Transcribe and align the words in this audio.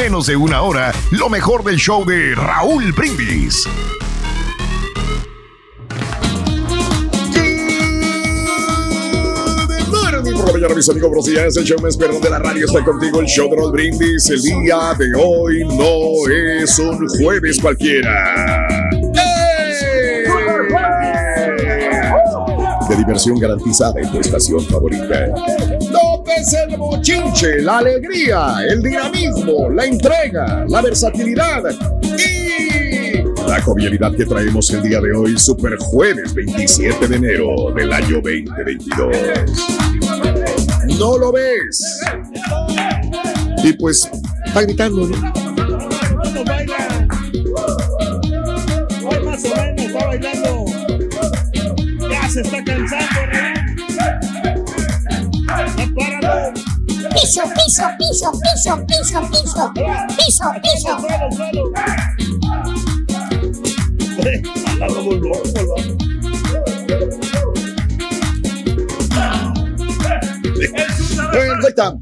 menos 0.00 0.26
de 0.28 0.34
una 0.34 0.62
hora 0.62 0.94
lo 1.10 1.28
mejor 1.28 1.62
del 1.62 1.76
show 1.76 2.06
de 2.06 2.34
Raúl 2.34 2.90
Brindis. 2.92 3.68
por 10.22 10.46
la 10.46 10.52
mañana, 10.54 10.74
mis 10.74 10.88
amigos, 10.88 11.10
buenos 11.10 11.26
días. 11.26 11.54
El 11.58 11.64
show 11.64 11.78
más 11.82 11.98
perrón 11.98 12.22
de 12.22 12.30
la 12.30 12.38
radio 12.38 12.64
está 12.64 12.82
contigo. 12.82 13.20
El 13.20 13.26
show 13.26 13.50
de 13.50 13.56
Raúl 13.56 13.72
Brindis. 13.72 14.30
El 14.30 14.40
día 14.40 14.94
de 14.98 15.12
hoy 15.22 15.64
no 15.64 16.30
es 16.32 16.78
un 16.78 17.06
jueves 17.06 17.60
cualquiera. 17.60 18.88
De 22.88 22.96
diversión 22.96 23.38
garantizada 23.38 24.00
en 24.00 24.10
tu 24.10 24.18
estación 24.18 24.64
favorita. 24.64 25.26
Es 26.36 26.52
el 26.54 26.78
mochinche, 26.78 27.60
la 27.62 27.78
alegría, 27.78 28.54
el 28.68 28.82
dinamismo, 28.82 29.68
la 29.70 29.84
entrega, 29.84 30.64
la 30.68 30.80
versatilidad 30.80 31.62
y 32.02 33.22
la 33.48 33.60
jovialidad 33.60 34.12
que 34.14 34.24
traemos 34.24 34.70
el 34.70 34.82
día 34.82 35.00
de 35.00 35.12
hoy, 35.12 35.36
super 35.38 35.76
jueves 35.78 36.32
27 36.34 37.08
de 37.08 37.16
enero 37.16 37.72
del 37.74 37.92
año 37.92 38.20
2022. 38.22 39.16
No 40.98 41.18
lo 41.18 41.32
ves. 41.32 42.00
Y 43.64 43.72
pues 43.74 44.08
está 44.46 44.62
gritando, 44.62 45.08
¿no? 45.08 45.16
Hoy 49.02 49.24
más 49.24 49.44
o 49.44 49.56
menos 49.56 49.84
está 49.84 50.06
bailando. 50.06 50.64
Ya 52.10 52.28
se 52.28 52.40
está 52.42 52.62
Piso, 57.12 57.42
piso, 57.54 57.82
piso, 57.98 58.30
piso, 58.32 58.86
piso, 58.86 59.20
piso. 59.30 59.72
Piso, 60.16 60.46
piso. 60.62 60.92
Ahí 71.32 71.68
está. 71.68 71.94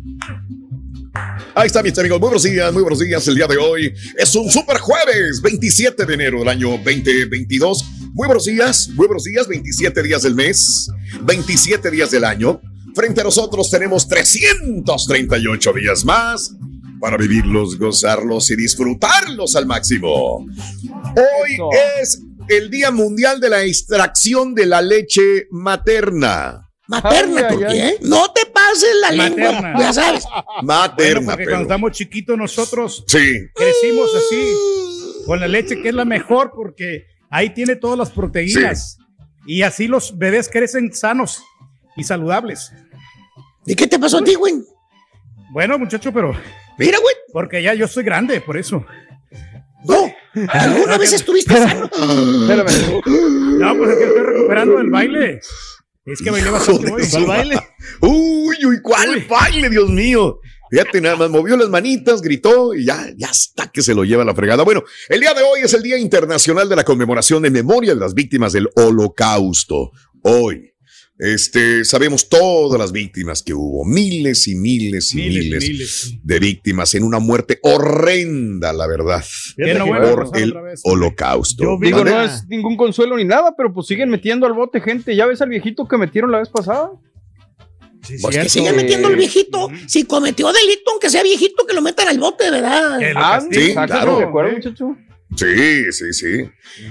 Ahí 1.54 1.66
está, 1.66 1.82
mis 1.82 1.98
amigos. 1.98 2.20
Muy 2.20 2.28
buenos 2.28 2.42
días, 2.42 2.72
muy 2.72 2.82
buenos 2.82 2.98
días. 3.00 3.26
El 3.28 3.34
día 3.34 3.46
de 3.46 3.56
hoy 3.56 3.94
es 4.16 4.34
un 4.36 4.50
super 4.50 4.78
jueves, 4.78 5.40
27 5.42 6.04
de 6.04 6.14
enero 6.14 6.40
del 6.40 6.48
año 6.48 6.70
2022. 6.70 7.84
Muy 8.12 8.26
buenos 8.26 8.44
días, 8.44 8.88
muy 8.94 9.06
buenos 9.06 9.24
días. 9.24 9.48
27 9.48 10.02
días 10.02 10.22
del 10.22 10.34
mes, 10.34 10.88
27 11.22 11.90
días 11.90 12.10
del 12.10 12.24
año. 12.24 12.60
Frente 12.94 13.20
a 13.20 13.24
nosotros 13.24 13.70
tenemos 13.70 14.08
338 14.08 15.72
días 15.72 16.04
más 16.04 16.54
para 17.00 17.16
vivirlos, 17.16 17.78
gozarlos 17.78 18.50
y 18.50 18.56
disfrutarlos 18.56 19.54
al 19.56 19.66
máximo. 19.66 20.38
Hoy 20.44 21.58
es 22.02 22.20
el 22.48 22.70
Día 22.70 22.90
Mundial 22.90 23.40
de 23.40 23.50
la 23.50 23.62
Extracción 23.64 24.54
de 24.54 24.66
la 24.66 24.82
Leche 24.82 25.46
Materna. 25.50 26.64
Materna, 26.88 27.46
Ay, 27.50 27.54
¿por 27.56 27.66
ay, 27.66 27.76
qué? 27.78 27.98
No 28.06 28.32
te 28.32 28.46
pases 28.46 28.88
la 29.02 29.10
lengua, 29.12 29.52
Materna. 29.52 29.78
ya 29.78 29.92
sabes. 29.92 30.24
Materna, 30.62 30.96
Bueno, 31.20 31.26
porque 31.26 31.36
pero- 31.44 31.50
cuando 31.50 31.62
estamos 31.62 31.92
chiquitos 31.92 32.38
nosotros 32.38 33.04
Sí. 33.06 33.34
crecimos 33.54 34.08
así, 34.16 35.22
con 35.26 35.38
la 35.38 35.46
leche 35.48 35.80
que 35.82 35.90
es 35.90 35.94
la 35.94 36.06
mejor 36.06 36.50
porque 36.56 37.04
ahí 37.30 37.50
tiene 37.52 37.76
todas 37.76 37.98
las 37.98 38.10
proteínas. 38.10 38.96
Y 39.46 39.62
así 39.62 39.86
los 39.86 40.16
bebés 40.18 40.48
crecen 40.50 40.92
sanos 40.94 41.42
y 41.98 42.04
saludables. 42.04 42.72
¿Y 43.66 43.74
qué 43.74 43.86
te 43.86 43.98
pasó 43.98 44.18
a 44.18 44.24
ti, 44.24 44.34
güey? 44.34 44.54
Bueno, 45.52 45.78
muchacho, 45.78 46.12
pero 46.12 46.32
Mira, 46.78 46.98
güey. 46.98 47.14
porque 47.32 47.62
ya 47.62 47.74
yo 47.74 47.88
soy 47.88 48.04
grande, 48.04 48.40
por 48.40 48.56
eso. 48.56 48.86
No. 49.84 50.12
¿Alguna 50.48 50.96
vez 50.98 51.12
estuviste 51.12 51.54
sano? 51.54 51.84
Espérame. 51.86 53.02
No, 53.58 53.76
pues 53.76 53.90
es 53.90 53.96
que 53.98 54.04
estoy 54.04 54.22
recuperando 54.22 54.78
el 54.78 54.90
baile. 54.90 55.40
Es 56.04 56.22
que 56.22 56.30
bailé 56.30 56.50
bastante 56.50 56.90
hoy. 56.92 57.04
su 57.04 57.20
madre. 57.20 57.58
Uy, 58.00 58.56
uy, 58.64 58.80
¿cuál 58.82 59.24
baile, 59.28 59.68
Dios 59.68 59.90
mío? 59.90 60.38
Fíjate, 60.70 61.00
nada 61.00 61.16
más 61.16 61.30
movió 61.30 61.56
las 61.56 61.68
manitas, 61.68 62.20
gritó 62.20 62.74
y 62.74 62.84
ya, 62.84 63.06
ya 63.16 63.28
está 63.28 63.68
que 63.68 63.82
se 63.82 63.94
lo 63.94 64.04
lleva 64.04 64.24
la 64.24 64.34
fregada. 64.34 64.62
Bueno, 64.64 64.84
el 65.08 65.20
día 65.20 65.32
de 65.34 65.42
hoy 65.42 65.60
es 65.62 65.72
el 65.74 65.82
Día 65.82 65.98
Internacional 65.98 66.68
de 66.68 66.76
la 66.76 66.84
Conmemoración 66.84 67.42
de 67.42 67.50
Memoria 67.50 67.94
de 67.94 68.00
las 68.00 68.14
Víctimas 68.14 68.52
del 68.52 68.68
Holocausto. 68.76 69.92
Hoy, 70.22 70.74
este, 71.18 71.84
sabemos 71.84 72.28
todas 72.28 72.78
las 72.78 72.92
víctimas 72.92 73.42
que 73.42 73.52
hubo, 73.52 73.84
miles 73.84 74.46
y 74.46 74.54
miles 74.54 75.12
y 75.14 75.16
miles, 75.16 75.44
Miles, 75.44 75.68
miles. 75.68 76.14
de 76.22 76.38
víctimas 76.38 76.94
en 76.94 77.02
una 77.02 77.18
muerte 77.18 77.58
horrenda, 77.62 78.72
la 78.72 78.86
verdad, 78.86 79.24
no 79.56 79.86
por 79.86 80.38
el 80.38 80.50
otra 80.50 80.62
vez. 80.62 80.80
Holocausto. 80.84 81.64
Yo 81.64 81.78
Digo, 81.80 82.04
no 82.04 82.22
es 82.22 82.46
ningún 82.48 82.76
consuelo 82.76 83.16
ni 83.16 83.24
nada, 83.24 83.54
pero 83.56 83.72
pues 83.72 83.86
siguen 83.88 84.10
metiendo 84.10 84.46
al 84.46 84.52
bote 84.52 84.80
gente. 84.80 85.16
¿Ya 85.16 85.26
ves 85.26 85.42
al 85.42 85.48
viejito 85.48 85.88
que 85.88 85.96
metieron 85.96 86.30
la 86.30 86.38
vez 86.38 86.48
pasada? 86.48 86.90
Sí, 88.02 88.14
Pues 88.22 88.36
que 88.38 88.48
sigan 88.48 88.76
metiendo 88.76 89.08
al 89.08 89.16
viejito. 89.16 89.68
Si 89.88 90.04
cometió 90.04 90.52
delito, 90.52 90.92
aunque 90.92 91.10
sea 91.10 91.22
viejito, 91.24 91.66
que 91.66 91.74
lo 91.74 91.82
metan 91.82 92.06
al 92.06 92.18
bote, 92.18 92.48
¿verdad? 92.48 93.00
Ah, 93.16 93.40
sí, 93.50 93.72
claro. 93.72 94.18
¿De 94.18 94.24
acuerdo, 94.24 94.52
muchacho? 94.52 94.96
Sí, 95.36 95.92
sí, 95.92 96.12
sí. 96.12 96.44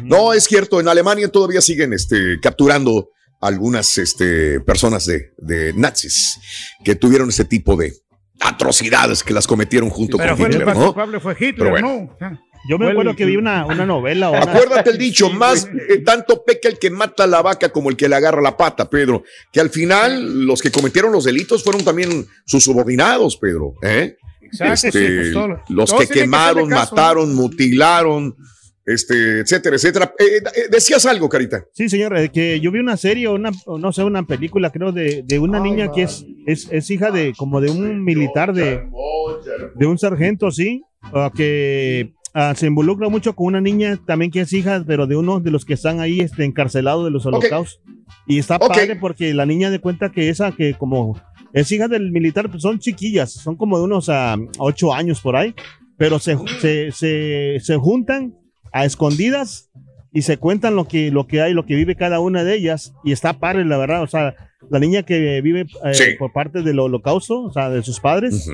No, 0.04 0.34
es 0.34 0.44
cierto, 0.44 0.80
en 0.82 0.88
Alemania 0.90 1.30
todavía 1.30 1.62
siguen 1.62 1.94
este, 1.94 2.40
capturando 2.42 3.10
algunas 3.42 3.98
este, 3.98 4.59
personas 4.62 5.06
de, 5.06 5.31
de 5.38 5.74
nazis 5.74 6.40
que 6.84 6.96
tuvieron 6.96 7.30
ese 7.30 7.46
tipo 7.46 7.75
de 7.75 7.94
atrocidades 8.40 9.24
que 9.24 9.34
las 9.34 9.48
cometieron 9.48 9.90
junto 9.90 10.18
Pero 10.18 10.30
con 10.31 10.38
fue 10.38 10.46
el 10.48 10.52
Hitler, 10.53 10.66
más 10.68 10.78
¿no? 10.78 10.86
culpable 10.88 11.20
fue 11.20 11.34
Hitler, 11.34 11.56
Pero 11.58 11.70
bueno. 11.72 12.18
¿no? 12.20 12.40
Yo 12.70 12.78
me 12.78 12.90
acuerdo 12.90 13.12
el- 13.12 13.16
que 13.18 13.25
vi 13.25 13.38
una, 13.38 13.66
una 13.66 13.86
novela. 13.86 14.30
o 14.30 14.31
una- 14.34 14.42
Acuérdate 14.42 14.90
el 14.90 14.98
dicho, 14.98 15.28
Sí, 15.30 15.34
más 15.36 15.66
eh, 15.90 16.00
tanto 16.00 16.44
peca 16.44 16.68
el 16.68 16.78
que 16.78 16.90
mata 16.90 17.25
la 17.25 17.42
vaca 17.42 17.70
como 17.70 17.90
el 17.90 17.96
que 17.96 18.09
le 18.09 18.16
agarra 18.16 18.42
la 18.42 18.58
pata, 18.58 18.90
Pedro. 18.90 19.24
Que 19.54 19.62
al 19.62 19.69
final 19.69 20.46
los 20.46 20.62
que 20.62 20.69
cometieron 20.72 21.12
los 21.14 21.24
delitos 21.24 21.64
fueron 21.64 21.84
también 21.86 22.25
sus 22.46 22.64
subordinados, 22.64 23.38
Pedro. 23.38 23.75
¿eh? 23.84 24.18
Exacto, 24.42 24.75
sí, 24.78 24.88
Este, 24.88 25.16
pues, 25.16 25.34
todo- 25.34 25.62
los 25.69 25.94
que 25.94 26.08
quemaron, 26.08 26.69
caso, 26.69 26.96
¿no? 26.96 26.96
mataron, 26.98 27.36
mutilaron, 27.36 28.36
este, 28.88 29.42
etcétera, 29.42 29.75
etcétera. 29.75 30.14
Eh, 30.18 30.38
eh, 30.38 30.62
decías 30.72 31.06
algo, 31.06 31.28
Carita. 31.28 31.66
Sí, 31.74 31.90
señor, 31.90 32.18
eh, 32.18 32.30
que 32.30 32.62
yo 32.62 32.72
vi 32.72 32.80
una 32.80 32.96
serie, 32.96 33.28
una, 33.28 33.52
no 33.68 33.92
sé, 33.92 34.02
una 34.03 34.24
película, 34.24 34.72
creo, 34.72 34.94
de, 34.94 35.24
de 35.25 35.40
una 35.40 35.59
niña 35.59 35.92
que 35.92 36.03
es, 36.03 36.25
es, 36.46 36.70
es 36.72 36.90
hija 36.90 37.12
de, 37.12 37.34
como 37.38 37.59
de 37.59 37.70
un 37.70 38.02
militar, 38.02 38.53
de, 38.53 38.88
de 39.75 39.86
un 39.86 39.98
sargento, 39.98 40.52
sí, 40.52 40.84
que 41.36 42.14
ah, 42.34 42.53
se 42.56 42.68
involucra 42.68 43.09
mucho 43.09 43.36
con 43.36 43.48
una 43.48 43.59
niña 43.59 44.00
también 44.08 44.31
que 44.31 44.40
es 44.40 44.53
hija, 44.53 44.81
pero 44.88 45.06
de 45.06 45.18
uno 45.18 45.42
de 45.42 45.52
los 45.52 45.66
que 45.66 45.74
están 45.74 46.00
ahí 46.00 46.22
este, 46.22 46.46
encarcelados 46.46 47.04
de 47.04 47.12
los 47.12 47.25
holocaustos. 47.25 47.81
Y 48.25 48.40
está 48.40 48.58
padre 48.58 48.96
porque 48.96 49.34
la 49.34 49.46
niña 49.46 49.69
de 49.69 49.80
cuenta 49.80 50.14
que 50.14 50.30
esa, 50.30 50.54
que 50.54 50.75
como 50.75 51.22
es 51.52 51.69
hija 51.74 51.90
del 51.90 52.14
militar, 52.14 52.50
pues 52.50 52.62
son 52.62 52.80
chiquillas, 52.80 53.34
son 53.34 53.58
como 53.58 53.78
de 53.80 53.84
unos 53.84 54.07
ah, 54.07 54.38
ocho 54.60 54.94
años 54.94 55.19
por 55.19 55.36
ahí, 55.36 55.54
pero 55.98 56.19
se, 56.19 56.38
se, 56.62 56.92
se, 56.94 57.57
se 57.60 57.75
juntan 57.75 58.34
a 58.72 58.86
escondidas 58.86 59.69
y 60.14 60.22
se 60.24 60.38
cuentan 60.38 60.75
lo 60.75 60.88
que, 60.88 61.12
lo 61.12 61.28
que 61.28 61.42
hay, 61.42 61.54
lo 61.54 61.66
que 61.66 61.75
vive 61.75 61.96
cada 61.96 62.19
una 62.19 62.44
de 62.44 62.56
ellas, 62.56 62.94
y 63.04 63.12
está 63.12 63.34
padre, 63.34 63.66
la 63.66 63.78
verdad, 63.78 64.02
o 64.02 64.08
sea, 64.08 64.36
la 64.69 64.80
niña 64.80 65.04
que 65.04 65.42
vive 65.42 65.62
eh, 65.86 65.94
Sí. 65.94 66.04
por 66.18 66.31
parte 66.34 66.62
del 66.64 66.80
holocausto, 66.80 67.44
o 67.44 67.54
sea, 67.54 67.69
de 67.69 67.84
sus 67.84 68.00
padres, 68.00 68.48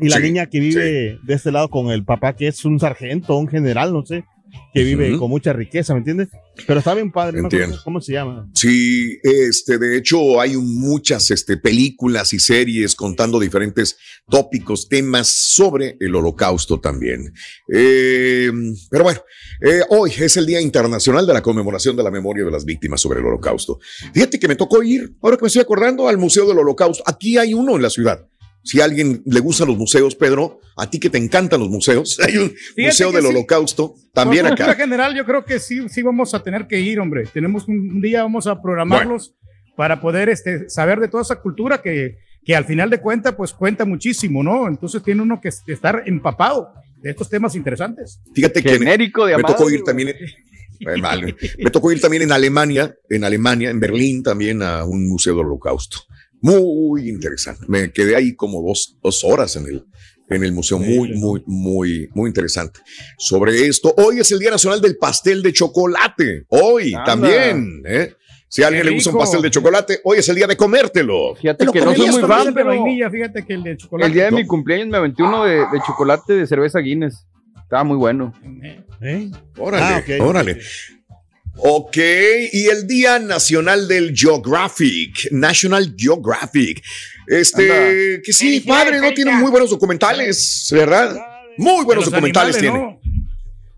y 0.00 0.08
la 0.08 0.16
Sí, 0.16 0.22
niña 0.22 0.46
que 0.46 0.58
vive 0.60 1.18
de 1.22 1.34
este 1.34 1.52
lado 1.52 1.68
con 1.68 1.90
el 1.90 2.04
papá, 2.04 2.34
que 2.34 2.48
es 2.48 2.64
un 2.64 2.80
sargento, 2.80 3.36
un 3.36 3.46
general, 3.46 3.92
no 3.92 4.04
sé, 4.04 4.24
que 4.72 4.82
vive 4.84 5.16
con 5.18 5.30
mucha 5.30 5.52
riqueza, 5.52 5.94
¿me 5.94 5.98
entiendes? 5.98 6.28
Pero 6.66 6.78
está 6.78 6.94
bien 6.94 7.10
padre, 7.10 7.42
no. 7.42 7.48
¿cómo 7.84 8.00
se 8.00 8.12
llama? 8.12 8.48
Sí, 8.54 9.18
este, 9.22 9.78
de 9.78 9.96
hecho, 9.96 10.40
hay 10.40 10.56
muchas 10.56 11.30
este, 11.30 11.56
películas 11.56 12.32
y 12.32 12.38
series 12.38 12.94
contando 12.94 13.38
diferentes 13.40 13.96
tópicos, 14.28 14.88
temas 14.88 15.28
sobre 15.28 15.96
el 16.00 16.14
holocausto 16.14 16.80
también. 16.80 17.32
Eh, 17.72 18.50
pero 18.90 19.04
bueno, 19.04 19.20
eh, 19.60 19.82
hoy 19.90 20.12
es 20.18 20.36
el 20.36 20.46
Día 20.46 20.60
Internacional 20.60 21.26
de 21.26 21.34
la 21.34 21.42
Conmemoración 21.42 21.96
de 21.96 22.02
la 22.02 22.10
Memoria 22.10 22.44
de 22.44 22.50
las 22.50 22.64
Víctimas 22.64 23.00
sobre 23.00 23.20
el 23.20 23.26
Holocausto. 23.26 23.78
Fíjate 24.12 24.38
que 24.38 24.48
me 24.48 24.56
tocó 24.56 24.82
ir, 24.82 25.14
ahora 25.22 25.36
que 25.36 25.42
me 25.42 25.48
estoy 25.48 25.62
acordando, 25.62 26.08
al 26.08 26.18
Museo 26.18 26.46
del 26.46 26.58
Holocausto. 26.58 27.02
Aquí 27.06 27.38
hay 27.38 27.54
uno 27.54 27.76
en 27.76 27.82
la 27.82 27.90
ciudad. 27.90 28.26
Si 28.66 28.80
a 28.80 28.84
alguien 28.84 29.22
le 29.24 29.38
gustan 29.40 29.68
los 29.68 29.76
museos, 29.78 30.16
Pedro, 30.16 30.60
a 30.76 30.90
ti 30.90 30.98
que 30.98 31.08
te 31.08 31.18
encantan 31.18 31.60
los 31.60 31.68
museos, 31.70 32.18
hay 32.26 32.36
un 32.36 32.52
museo 32.76 33.10
que 33.10 33.16
del 33.16 33.24
sí. 33.26 33.30
holocausto 33.30 33.94
también 34.12 34.42
Por 34.42 34.50
cultura 34.50 34.72
acá. 34.72 34.82
general, 34.82 35.14
yo 35.14 35.24
creo 35.24 35.44
que 35.44 35.60
sí, 35.60 35.88
sí 35.88 36.02
vamos 36.02 36.34
a 36.34 36.42
tener 36.42 36.66
que 36.66 36.80
ir, 36.80 36.98
hombre. 36.98 37.24
Tenemos 37.32 37.68
un, 37.68 37.78
un 37.78 38.00
día, 38.02 38.22
vamos 38.22 38.46
a 38.48 38.60
programarlos 38.60 39.34
para 39.76 40.00
poder 40.00 40.28
este, 40.30 40.68
saber 40.68 40.98
de 41.00 41.08
toda 41.08 41.22
esa 41.22 41.36
cultura 41.40 41.80
que, 41.80 42.16
que 42.44 42.56
al 42.56 42.64
final 42.64 42.90
de 42.90 43.00
cuentas, 43.00 43.34
pues 43.36 43.52
cuenta 43.52 43.84
muchísimo, 43.84 44.42
¿no? 44.42 44.66
Entonces 44.66 45.02
tiene 45.02 45.22
uno 45.22 45.40
que 45.40 45.50
estar 45.72 46.02
empapado 46.06 46.68
de 47.02 47.10
estos 47.10 47.28
temas 47.30 47.54
interesantes. 47.54 48.20
Fíjate 48.34 48.62
que 48.62 48.70
Genérico 48.70 49.26
de 49.26 49.34
me 49.34 49.40
amado, 49.40 49.54
tocó 49.54 49.70
ir 49.70 49.82
también. 49.84 50.08
en- 50.08 50.16
eh, 50.80 50.96
mal. 51.00 51.34
Me 51.58 51.70
tocó 51.70 51.90
ir 51.92 52.00
también 52.00 52.22
en 52.24 52.32
Alemania, 52.32 52.94
en 53.08 53.24
Alemania, 53.24 53.70
en 53.70 53.80
Berlín 53.80 54.22
también 54.22 54.60
a 54.62 54.84
un 54.84 55.08
museo 55.08 55.34
del 55.36 55.46
holocausto. 55.46 55.98
Muy 56.40 57.08
interesante. 57.08 57.64
Me 57.68 57.90
quedé 57.92 58.16
ahí 58.16 58.34
como 58.34 58.62
dos, 58.62 58.98
dos 59.02 59.24
horas 59.24 59.56
en 59.56 59.66
el, 59.66 59.84
en 60.28 60.44
el 60.44 60.52
museo. 60.52 60.78
Muy, 60.78 61.14
muy, 61.14 61.42
muy, 61.46 62.08
muy 62.14 62.28
interesante. 62.28 62.80
Sobre 63.18 63.66
esto, 63.66 63.94
hoy 63.96 64.20
es 64.20 64.30
el 64.32 64.38
Día 64.38 64.50
Nacional 64.50 64.80
del 64.80 64.96
Pastel 64.96 65.42
de 65.42 65.52
Chocolate. 65.52 66.44
Hoy 66.48 66.94
Anda. 66.94 67.04
también. 67.04 67.82
¿eh? 67.86 68.14
Si 68.48 68.62
a 68.62 68.68
alguien 68.68 68.84
Qué 68.84 68.90
le 68.90 68.94
gusta 68.96 69.10
un 69.10 69.18
pastel 69.18 69.42
de 69.42 69.50
chocolate, 69.50 70.00
hoy 70.04 70.18
es 70.18 70.28
el 70.28 70.36
día 70.36 70.46
de 70.46 70.56
comértelo. 70.56 71.34
Fíjate 71.34 71.64
¿Lo 71.64 71.72
que 71.72 71.80
no 71.80 71.94
soy 71.94 72.10
muy 72.10 72.22
fan, 72.22 72.54
pero 72.54 72.66
vainilla, 72.68 73.10
fíjate 73.10 73.44
que 73.44 73.54
el 73.54 73.62
de 73.64 73.76
chocolate. 73.76 74.06
el 74.06 74.14
día 74.14 74.24
de 74.26 74.30
¿no? 74.30 74.36
mi 74.36 74.46
cumpleaños 74.46 74.88
me 74.88 74.96
aventé 74.98 75.22
uno 75.24 75.44
de, 75.44 75.56
de 75.56 75.80
chocolate 75.84 76.32
de 76.34 76.46
cerveza 76.46 76.78
Guinness. 76.78 77.26
Estaba 77.60 77.82
muy 77.82 77.96
bueno. 77.96 78.32
¿Eh? 79.02 79.30
Órale, 79.58 79.84
Ah, 79.84 79.98
ok. 80.02 80.24
órale. 80.24 80.60
Ok, 81.58 81.96
y 82.52 82.66
el 82.66 82.86
Día 82.86 83.18
Nacional 83.18 83.88
del 83.88 84.14
Geographic, 84.16 85.30
National 85.32 85.94
Geographic. 85.96 86.82
Este, 87.26 87.72
Anda. 87.72 88.22
que 88.22 88.32
sí, 88.32 88.60
padre, 88.60 89.00
¿no? 89.00 89.12
Tienen 89.12 89.36
muy 89.36 89.50
buenos 89.50 89.70
documentales, 89.70 90.68
¿verdad? 90.72 91.16
Muy 91.58 91.84
buenos 91.84 92.04
Los 92.04 92.12
documentales 92.12 92.56
animales, 92.58 93.00
tiene. 93.00 93.00
¿no? 93.12 93.16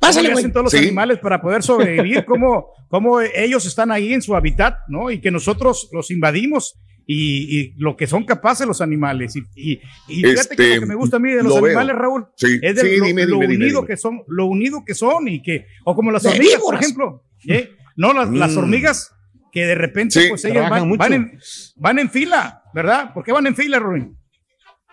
Pásale, 0.01 0.29
¿Cómo 0.29 0.29
le 0.29 0.33
güey. 0.33 0.43
hacen 0.43 0.53
todos 0.53 0.65
los 0.65 0.73
Sí. 0.73 0.79
animales 0.79 1.19
para 1.19 1.41
poder 1.41 1.63
sobrevivir? 1.63 2.25
¿Cómo, 2.27 2.67
cómo 2.89 3.21
ellos 3.21 3.65
están 3.67 3.91
ahí 3.93 4.13
en 4.13 4.23
su 4.23 4.35
hábitat, 4.35 4.77
¿no? 4.89 5.11
Y 5.11 5.21
que 5.21 5.31
nosotros 5.31 5.89
los 5.93 6.11
invadimos 6.11 6.75
y, 7.07 7.59
y 7.61 7.73
lo 7.79 7.97
que 7.97 8.07
son 8.07 8.25
capaces 8.25 8.67
los 8.67 8.81
animales. 8.81 9.35
Y, 9.37 9.41
y, 9.57 9.81
y 10.09 10.15
fíjate 10.23 10.41
Este, 10.41 10.57
que 10.57 10.75
lo 10.75 10.81
que 10.83 10.87
me 10.87 10.95
gusta 10.95 11.17
a 11.17 11.21
mí 11.21 11.31
de 11.31 11.43
los 11.43 11.55
lo 11.55 11.63
veo. 11.63 11.79
animales, 11.79 11.97
Raúl, 11.97 12.27
Sí, 12.37 12.59
es 12.61 12.75
de 12.77 12.83
sí, 12.83 12.97
lo, 12.97 13.07
dime, 13.07 13.25
lo 13.27 13.39
dime, 13.39 13.55
unido 13.55 13.81
dime. 13.81 13.87
que 13.87 13.97
son, 13.97 14.23
lo 14.29 14.47
unido 14.47 14.85
que 14.85 14.95
son 14.95 15.27
y 15.29 15.43
que, 15.43 15.67
o 15.85 15.95
como 15.95 16.11
las 16.11 16.25
hormigas, 16.27 16.61
por 16.61 16.75
ejemplo. 16.75 17.25
¿Eh? 17.47 17.71
No, 17.97 18.13
las, 18.13 18.29
las 18.31 18.53
Mm. 18.53 18.59
hormigas 18.59 19.11
que 19.53 19.67
de 19.67 19.75
repente, 19.75 20.21
Sí, 20.23 20.29
pues 20.29 20.45
ellas 20.45 20.69
van, 20.71 20.91
van 20.97 21.13
en, 21.13 21.39
van 21.77 21.99
en 21.99 22.11
fila, 22.11 22.63
¿verdad? 22.75 23.13
¿Por 23.15 23.25
qué 23.25 23.33
van 23.33 23.47
en 23.47 23.57
fila, 23.57 23.79
Rubén? 23.79 24.15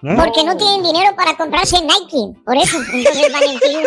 ¿Ah? 0.07 0.15
Porque 0.23 0.43
no 0.43 0.55
tienen 0.55 0.83
dinero 0.83 1.15
para 1.15 1.35
comprarse 1.35 1.77
Nike. 1.81 2.39
Por 2.45 2.55
eso, 2.57 2.77
entonces 2.93 3.31
van 3.33 3.43
en 3.43 3.59
fin. 3.59 3.79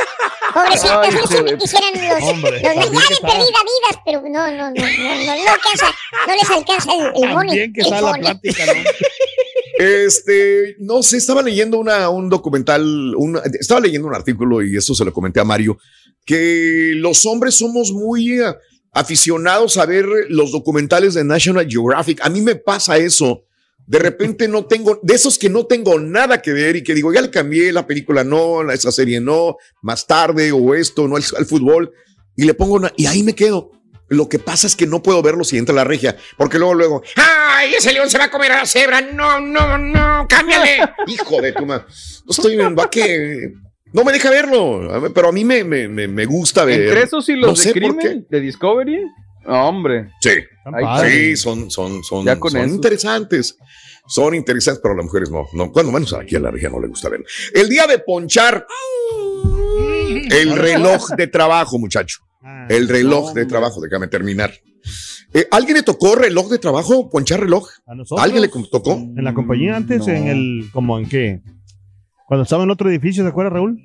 Pobrecitos, 0.53 1.07
yo 1.15 1.27
siempre 1.27 1.39
joder. 1.39 1.59
quisieran 1.59 1.93
los, 2.21 2.23
Hombre, 2.31 2.51
los 2.53 2.63
también 2.63 2.93
Nike 2.93 3.07
que 3.09 3.15
está- 3.15 3.27
perdida 3.29 3.59
vidas, 3.63 4.03
pero 4.05 4.23
no, 4.23 4.51
no, 4.51 4.51
no, 4.51 4.71
no, 4.71 4.75
no, 4.75 5.25
no, 5.27 5.53
alcanza, 5.53 5.95
no 6.27 6.35
les 6.35 6.51
alcanza 6.51 6.93
el, 6.95 7.25
el 7.25 7.35
money. 7.35 7.49
También 7.49 7.73
que 7.73 7.81
el 7.83 7.87
está 7.87 8.01
la 8.01 8.13
plática, 8.15 8.65
¿no? 8.67 8.73
Este, 9.79 10.77
no 10.81 11.03
sé, 11.03 11.19
estaba 11.19 11.43
leyendo 11.43 11.79
una, 11.79 12.09
un 12.09 12.29
documental, 12.29 13.15
una- 13.17 13.43
estaba 13.61 13.81
leyendo 13.81 14.09
un 14.09 14.15
artículo 14.15 14.63
y 14.63 14.77
esto 14.77 14.95
se 14.95 15.05
lo 15.05 15.13
comenté 15.13 15.39
a 15.41 15.45
Mario, 15.45 15.79
que 16.29 16.93
los 16.95 17.25
hombres 17.25 17.57
somos 17.57 17.91
muy 17.91 18.39
eh, 18.39 18.55
aficionados 18.93 19.79
a 19.79 19.87
ver 19.87 20.05
los 20.29 20.53
documentales 20.53 21.15
de 21.15 21.25
National 21.25 21.67
Geographic. 21.67 22.21
A 22.23 22.29
mí 22.29 22.43
me 22.43 22.55
pasa 22.55 22.99
eso. 22.99 23.47
De 23.87 23.99
repente 23.99 24.47
no 24.47 24.67
tengo, 24.67 25.01
de 25.03 25.15
esos 25.15 25.39
que 25.39 25.49
no 25.49 25.65
tengo 25.65 25.99
nada 25.99 26.43
que 26.43 26.53
ver 26.53 26.77
y 26.77 26.85
que 26.85 26.93
digo, 26.93 27.15
ya 27.15 27.23
le 27.23 27.31
cambié 27.31 27.73
la 27.73 27.87
película, 27.87 28.25
no, 28.25 28.71
esa 28.71 28.93
serie 28.93 29.23
no, 29.23 29.57
más 29.81 30.07
tarde 30.07 30.53
o 30.53 30.75
esto, 30.75 31.09
no 31.09 31.17
al, 31.17 31.25
al 31.39 31.47
fútbol, 31.47 31.95
y 32.37 32.45
le 32.45 32.53
pongo 32.53 32.75
una, 32.75 32.93
y 32.99 33.07
ahí 33.07 33.23
me 33.23 33.35
quedo. 33.35 33.71
Lo 34.09 34.29
que 34.29 34.39
pasa 34.39 34.67
es 34.67 34.77
que 34.77 34.87
no 34.87 35.03
puedo 35.03 35.23
verlo 35.23 35.45
si 35.45 35.57
entra 35.57 35.75
la 35.75 35.85
regia, 35.85 36.15
porque 36.37 36.59
luego, 36.59 36.75
luego, 36.75 37.03
¡ay, 37.17 37.73
ese 37.73 37.91
león 37.95 38.11
se 38.11 38.19
va 38.19 38.25
a 38.25 38.31
comer 38.31 38.53
a 38.53 38.59
la 38.59 38.67
cebra! 38.67 39.01
¡No, 39.01 39.41
no, 39.41 39.79
no! 39.79 40.27
¡Cámbiale! 40.29 40.81
Hijo 41.07 41.41
de 41.41 41.53
tu 41.53 41.65
ma. 41.65 41.87
No 42.27 42.31
estoy 42.31 42.61
en 42.61 42.77
va 42.77 42.91
que. 42.91 43.55
No 43.93 44.05
me 44.05 44.13
deja 44.13 44.31
verlo, 44.31 45.01
ver, 45.01 45.13
pero 45.13 45.29
a 45.29 45.33
mí 45.33 45.45
me, 45.45 45.65
me, 45.65 45.89
me, 45.89 46.07
me 46.09 46.27
gusta 46.27 46.65
ver. 46.65 46.83
Entre 46.83 47.03
esos 47.03 47.29
y 47.29 47.37
los 47.37 47.51
No 47.51 47.57
sé 47.57 47.73
de 47.73 47.81
por 47.81 47.97
crimen, 47.97 48.27
de 48.29 48.41
Discovery. 48.41 48.99
No, 49.47 49.69
hombre. 49.69 50.11
Sí, 50.21 50.31
Están 50.31 50.75
Ay, 50.87 51.11
sí, 51.11 51.37
son, 51.37 51.71
son, 51.71 52.05
son, 52.05 52.27
son 52.27 52.69
interesantes. 52.69 53.57
Son 54.07 54.35
interesantes, 54.35 54.81
pero 54.83 54.95
a 54.95 54.97
las 54.97 55.07
mujeres 55.07 55.31
no. 55.31 55.47
no 55.53 55.71
cuando 55.71 55.93
menos 55.93 56.13
aquí 56.15 56.37
a 56.37 56.41
la 56.41 56.51
regia 56.51 56.69
no 56.71 56.81
le 56.81 56.89
gusta 56.89 57.09
verlo. 57.09 57.27
El 57.55 57.69
día 57.69 57.87
de 57.87 57.99
ponchar 57.99 58.67
el 60.31 60.57
reloj 60.57 61.11
de 61.17 61.27
trabajo, 61.27 61.79
muchacho. 61.79 62.19
Ah, 62.43 62.67
El 62.69 62.89
reloj 62.89 63.33
de 63.33 63.47
trabajo, 63.47 63.81
déjame 63.81 64.09
terminar. 64.09 64.53
Eh, 65.35 65.47
¿Alguien 65.51 65.77
le 65.77 65.83
tocó 65.83 66.15
reloj 66.15 66.49
de 66.49 66.59
trabajo? 66.59 67.11
¿Ponchar 67.11 67.41
reloj? 67.41 67.69
¿A 67.87 67.95
nosotros? 67.95 68.25
¿Alguien 68.25 68.43
le 68.43 68.49
tocó? 68.71 68.93
En 68.93 69.23
la 69.25 69.35
compañía 69.35 69.77
antes, 69.77 70.07
No. 70.07 70.13
en 70.13 70.27
el, 70.29 70.71
como 70.73 70.99
en 70.99 71.09
qué? 71.09 71.41
Cuando 72.29 72.43
estaba 72.45 72.63
en 72.65 72.71
otro 72.71 72.89
edificio, 72.91 73.23
¿se 73.25 73.29
acuerda, 73.31 73.51
Raúl? 73.51 73.81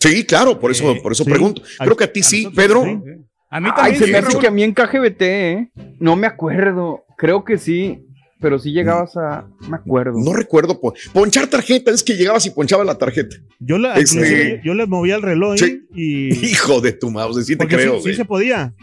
Sí, 0.00 0.24
claro, 0.24 0.58
por 0.60 0.70
eso, 0.70 0.94
por 1.02 1.12
eso 1.12 1.24
sí. 1.24 1.30
pregunto. 1.30 1.62
Creo 1.78 1.96
que 1.96 2.04
a 2.04 2.12
ti 2.12 2.20
A 2.20 2.22
sí, 2.22 2.44
nosotros 2.44 2.64
Pedro. 2.66 2.84
sí. 2.84 2.90
A 3.50 3.60
mí 3.60 3.68
Ay, 3.70 3.74
también. 3.76 3.98
se 3.98 4.04
sí, 4.06 4.12
me 4.12 4.18
hace 4.18 4.38
que 4.38 4.46
a 4.46 4.50
mí 4.50 4.62
en 4.62 4.74
KGBT, 4.74 5.22
¿eh? 5.22 5.70
No 6.00 6.16
me 6.16 6.26
acuerdo. 6.26 7.04
Creo 7.16 7.44
que 7.44 7.58
sí. 7.58 8.00
Pero 8.40 8.58
sí 8.58 8.72
llegabas 8.72 9.16
a. 9.16 9.46
Me 9.68 9.76
acuerdo. 9.76 10.18
No 10.18 10.32
recuerdo. 10.34 10.78
pon- 10.80 10.92
ponchar 11.12 11.46
tarjeta, 11.46 11.90
es 11.90 12.02
que 12.02 12.14
llegabas 12.14 12.44
y 12.46 12.50
ponchabas 12.50 12.84
la 12.86 12.98
tarjeta. 12.98 13.36
Yo, 13.60 13.78
la, 13.78 13.94
Este- 13.94 14.60
yo 14.64 14.74
les 14.74 14.86
movía 14.88 15.14
el 15.16 15.22
reloj 15.22 15.56
Sí. 15.56 15.80
y... 15.94 16.28
Hijo 16.50 16.80
de 16.80 16.92
tu 16.92 17.10
mouse, 17.10 17.46
sí 17.46 17.56
te 17.56 17.66
creo. 17.66 18.00
sí, 18.02 18.10
sí 18.10 18.14
se 18.16 18.24
podía. 18.24 18.74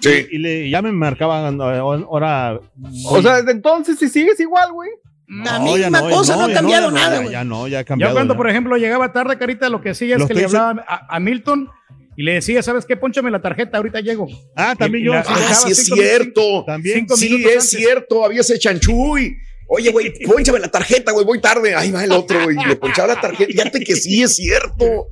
Sí. 0.00 0.26
Y, 0.32 0.36
y 0.36 0.38
le, 0.38 0.70
ya 0.70 0.82
me 0.82 0.90
marcaban 0.92 1.54
eh, 1.60 1.80
hora... 1.80 2.58
O 3.06 3.22
sea, 3.22 3.36
desde 3.36 3.52
entonces 3.52 3.98
si 3.98 4.08
sigues 4.08 4.40
igual, 4.40 4.72
güey. 4.72 4.90
La 5.26 5.58
misma 5.58 6.00
cosa, 6.10 6.36
no 6.36 6.44
ha 6.44 6.52
cambiado 6.52 6.88
ya 6.90 6.94
nada, 6.94 7.14
ya, 7.16 7.20
güey. 7.22 7.32
ya 7.32 7.44
no, 7.44 7.66
ya 7.68 7.78
ha 7.78 7.82
Yo 7.82 7.86
cambiado. 7.86 8.14
cuando, 8.14 8.34
ya. 8.34 8.38
por 8.38 8.50
ejemplo, 8.50 8.76
llegaba 8.76 9.12
tarde, 9.12 9.38
Carita, 9.38 9.68
lo 9.70 9.80
que 9.80 9.90
hacía 9.90 10.16
es 10.16 10.24
que 10.26 10.34
le 10.34 10.44
hablaba 10.44 10.84
a, 10.86 11.16
a 11.16 11.20
Milton 11.20 11.68
y 12.16 12.22
le 12.22 12.34
decía, 12.34 12.62
¿sabes 12.62 12.84
qué? 12.84 12.96
Pónchame 12.96 13.30
la 13.30 13.40
tarjeta, 13.40 13.78
ahorita 13.78 14.00
llego. 14.00 14.28
Ah, 14.54 14.74
también 14.78 15.02
y 15.04 15.06
yo. 15.06 15.14
la- 15.14 15.24
sí, 15.24 15.30
Ah, 15.34 15.54
sí 15.54 15.70
es 15.72 15.78
cinco 15.84 15.96
cierto. 15.96 16.64
También. 16.66 16.98
cinco 17.00 17.16
Sí, 17.16 17.36
es 17.44 17.46
antes. 17.54 17.70
cierto. 17.70 18.24
Había 18.24 18.42
ese 18.42 18.58
chanchuy. 18.58 19.34
Oye, 19.66 19.90
güey, 19.90 20.12
ponchame 20.26 20.58
la 20.60 20.70
tarjeta, 20.70 21.10
güey, 21.12 21.24
voy 21.24 21.40
tarde. 21.40 21.74
Ahí 21.74 21.90
va 21.90 22.04
el 22.04 22.12
otro, 22.12 22.44
güey. 22.44 22.56
Y 22.62 22.66
le 22.68 22.76
ponchaba 22.76 23.14
la 23.14 23.20
tarjeta. 23.20 23.50
Fíjate 23.50 23.80
que 23.80 23.96
sí 23.96 24.22
es 24.22 24.36
cierto. 24.36 25.08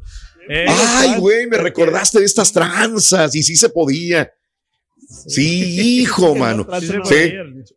Eh, 0.49 0.67
Ay, 0.69 1.15
güey, 1.19 1.47
me 1.47 1.57
recordaste 1.57 2.19
de 2.21 2.27
estas 2.27 2.53
tranzas 2.53 3.35
y 3.35 3.43
sí 3.43 3.57
se 3.57 3.71
podía. 3.71 4.31
Sí, 5.27 6.01
hijo, 6.03 6.35
mano. 6.37 6.67
sí 7.05 7.33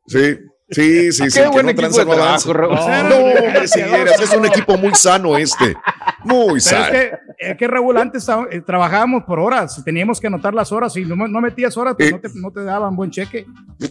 Sí. 0.08 0.38
Sí, 0.70 1.12
sí, 1.12 1.24
sí, 1.24 1.32
sí. 1.32 1.38
Qué 1.40 1.44
que 1.46 1.50
buen 1.50 1.66
no 1.66 1.72
equipo 1.72 1.82
tranza, 1.82 2.00
de 2.02 2.06
no 2.06 2.14
trabajo, 2.16 2.52
avanza. 2.52 2.54
Raúl. 2.54 3.10
No, 3.10 3.62
No, 3.62 3.68
si 3.68 3.82
vieras, 3.84 4.20
es 4.22 4.34
un 4.34 4.46
equipo 4.46 4.78
muy 4.78 4.94
sano 4.96 5.38
este. 5.38 5.76
Muy 6.24 6.48
Pero 6.48 6.60
sano. 6.62 6.86
es 6.86 6.92
que, 6.92 7.12
es 7.40 7.58
que 7.58 7.68
Raúl, 7.68 7.98
antes 7.98 8.28
eh, 8.52 8.62
trabajábamos 8.66 9.24
por 9.26 9.40
horas, 9.40 9.82
teníamos 9.84 10.20
que 10.20 10.28
anotar 10.28 10.54
las 10.54 10.72
horas 10.72 10.96
y 10.98 11.06
no, 11.06 11.16
no 11.28 11.42
metías 11.42 11.78
horas, 11.78 11.96
pues 11.98 12.10
Eh. 12.10 12.12
no, 12.14 12.20
te, 12.20 12.30
no 12.34 12.52
te 12.52 12.64
daban 12.64 12.96
buen 12.96 13.12
cheque. 13.12 13.46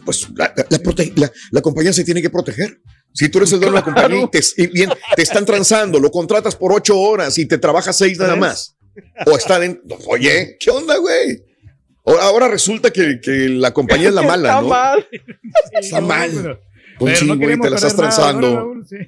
Pues 0.04 0.28
la, 0.34 0.52
la- 0.56 0.66
la 0.68 0.78
prote- 0.78 1.12
la- 1.16 1.30
la 1.50 1.60
compañía 1.60 1.92
se 1.92 2.04
tiene 2.04 2.20
que 2.22 2.30
proteger. 2.30 2.80
Si 3.12 3.28
tú 3.28 3.38
eres 3.38 3.52
el 3.52 3.60
dueño 3.60 3.72
de 3.74 3.78
la 3.78 3.84
compañía 3.84 4.22
y 4.22 4.28
te, 4.28 4.40
y 4.56 4.66
bien, 4.66 4.90
te 5.14 5.22
están 5.22 5.44
transando, 5.46 6.00
lo 6.00 6.10
contratas 6.10 6.56
por 6.56 6.72
ocho 6.72 6.98
horas 6.98 7.38
y 7.38 7.46
te 7.46 7.58
trabajas 7.58 7.96
seis 7.96 8.18
nada 8.18 8.34
más. 8.34 8.76
O 9.26 9.36
están 9.36 9.62
en. 9.62 9.80
Oye, 10.08 10.56
¿qué 10.58 10.70
onda, 10.70 10.96
güey? 10.96 11.40
Ahora, 12.04 12.48
resulta 12.48 12.90
que, 12.90 13.20
que 13.20 13.48
la 13.48 13.72
compañía 13.72 14.08
es 14.08 14.14
la 14.14 14.22
mala, 14.26 14.48
Está 14.50 14.60
¿no? 14.62 14.68
mal. 14.68 15.08
Está 15.80 16.00
mal. 16.00 16.30
pero- 16.34 16.60
Pues 16.98 17.18
pero 17.20 17.34
no 17.34 17.40
güey, 17.44 17.58
te 17.58 17.70
la 17.70 17.76
estás 17.76 17.94
perder 17.94 18.10
nada, 18.10 18.32
¿no, 18.34 18.40
transando. 18.40 18.74
Sí. 18.86 18.98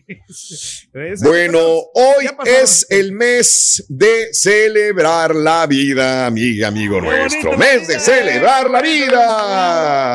Bueno, 1.23 1.59
hoy 1.95 2.27
es 2.47 2.85
el 2.91 3.13
mes 3.13 3.85
de 3.89 4.29
celebrar 4.33 5.35
la 5.37 5.67
vida, 5.67 6.27
amiga, 6.27 6.67
amigo 6.69 7.01
nuestro. 7.01 7.53
bonito, 7.53 7.59
Mes 7.59 7.87
de 7.87 8.01
celebrar 8.01 8.69
la 8.71 8.81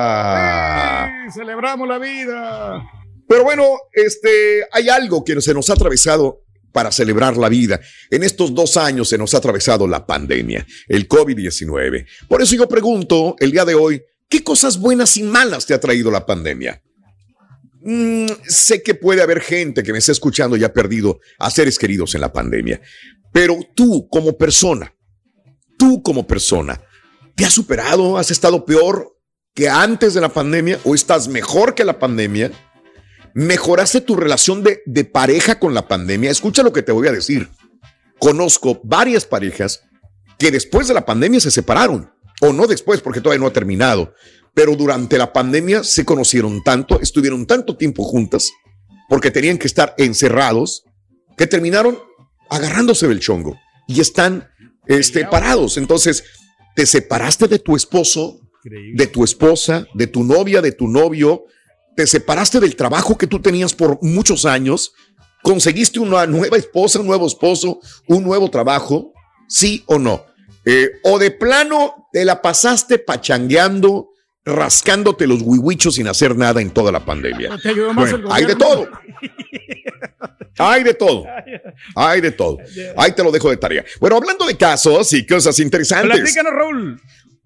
vida. 0.02 1.12
Sí, 1.28 1.40
celebramos 1.40 1.88
la 1.88 1.98
vida. 2.00 2.84
Pero 3.28 3.44
bueno, 3.44 3.78
este, 3.94 4.66
hay 4.72 4.90
algo 4.90 5.24
que 5.24 5.40
se 5.42 5.54
nos 5.54 5.70
ha 5.70 5.74
atravesado 5.74 6.42
para 6.72 6.92
celebrar 6.92 7.38
la 7.38 7.50
vida. 7.50 7.80
En 8.10 8.24
estos 8.24 8.54
dos 8.54 8.78
años 8.78 9.10
se 9.10 9.18
nos 9.18 9.34
ha 9.34 9.38
atravesado 9.38 9.88
la 9.88 10.06
pandemia, 10.06 10.66
el 10.88 11.08
COVID-19. 11.08 12.08
Por 12.28 12.42
eso 12.42 12.56
yo 12.56 12.68
pregunto 12.68 13.36
el 13.40 13.52
día 13.52 13.66
de 13.66 13.76
hoy, 13.76 14.02
¿qué 14.30 14.44
cosas 14.44 14.80
buenas 14.80 15.18
y 15.18 15.24
malas 15.24 15.66
te 15.66 15.74
ha 15.74 15.80
traído 15.80 16.12
la 16.12 16.26
pandemia? 16.26 16.82
Mm, 17.84 18.28
sé 18.48 18.84
que 18.84 18.94
puede 18.94 19.22
haber 19.22 19.42
gente 19.42 19.82
que 19.82 19.92
me 19.92 20.00
está 20.00 20.12
escuchando 20.12 20.56
y 20.56 20.64
ha 20.64 20.72
perdido 20.72 21.20
a 21.40 21.50
seres 21.50 21.80
queridos 21.80 22.14
en 22.14 22.22
la 22.22 22.32
pandemia, 22.32 22.80
pero 23.34 23.60
tú 23.76 24.08
como 24.10 24.38
persona, 24.38 24.94
tú 25.80 26.04
como 26.04 26.28
persona, 26.28 26.80
¿te 27.36 27.44
has 27.44 27.54
superado? 27.54 28.18
¿Has 28.18 28.30
estado 28.30 28.66
peor 28.66 29.18
que 29.56 29.68
antes 29.68 30.14
de 30.14 30.22
la 30.22 30.30
pandemia 30.30 30.80
o 30.84 30.94
estás 30.94 31.28
mejor 31.28 31.74
que 31.74 31.84
la 31.84 31.98
pandemia? 31.98 32.52
Mejoraste 33.34 34.02
tu 34.02 34.16
relación 34.16 34.64
de, 34.64 34.82
de 34.86 35.06
pareja 35.06 35.60
con 35.60 35.74
la 35.74 35.88
pandemia. 35.88 36.32
Escucha 36.32 36.64
lo 36.64 36.74
que 36.74 36.84
te 36.84 36.92
voy 36.92 37.08
a 37.08 37.12
decir. 37.12 37.50
Conozco 38.20 38.80
varias 38.84 39.26
parejas 39.26 39.84
que 40.38 40.52
después 40.52 40.88
de 40.88 40.94
la 40.94 41.06
pandemia 41.06 41.40
se 41.40 41.52
separaron, 41.52 42.12
o 42.42 42.52
no 42.52 42.68
después, 42.68 43.02
porque 43.02 43.22
todavía 43.22 43.42
no 43.42 43.48
ha 43.48 43.54
terminado, 43.54 44.14
pero 44.54 44.76
durante 44.76 45.18
la 45.18 45.32
pandemia 45.32 45.84
se 45.84 46.04
conocieron 46.04 46.64
tanto, 46.64 47.00
estuvieron 47.00 47.46
tanto 47.46 47.78
tiempo 47.78 48.04
juntas, 48.04 48.52
porque 49.08 49.32
tenían 49.32 49.58
que 49.58 49.68
estar 49.68 49.94
encerrados, 49.98 50.84
que 51.38 51.48
terminaron 51.48 52.00
agarrándose 52.50 53.08
del 53.08 53.20
chongo 53.20 53.58
y 53.88 54.02
están 54.02 54.50
este, 54.88 55.26
parados. 55.26 55.78
Entonces, 55.78 56.24
te 56.76 56.86
separaste 56.86 57.48
de 57.48 57.60
tu 57.60 57.76
esposo, 57.76 58.40
de 58.64 59.08
tu 59.08 59.24
esposa, 59.24 59.88
de 59.94 60.08
tu 60.08 60.24
novia, 60.24 60.62
de 60.62 60.72
tu 60.72 60.88
novio, 60.88 61.46
te 61.96 62.08
separaste 62.08 62.60
del 62.60 62.76
trabajo 62.76 63.18
que 63.18 63.28
tú 63.28 63.42
tenías 63.42 63.74
por 63.74 64.02
muchos 64.02 64.46
años, 64.46 64.94
conseguiste 65.42 66.00
una 66.00 66.26
nueva 66.26 66.58
esposa, 66.58 67.00
un 67.00 67.08
nuevo 67.08 67.28
esposo, 67.28 67.80
un 68.08 68.24
nuevo 68.24 68.50
trabajo, 68.50 69.14
sí 69.48 69.84
o 69.88 70.00
no. 70.00 70.26
Eh, 70.66 70.90
o 71.04 71.18
de 71.18 71.32
plano 71.32 72.08
te 72.12 72.24
la 72.24 72.42
pasaste 72.42 73.00
pachangueando, 73.00 74.10
rascándote 74.46 75.28
los 75.28 75.42
huihuichos 75.42 75.96
sin 75.96 76.08
hacer 76.08 76.36
nada 76.36 76.62
en 76.62 76.72
toda 76.72 76.92
la 76.92 77.04
pandemia. 77.04 77.58
Te 77.62 77.70
ayudó 77.70 77.94
más 77.94 78.12
Bueno, 78.12 78.28
el 78.28 78.34
hay 78.34 78.46
de 78.46 78.56
todo. 78.56 78.90
Hay 80.58 80.84
de 80.84 80.94
todo. 80.94 81.26
Hay 81.96 82.22
de 82.22 82.32
todo. 82.32 82.58
Ahí 82.98 83.14
te 83.14 83.24
lo 83.24 83.32
dejo 83.32 83.50
de 83.50 83.58
tarea. 83.58 83.84
Bueno, 84.00 84.18
hablando 84.18 84.46
de 84.46 84.58
casos 84.58 85.12
y 85.14 85.26
cosas 85.26 85.58
interesantes. 85.60 86.20
Platícanos, 86.20 86.54
Raúl. 86.54 87.02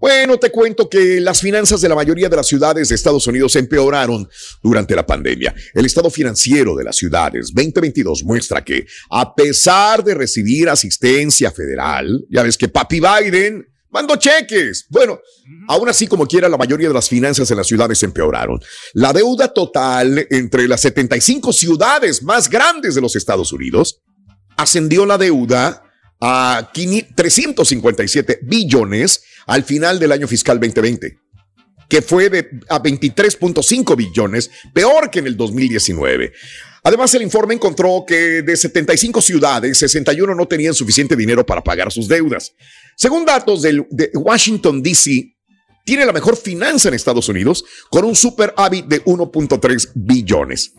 Bueno, 0.06 0.38
te 0.38 0.52
cuento 0.52 0.88
que 0.88 1.20
las 1.20 1.42
finanzas 1.42 1.82
de 1.82 1.90
la 1.90 1.96
mayoría 1.96 2.30
de 2.30 2.36
las 2.36 2.46
ciudades 2.46 2.90
de 2.90 2.94
Estados 2.94 3.26
Unidos 3.26 3.56
empeoraron 3.56 4.30
durante 4.62 4.96
la 4.96 5.04
pandemia. 5.04 5.56
El 5.74 5.84
estado 5.84 6.12
financiero 6.12 6.76
de 6.76 6.84
las 6.84 6.96
ciudades 6.96 7.52
2022 7.52 8.24
muestra 8.24 8.64
que, 8.64 8.86
a 9.10 9.34
pesar 9.34 10.04
de 10.04 10.14
recibir 10.14 10.70
asistencia 10.70 11.50
federal, 11.50 12.24
ya 12.30 12.44
ves 12.44 12.56
que 12.56 12.68
Papi 12.68 13.00
Biden 13.00 13.68
mandó 13.90 14.16
cheques. 14.18 14.86
Bueno, 14.90 15.20
aún 15.68 15.90
así, 15.90 16.06
como 16.06 16.28
quiera, 16.28 16.50
la 16.50 16.58
mayoría 16.58 16.90
de 16.90 16.94
las 16.94 17.10
finanzas 17.10 17.50
en 17.50 17.58
las 17.58 17.66
ciudades 17.66 18.04
empeoraron. 18.04 18.60
La 18.94 19.12
deuda 19.12 19.52
total 19.52 20.28
entre 20.30 20.68
las 20.68 20.82
75 20.82 21.52
ciudades 21.52 22.22
más 22.22 22.48
grandes 22.48 22.94
de 22.94 23.02
los 23.02 23.16
Estados 23.16 23.52
Unidos 23.52 24.04
ascendió 24.56 25.08
la 25.08 25.18
deuda 25.18 25.85
a 26.20 26.72
500 26.74 27.16
357 27.16 28.40
billones 28.44 29.24
al 29.48 29.64
final 29.64 30.00
del 30.00 30.12
año 30.12 30.28
fiscal 30.28 30.60
2020, 30.60 31.18
que 31.90 32.02
fue 32.02 32.30
de 32.30 32.50
a 32.70 32.82
23.5 32.82 33.96
billones, 33.96 34.52
peor 34.74 35.10
que 35.10 35.20
en 35.20 35.28
el 35.28 35.38
2019. 35.38 36.34
Además, 36.84 37.14
el 37.16 37.24
informe 37.24 37.56
encontró 37.56 38.04
que 38.06 38.44
de 38.44 38.56
75 38.56 39.20
ciudades, 39.22 39.78
61 39.80 40.36
no 40.36 40.48
tenían 40.48 40.74
suficiente 40.74 41.16
dinero 41.16 41.46
para 41.46 41.64
pagar 41.64 41.92
sus 41.92 42.08
deudas. 42.08 42.54
Según 42.96 43.26
datos 43.26 43.64
de 43.64 44.12
Washington, 44.14 44.84
D.C., 44.84 45.36
tiene 45.84 46.06
la 46.06 46.14
mejor 46.14 46.36
finanza 46.36 46.90
en 46.90 46.96
Estados 46.96 47.30
Unidos 47.30 47.64
con 47.90 48.06
un 48.06 48.16
superávit 48.16 48.86
de 48.86 49.04
1.3 49.06 49.92
billones. 49.94 50.74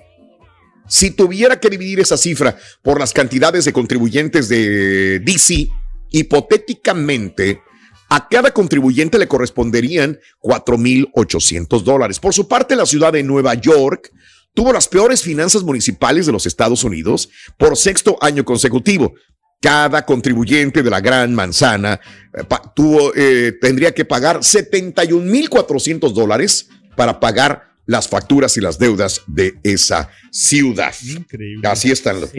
Si 0.89 1.11
tuviera 1.11 1.59
que 1.59 1.71
dividir 1.71 2.01
esa 2.01 2.17
cifra 2.17 2.57
por 2.83 2.99
las 3.01 3.13
cantidades 3.13 3.65
de 3.65 3.73
contribuyentes 3.73 4.49
de 4.49 5.21
DC, 5.21 5.69
hipotéticamente 6.11 7.61
a 8.09 8.29
cada 8.29 8.53
contribuyente 8.53 9.19
le 9.19 9.27
corresponderían 9.27 10.19
4.800 10.41 11.83
dólares. 11.83 12.21
Por 12.21 12.33
su 12.35 12.47
parte, 12.47 12.77
la 12.77 12.87
ciudad 12.87 13.13
de 13.13 13.23
Nueva 13.23 13.55
York 13.55 14.13
tuvo 14.55 14.73
las 14.73 14.89
peores 14.89 15.23
finanzas 15.23 15.63
municipales 15.65 16.27
de 16.27 16.33
los 16.33 16.47
Estados 16.47 16.85
Unidos 16.85 17.29
por 17.59 17.77
sexto 17.77 18.17
año 18.21 18.45
consecutivo. 18.45 19.15
Cada 19.61 20.05
contribuyente 20.07 20.83
de 20.83 20.91
la 20.91 21.01
Gran 21.01 21.35
Manzana 21.35 22.01
eh, 22.33 22.43
tuvo, 22.75 23.13
eh, 23.15 23.53
tendría 23.61 23.93
que 23.93 24.05
pagar 24.05 24.39
71.400 24.39 26.13
dólares 26.13 26.69
para 26.95 27.19
pagar 27.19 27.66
las 27.87 28.09
facturas 28.09 28.57
y 28.57 28.61
las 28.61 28.79
deudas 28.79 29.23
de 29.27 29.55
esa 29.63 30.11
ciudad. 30.31 30.93
Increíble. 31.09 31.67
Así 31.69 31.91
están. 31.91 32.21
los-. 32.21 32.33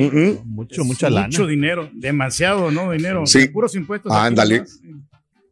Mucho, 0.46 0.84
mucha 0.84 1.10
lana. 1.10 1.28
Mucho 1.28 1.48
dinero, 1.48 1.90
demasiado, 1.94 2.70
¿no? 2.72 2.92
Dinero. 2.92 3.26
Sí. 3.26 3.48
Puros 3.48 3.74
impuestos. 3.76 4.12
Ándale. 4.12 4.64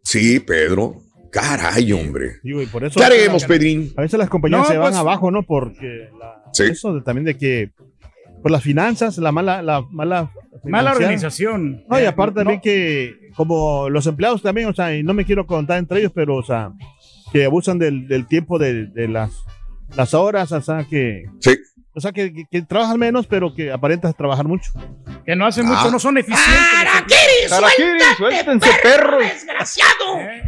Sí, 0.04 0.40
Pedro. 0.40 1.02
Caray, 1.32 1.92
hombre. 1.92 2.38
Digo, 2.44 2.62
y 2.62 2.66
por 2.66 2.86
eso 2.86 2.98
¿Qué 3.00 3.06
haremos, 3.06 3.44
Pedrín? 3.44 3.92
A 3.98 4.02
veces 4.04 4.18
las 4.18 4.30
compañías 4.30 4.62
No, 4.62 4.68
se 4.68 4.78
van 4.78 4.92
pues- 4.92 5.00
abajo, 5.00 5.32
¿no? 5.32 5.44
Porque 5.44 6.10
la- 6.18 6.44
Sí. 6.54 6.64
eso 6.64 6.94
de- 6.94 7.02
también 7.02 7.26
de 7.26 7.38
que 7.38 7.72
por 8.42 8.52
las 8.52 8.64
finanzas, 8.64 9.18
la 9.18 9.32
mala, 9.32 9.62
la 9.62 9.82
mala, 9.92 10.32
Mala 10.64 10.94
organización. 10.94 11.84
No, 11.90 12.00
y 12.00 12.06
aparte 12.06 12.32
no, 12.36 12.42
también 12.42 12.62
que 12.62 13.14
como 13.36 13.90
los 13.90 14.08
empleados 14.08 14.42
también, 14.42 14.68
o 14.70 14.74
sea, 14.74 14.96
y 14.96 15.04
no 15.04 15.14
me 15.14 15.26
quiero 15.26 15.46
contar 15.46 15.78
entre 15.78 16.00
ellos, 16.00 16.12
pero 16.16 16.36
o 16.38 16.44
sea, 16.44 16.72
que 17.34 17.44
abusan 17.46 17.78
del, 17.78 18.08
del 18.08 18.26
tiempo 18.28 18.58
de, 18.58 18.86
de 18.88 19.08
las, 19.08 19.32
las 19.96 20.14
horas, 20.14 20.52
o 20.52 20.62
sea, 20.62 20.86
que, 20.90 21.24
Sí. 21.40 21.58
o 21.94 22.00
sea, 22.00 22.12
que, 22.12 22.34
que- 22.34 22.46
que 22.52 22.62
trabajan 22.62 22.98
menos, 23.00 23.28
pero 23.28 23.54
que 23.54 23.72
aparentas 23.72 24.16
trabajar 24.16 24.46
mucho. 24.48 24.72
Que 25.26 25.36
no 25.36 25.46
hacen 25.46 25.66
Ah. 25.68 25.70
mucho, 25.70 25.92
no 25.92 26.00
son 26.00 26.18
eficientes. 26.18 26.54
¡Araquiri, 26.78 27.52
Harakiri, 27.52 28.00
suéltense, 28.18 28.70
perros. 28.84 29.20
desgraciado! 29.24 30.20
Eh, 30.20 30.44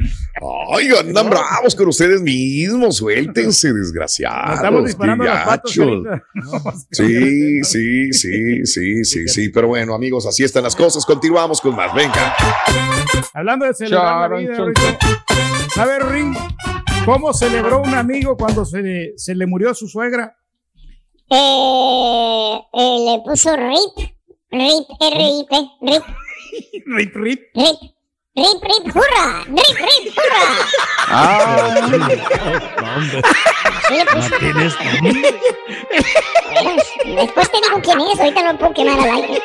Ay, 0.72 0.90
andan 1.00 1.32
bravos 1.32 1.76
con 1.76 1.88
ustedes 1.88 2.22
mismos. 2.22 2.98
Suéltense, 2.98 3.74
desgraciados. 3.74 4.54
estamos 4.58 4.86
disparando 4.86 5.24
las 5.24 5.46
patas 5.48 5.78
ahorita. 5.80 6.24
Sí, 6.92 7.64
sí, 7.64 8.14
sí, 8.14 8.64
sí, 8.66 9.04
sí, 9.04 9.28
sí. 9.28 9.50
Pero 9.50 9.70
bueno, 9.70 9.96
amigos, 9.96 10.28
así 10.28 10.44
están 10.44 10.62
las 10.64 10.76
cosas. 10.76 11.04
Continuamos 11.08 11.60
con 11.60 11.76
más. 11.76 11.92
Venga. 11.96 12.36
Hablando 13.34 13.66
de 13.66 13.74
celebrar 13.74 14.30
la 14.30 14.38
vida, 14.38 14.52
Charan, 14.58 14.68
Rito. 14.68 14.82
¿Sabe, 15.74 16.00
Ring? 16.02 16.36
¿Cómo 17.08 17.32
celebró 17.32 17.80
un 17.84 17.94
amigo 17.94 18.36
cuando 18.36 18.66
se 18.66 18.82
le, 18.82 19.18
se 19.18 19.34
le 19.34 19.48
murió 19.48 19.74
su 19.74 19.88
suegra? 19.88 20.36
Eh, 21.30 22.60
eh, 22.74 22.98
le 23.06 23.22
puso 23.24 23.56
RIP. 23.56 24.12
RIP, 24.52 24.88
R-I-P. 25.00 25.56
RIP, 25.84 26.04
Rip, 26.86 27.16
rip. 27.16 27.40
RIP. 27.56 27.97
RIP, 28.38 28.64
RIP, 28.64 28.96
hurra. 28.96 29.44
RIP, 29.46 29.78
RIP, 29.80 30.14
hurra. 30.16 30.46
Ah, 31.10 31.90
No, 33.90 34.38
tienes- 34.40 34.76
Después 37.16 37.52
te 37.52 37.58
digo 37.64 37.82
quién 37.84 38.00
es. 38.02 38.20
Ahorita 38.20 38.44
no 38.54 38.58
puedo 38.60 38.74
quemar 38.74 39.00
al 39.00 39.10
aire. 39.10 39.42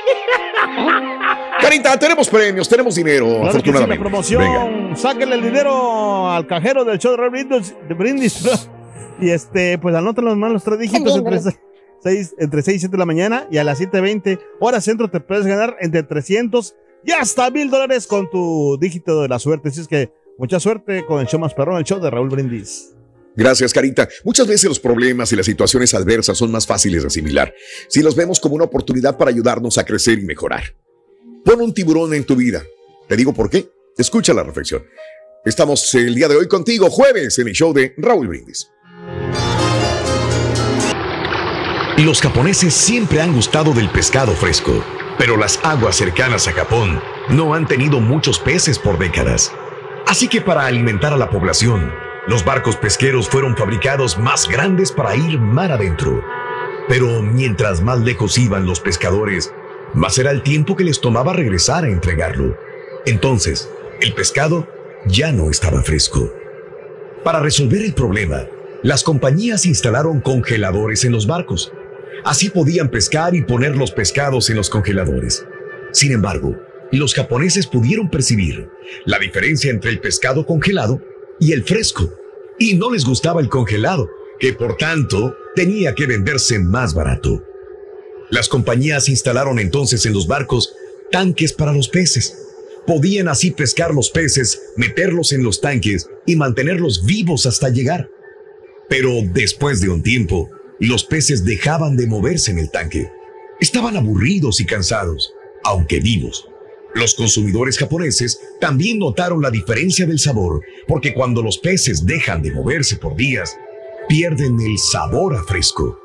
Carita, 1.61 1.99
tenemos 1.99 2.29
premios, 2.29 2.69
tenemos 2.69 2.95
dinero, 2.95 3.27
Claro 3.27 3.41
que 3.41 3.47
sí, 3.47 3.53
la 3.53 3.59
afortunadamente. 3.79 4.01
promoción. 4.01 4.43
Venga. 4.43 4.97
Sáquenle 4.97 5.35
el 5.37 5.43
dinero 5.43 6.31
al 6.31 6.47
cajero 6.47 6.85
del 6.85 6.99
show 6.99 7.17
de 7.17 7.29
Brindis, 7.31 7.75
de 7.89 7.95
Brindis. 7.95 8.45
Y 9.21 9.31
este, 9.31 9.79
pues 9.79 9.95
anoten 9.95 10.25
los 10.25 10.37
malos 10.37 10.65
tres 10.65 10.79
dígitos 10.81 11.15
Bien, 11.23 11.35
entre. 11.35 11.53
6, 12.03 12.35
entre 12.39 12.63
6 12.63 12.77
y 12.77 12.81
7 12.81 12.93
de 12.93 12.99
la 12.99 13.07
mañana 13.07 13.47
y 13.51 13.59
a 13.59 13.65
las 13.65 13.79
7.20 13.81 14.39
horas 14.59 14.85
centro 14.85 15.09
te 15.09 15.21
puedes 15.21 15.47
ganar 15.47 15.77
entre 15.81 16.03
300 16.03 16.75
y 17.05 17.13
hasta 17.13 17.51
mil 17.51 17.71
dólares 17.71 18.07
con 18.07 18.31
tu 18.31 18.79
dígito 18.81 19.23
de 19.23 19.29
la 19.29 19.39
suerte. 19.39 19.69
Así 19.69 19.81
es 19.81 19.89
que 19.89 20.13
mucha 20.39 20.61
suerte 20.61 21.05
con 21.07 21.21
el 21.21 21.27
show 21.27 21.41
más 21.41 21.55
perrón, 21.55 21.79
el 21.79 21.85
show 21.85 22.01
de 22.01 22.11
Raúl 22.11 22.29
Brindis. 22.29 22.91
Gracias, 23.35 23.73
Carita. 23.73 24.09
Muchas 24.25 24.47
veces 24.47 24.69
los 24.69 24.79
problemas 24.79 25.33
y 25.33 25.37
las 25.37 25.47
situaciones 25.47 25.95
adversas 25.95 26.37
son 26.37 26.53
más 26.53 26.67
fáciles 26.67 27.03
de 27.03 27.09
asimilar 27.09 27.55
si 27.89 28.03
los 28.03 28.15
vemos 28.15 28.41
como 28.41 28.57
una 28.57 28.65
oportunidad 28.65 29.17
para 29.17 29.31
ayudarnos 29.31 29.79
a 29.79 29.85
crecer 29.85 30.19
y 30.19 30.25
mejorar. 30.25 30.75
Pon 31.45 31.61
un 31.61 31.73
tiburón 31.73 32.13
en 32.15 32.25
tu 32.25 32.37
vida. 32.37 32.63
Te 33.09 33.17
digo 33.17 33.33
por 33.33 33.51
qué. 33.51 33.69
Escucha 33.97 34.33
la 34.33 34.43
reflexión. 34.43 34.85
Estamos 35.45 35.95
el 35.95 36.15
día 36.15 36.29
de 36.29 36.37
hoy 36.37 36.47
contigo, 36.47 36.89
jueves, 36.89 37.39
en 37.39 37.49
el 37.49 37.55
show 37.55 37.73
de 37.73 37.95
Raúl 37.99 38.29
Brindis. 38.29 38.71
Los 41.99 42.21
japoneses 42.23 42.73
siempre 42.73 43.21
han 43.21 43.35
gustado 43.35 43.75
del 43.75 43.91
pescado 43.91 44.33
fresco, 44.33 44.83
pero 45.23 45.37
las 45.37 45.61
aguas 45.63 45.95
cercanas 45.95 46.49
a 46.49 46.53
Japón 46.53 47.01
no 47.29 47.55
han 47.55 47.69
tenido 47.69 48.01
muchos 48.01 48.41
peces 48.41 48.77
por 48.77 48.99
décadas. 48.99 49.53
Así 50.05 50.27
que 50.27 50.41
para 50.41 50.67
alimentar 50.67 51.13
a 51.13 51.17
la 51.17 51.31
población, 51.31 51.93
los 52.27 52.45
barcos 52.45 52.75
pesqueros 52.75 53.29
fueron 53.29 53.57
fabricados 53.57 54.19
más 54.19 54.49
grandes 54.49 54.91
para 54.91 55.15
ir 55.15 55.39
mar 55.39 55.71
adentro. 55.71 56.25
Pero 56.89 57.23
mientras 57.23 57.83
más 57.83 58.01
lejos 58.01 58.37
iban 58.37 58.67
los 58.67 58.81
pescadores, 58.81 59.55
más 59.95 60.19
era 60.19 60.33
el 60.33 60.43
tiempo 60.43 60.75
que 60.75 60.83
les 60.83 61.01
tomaba 61.01 61.33
regresar 61.33 61.85
a 61.85 61.89
entregarlo. 61.89 62.59
Entonces, 63.07 63.71
el 64.01 64.15
pescado 64.15 64.67
ya 65.07 65.31
no 65.31 65.51
estaba 65.51 65.85
fresco. 65.85 66.33
Para 67.23 67.39
resolver 67.39 67.83
el 67.83 67.95
problema, 67.95 68.47
las 68.83 69.05
compañías 69.05 69.67
instalaron 69.67 70.21
congeladores 70.21 71.05
en 71.05 71.13
los 71.13 71.29
barcos. 71.29 71.73
Así 72.25 72.51
podían 72.51 72.91
pescar 72.91 73.35
y 73.35 73.43
poner 73.43 73.77
los 73.77 73.91
pescados 73.91 74.49
en 74.51 74.57
los 74.57 74.71
congeladores. 74.71 75.45
Sin 75.93 76.13
embargo, 76.13 76.57
los 76.93 77.15
japoneses 77.15 77.67
pudieron 77.67 78.11
percibir 78.11 78.69
la 79.07 79.19
diferencia 79.19 79.71
entre 79.71 79.91
el 79.91 80.01
pescado 80.01 80.47
congelado 80.47 81.01
y 81.41 81.53
el 81.53 81.65
fresco. 81.65 82.13
Y 82.59 82.75
no 82.75 82.93
les 82.93 83.05
gustaba 83.05 83.41
el 83.41 83.49
congelado, 83.49 84.09
que 84.39 84.53
por 84.53 84.77
tanto 84.77 85.35
tenía 85.55 85.95
que 85.95 86.07
venderse 86.07 86.59
más 86.59 86.95
barato. 86.95 87.43
Las 88.31 88.49
compañías 88.49 89.09
instalaron 89.09 89.59
entonces 89.59 90.07
en 90.07 90.13
los 90.13 90.27
barcos 90.27 90.75
tanques 91.11 91.53
para 91.53 91.73
los 91.73 91.89
peces. 91.89 92.39
Podían 92.87 93.29
así 93.29 93.51
pescar 93.51 93.95
los 93.95 94.11
peces, 94.11 94.61
meterlos 94.77 95.33
en 95.33 95.43
los 95.43 95.61
tanques 95.61 96.09
y 96.27 96.37
mantenerlos 96.37 97.05
vivos 97.05 97.47
hasta 97.47 97.69
llegar. 97.69 98.09
Pero 98.89 99.11
después 99.33 99.81
de 99.81 99.89
un 99.89 100.03
tiempo, 100.03 100.51
los 100.87 101.05
peces 101.05 101.45
dejaban 101.45 101.97
de 101.97 102.07
moverse 102.07 102.51
en 102.51 102.59
el 102.59 102.71
tanque. 102.71 103.11
Estaban 103.61 103.97
aburridos 103.97 104.61
y 104.61 104.67
cansados, 104.67 105.33
aunque 105.65 106.01
vivos. 106.01 106.49
Los 106.95 107.15
consumidores 107.15 107.79
japoneses 107.79 108.41
también 108.61 108.99
notaron 108.99 109.41
la 109.41 109.51
diferencia 109.51 110.07
del 110.07 110.19
sabor, 110.19 110.61
porque 110.87 111.15
cuando 111.15 111.43
los 111.43 111.59
peces 111.59 112.05
dejan 112.05 112.43
de 112.43 112.53
moverse 112.53 112.97
por 112.97 113.17
días, 113.17 113.57
pierden 114.09 114.61
el 114.61 114.77
sabor 114.79 115.37
a 115.37 115.45
fresco. 115.45 115.99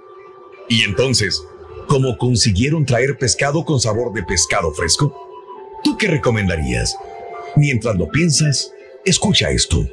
Y 0.69 0.83
entonces, 0.83 1.43
¿cómo 1.87 2.17
consiguieron 2.17 2.85
traer 2.85 3.17
pescado 3.17 3.65
con 3.65 3.79
sabor 3.79 4.13
de 4.13 4.23
pescado 4.23 4.71
fresco? 4.71 5.13
¿Tú 5.83 5.97
qué 5.97 6.07
recomendarías? 6.07 6.95
Mientras 7.55 7.95
lo 7.95 8.09
piensas, 8.09 8.71
escucha 9.03 9.49
esto. 9.49 9.87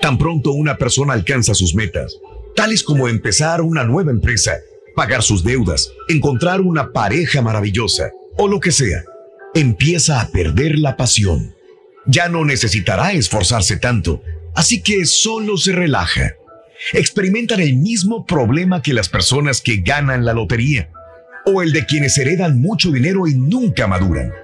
Tan 0.00 0.18
pronto 0.18 0.52
una 0.52 0.76
persona 0.76 1.12
alcanza 1.12 1.54
sus 1.54 1.74
metas, 1.74 2.18
tales 2.60 2.84
como 2.84 3.08
empezar 3.08 3.62
una 3.62 3.84
nueva 3.84 4.10
empresa, 4.10 4.58
pagar 4.94 5.22
sus 5.22 5.42
deudas, 5.42 5.92
encontrar 6.10 6.60
una 6.60 6.92
pareja 6.92 7.40
maravillosa 7.40 8.10
o 8.36 8.48
lo 8.48 8.60
que 8.60 8.70
sea, 8.70 9.02
empieza 9.54 10.20
a 10.20 10.28
perder 10.28 10.78
la 10.78 10.94
pasión. 10.94 11.54
Ya 12.04 12.28
no 12.28 12.44
necesitará 12.44 13.12
esforzarse 13.12 13.78
tanto, 13.78 14.22
así 14.54 14.82
que 14.82 15.06
solo 15.06 15.56
se 15.56 15.72
relaja. 15.72 16.34
Experimentan 16.92 17.60
el 17.60 17.78
mismo 17.78 18.26
problema 18.26 18.82
que 18.82 18.92
las 18.92 19.08
personas 19.08 19.62
que 19.62 19.78
ganan 19.78 20.26
la 20.26 20.34
lotería, 20.34 20.90
o 21.46 21.62
el 21.62 21.72
de 21.72 21.86
quienes 21.86 22.18
heredan 22.18 22.60
mucho 22.60 22.90
dinero 22.90 23.26
y 23.26 23.36
nunca 23.36 23.86
maduran, 23.86 24.34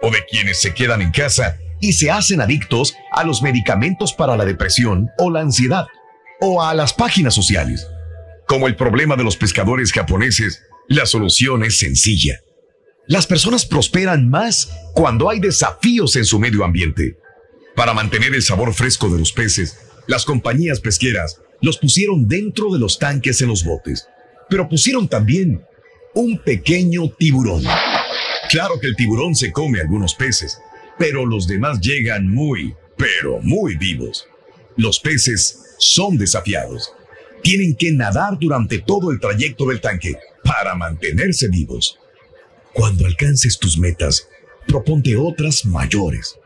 o 0.00 0.10
de 0.10 0.24
quienes 0.30 0.62
se 0.62 0.72
quedan 0.72 1.02
en 1.02 1.10
casa 1.10 1.58
y 1.78 1.92
se 1.92 2.10
hacen 2.10 2.40
adictos 2.40 2.96
a 3.12 3.22
los 3.22 3.42
medicamentos 3.42 4.14
para 4.14 4.34
la 4.34 4.46
depresión 4.46 5.10
o 5.18 5.30
la 5.30 5.40
ansiedad, 5.40 5.84
o 6.40 6.62
a 6.62 6.74
las 6.74 6.92
páginas 6.92 7.34
sociales. 7.34 7.86
Como 8.46 8.68
el 8.68 8.76
problema 8.76 9.16
de 9.16 9.24
los 9.24 9.36
pescadores 9.36 9.92
japoneses, 9.92 10.62
la 10.88 11.06
solución 11.06 11.64
es 11.64 11.78
sencilla. 11.78 12.40
Las 13.08 13.26
personas 13.26 13.66
prosperan 13.66 14.28
más 14.28 14.70
cuando 14.94 15.30
hay 15.30 15.40
desafíos 15.40 16.16
en 16.16 16.24
su 16.24 16.38
medio 16.38 16.64
ambiente. 16.64 17.18
Para 17.74 17.94
mantener 17.94 18.34
el 18.34 18.42
sabor 18.42 18.72
fresco 18.74 19.08
de 19.08 19.18
los 19.18 19.32
peces, 19.32 19.78
las 20.06 20.24
compañías 20.24 20.80
pesqueras 20.80 21.40
los 21.60 21.78
pusieron 21.78 22.28
dentro 22.28 22.72
de 22.72 22.78
los 22.78 22.98
tanques 22.98 23.40
en 23.42 23.48
los 23.48 23.64
botes, 23.64 24.06
pero 24.48 24.68
pusieron 24.68 25.08
también 25.08 25.64
un 26.14 26.38
pequeño 26.38 27.10
tiburón. 27.10 27.64
Claro 28.48 28.78
que 28.80 28.86
el 28.86 28.96
tiburón 28.96 29.34
se 29.34 29.52
come 29.52 29.80
algunos 29.80 30.14
peces, 30.14 30.58
pero 30.98 31.26
los 31.26 31.46
demás 31.46 31.80
llegan 31.80 32.32
muy, 32.32 32.74
pero 32.96 33.40
muy 33.42 33.76
vivos. 33.76 34.26
Los 34.76 35.00
peces 35.00 35.65
son 35.78 36.18
desafiados. 36.18 36.92
Tienen 37.42 37.76
que 37.76 37.92
nadar 37.92 38.38
durante 38.38 38.78
todo 38.78 39.10
el 39.10 39.20
trayecto 39.20 39.66
del 39.66 39.80
tanque 39.80 40.16
para 40.42 40.74
mantenerse 40.74 41.48
vivos. 41.48 41.98
Cuando 42.72 43.06
alcances 43.06 43.58
tus 43.58 43.78
metas, 43.78 44.28
proponte 44.66 45.16
otras 45.16 45.64
mayores. 45.64 46.36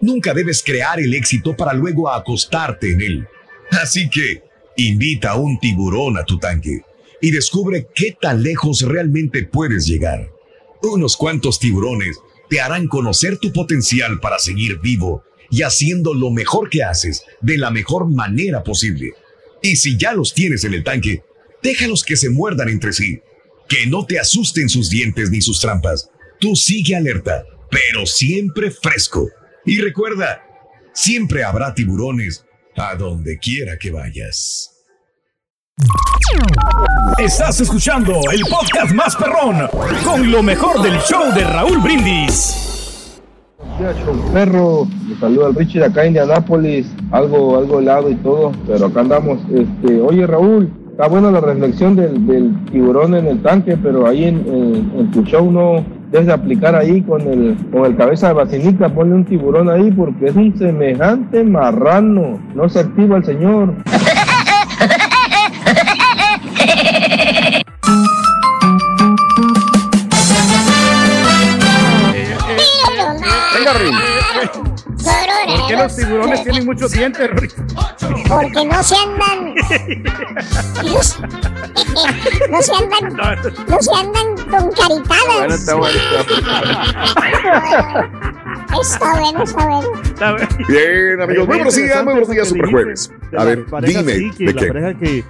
Nunca 0.00 0.32
debes 0.32 0.62
crear 0.62 1.00
el 1.00 1.14
éxito 1.14 1.56
para 1.56 1.72
luego 1.72 2.10
acostarte 2.10 2.92
en 2.92 3.00
él. 3.00 3.28
Así 3.70 4.08
que 4.08 4.42
invita 4.76 5.30
a 5.30 5.36
un 5.36 5.58
tiburón 5.58 6.16
a 6.18 6.24
tu 6.24 6.38
tanque 6.38 6.82
y 7.20 7.30
descubre 7.30 7.88
qué 7.94 8.16
tan 8.20 8.42
lejos 8.42 8.82
realmente 8.82 9.44
puedes 9.44 9.86
llegar. 9.86 10.30
Unos 10.82 11.16
cuantos 11.16 11.58
tiburones 11.58 12.18
te 12.48 12.60
harán 12.60 12.88
conocer 12.88 13.38
tu 13.38 13.52
potencial 13.52 14.20
para 14.20 14.38
seguir 14.38 14.80
vivo 14.80 15.22
y 15.50 15.62
haciendo 15.62 16.14
lo 16.14 16.30
mejor 16.30 16.70
que 16.70 16.82
haces 16.82 17.24
de 17.40 17.58
la 17.58 17.70
mejor 17.70 18.10
manera 18.10 18.62
posible. 18.62 19.12
Y 19.62 19.76
si 19.76 19.96
ya 19.96 20.12
los 20.12 20.32
tienes 20.32 20.64
en 20.64 20.74
el 20.74 20.84
tanque, 20.84 21.22
déjalos 21.62 22.04
que 22.04 22.16
se 22.16 22.30
muerdan 22.30 22.68
entre 22.68 22.92
sí 22.92 23.20
que 23.70 23.86
no 23.86 24.04
te 24.04 24.18
asusten 24.18 24.68
sus 24.68 24.90
dientes 24.90 25.30
ni 25.30 25.40
sus 25.40 25.60
trampas. 25.60 26.10
Tú 26.40 26.56
sigue 26.56 26.96
alerta, 26.96 27.44
pero 27.70 28.04
siempre 28.04 28.70
fresco. 28.70 29.30
Y 29.64 29.80
recuerda, 29.80 30.42
siempre 30.92 31.44
habrá 31.44 31.72
tiburones 31.72 32.44
a 32.76 32.96
donde 32.96 33.38
quiera 33.38 33.78
que 33.78 33.92
vayas. 33.92 34.72
Estás 37.18 37.60
escuchando 37.60 38.20
el 38.32 38.40
podcast 38.42 38.92
más 38.92 39.14
perrón 39.14 39.68
con 40.04 40.30
lo 40.30 40.42
mejor 40.42 40.82
del 40.82 40.98
show 41.00 41.32
de 41.32 41.44
Raúl 41.44 41.80
Brindis. 41.80 42.69
Perro, 44.32 44.86
me 45.08 45.16
saluda 45.16 45.48
el 45.48 45.54
Richie 45.54 45.80
de 45.80 45.86
acá 45.86 46.02
en 46.02 46.08
Indianápolis, 46.08 46.94
algo, 47.10 47.56
algo 47.56 47.80
helado 47.80 48.10
y 48.10 48.14
todo, 48.16 48.52
pero 48.66 48.86
acá 48.86 49.00
andamos. 49.00 49.38
Este, 49.50 50.00
oye 50.00 50.26
Raúl, 50.26 50.70
Está 51.00 51.08
buena 51.08 51.30
la 51.30 51.40
reflexión 51.40 51.96
del, 51.96 52.54
tiburón 52.70 53.14
en 53.14 53.26
el 53.26 53.40
tanque, 53.40 53.74
pero 53.82 54.06
ahí 54.06 54.24
en, 54.24 55.10
tu 55.12 55.22
show 55.22 55.50
no 55.50 55.82
debes 56.12 56.28
aplicar 56.28 56.74
ahí 56.74 57.00
con 57.00 57.22
el, 57.22 57.56
con 57.72 57.86
el 57.86 57.96
cabeza 57.96 58.28
de 58.28 58.34
vacinica, 58.34 58.90
ponle 58.90 59.14
un 59.14 59.24
tiburón 59.24 59.70
ahí 59.70 59.90
porque 59.92 60.26
es 60.26 60.36
un 60.36 60.54
semejante 60.58 61.42
marrano. 61.42 62.38
No 62.54 62.68
se 62.68 62.80
activa 62.80 63.16
el 63.16 63.24
señor. 63.24 63.76
¿Por 75.50 75.66
qué 75.68 75.76
los 75.76 75.96
tiburones 75.96 76.42
tienen 76.42 76.66
muchos 76.66 76.92
dientes, 76.92 77.30
Porque 78.28 78.64
no 78.64 78.82
se 78.82 78.96
andan. 78.96 79.54
No 82.50 82.62
se 82.62 82.74
andan. 82.74 83.16
No 83.68 83.82
se 83.82 83.90
andan 83.94 84.36
con 84.48 84.70
caritadas. 84.72 85.60
está 85.60 85.74
bueno. 85.74 85.98
Está 88.80 89.14
bueno, 89.14 89.42
está 89.42 90.32
bueno. 90.32 90.48
Bien, 90.68 91.20
amigos. 91.20 91.46
Muy 91.46 91.56
buenos 91.56 91.76
días, 91.76 92.04
muy 92.04 92.12
buenos 92.12 92.30
días, 92.30 92.48
super 92.48 92.70
jueves. 92.70 93.12
A 93.36 93.44
ver, 93.44 93.64
dime. 93.82 94.30
Que, 94.36 94.52
la 94.52 94.66
pareja 94.66 94.94
que, 94.98 95.24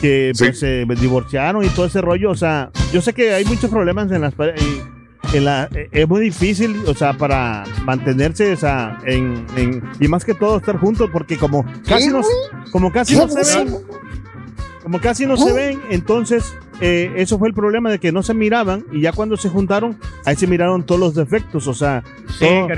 que 0.00 0.32
pues, 0.38 0.60
se 0.60 0.84
divorciaron 1.00 1.64
y 1.64 1.68
todo 1.68 1.86
ese 1.86 2.00
rollo. 2.00 2.30
O 2.30 2.36
sea, 2.36 2.70
yo 2.92 3.00
sé 3.00 3.12
que 3.12 3.34
hay 3.34 3.44
muchos 3.44 3.70
problemas 3.70 4.10
en 4.12 4.20
las 4.20 4.34
parejas 4.34 4.62
eh, 5.32 5.88
es 5.92 6.08
muy 6.08 6.20
difícil, 6.20 6.82
o 6.86 6.94
sea, 6.94 7.12
para 7.14 7.64
mantenerse, 7.84 8.52
o 8.52 8.56
sea, 8.56 8.98
en, 9.04 9.46
y 10.00 10.08
más 10.08 10.24
que 10.24 10.34
todo 10.34 10.56
estar 10.56 10.78
juntos, 10.78 11.10
porque 11.12 11.36
como 11.36 11.64
casi 11.86 12.08
no, 12.08 12.22
como 12.70 12.92
casi 12.92 13.16
no 13.16 13.28
se 13.28 13.64
ven, 13.64 13.74
como 14.82 15.00
casi 15.00 15.26
no 15.26 15.36
se 15.36 15.52
ven, 15.52 15.80
entonces 15.90 16.54
eh, 16.80 17.12
eso 17.16 17.38
fue 17.38 17.48
el 17.48 17.54
problema 17.54 17.90
de 17.90 17.98
que 17.98 18.12
no 18.12 18.22
se 18.22 18.34
miraban 18.34 18.84
y 18.92 19.00
ya 19.00 19.12
cuando 19.12 19.36
se 19.36 19.48
juntaron, 19.48 19.98
ahí 20.24 20.36
se 20.36 20.46
miraron 20.46 20.84
todos 20.84 21.00
los 21.00 21.14
defectos, 21.14 21.66
o 21.66 21.74
sea, 21.74 22.02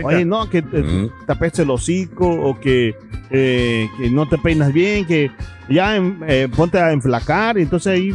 oye, 0.02 0.24
no, 0.24 0.48
que 0.48 0.62
te 0.62 1.10
tapes 1.26 1.58
el 1.58 1.70
hocico 1.70 2.28
o 2.28 2.58
que, 2.58 2.96
eh, 3.30 3.88
que, 3.98 4.10
no 4.10 4.28
te 4.28 4.38
peinas 4.38 4.72
bien, 4.72 5.06
que 5.06 5.30
ya 5.68 6.00
ponte 6.56 6.78
a 6.78 6.92
enflacar, 6.92 7.58
y 7.58 7.62
entonces 7.62 7.92
ahí 7.92 8.14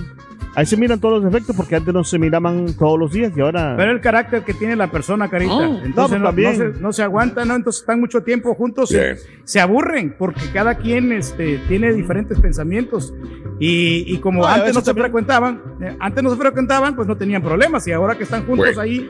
Ahí 0.56 0.68
se 0.68 0.78
miran 0.78 1.00
todos 1.00 1.16
los 1.16 1.32
defectos 1.32 1.56
porque 1.56 1.76
antes 1.76 1.92
no 1.94 2.04
se 2.04 2.20
miraban 2.20 2.74
todos 2.78 3.00
los 3.00 3.12
días 3.12 3.32
y 3.36 3.42
ahora. 3.42 3.74
Pero 3.76 3.92
el 3.92 4.02
carácter 4.02 4.44
que 4.44 4.54
tiene 4.54 4.76
la 4.76 4.92
persona, 4.92 5.28
Carita. 5.28 5.54
Oh. 5.54 5.82
Entonces 5.84 6.20
no, 6.20 6.32
se, 6.32 6.80
no, 6.80 6.94
se, 6.94 7.02
aguanta, 7.02 7.44
¿no? 7.44 7.56
Entonces 7.56 7.82
están 7.82 8.00
mucho 8.00 8.22
tiempo 8.22 8.54
juntos 8.54 8.92
y 8.92 8.98
se 9.46 9.60
aburren 9.60 10.16
porque 10.18 10.42
cada 10.54 10.76
quien 10.76 11.12
este, 11.12 11.60
tiene 11.68 11.92
diferentes 11.94 12.40
pensamientos. 12.40 13.14
Y, 13.60 14.06
y 14.08 14.20
como 14.20 14.46
antes 14.46 14.76
no 14.76 14.82
se 14.82 14.94
frecuentaban, 14.94 15.62
eh, 15.82 15.96
antes 16.00 16.24
no 16.24 16.30
se 16.30 16.38
frecuentaban, 16.38 16.96
pues 16.96 17.08
no 17.08 17.18
tenían 17.18 17.42
problemas. 17.42 17.88
Y 17.88 17.92
ahora 17.92 18.16
que 18.16 18.24
están 18.24 18.46
juntos 18.46 18.78
ahí, 18.78 19.10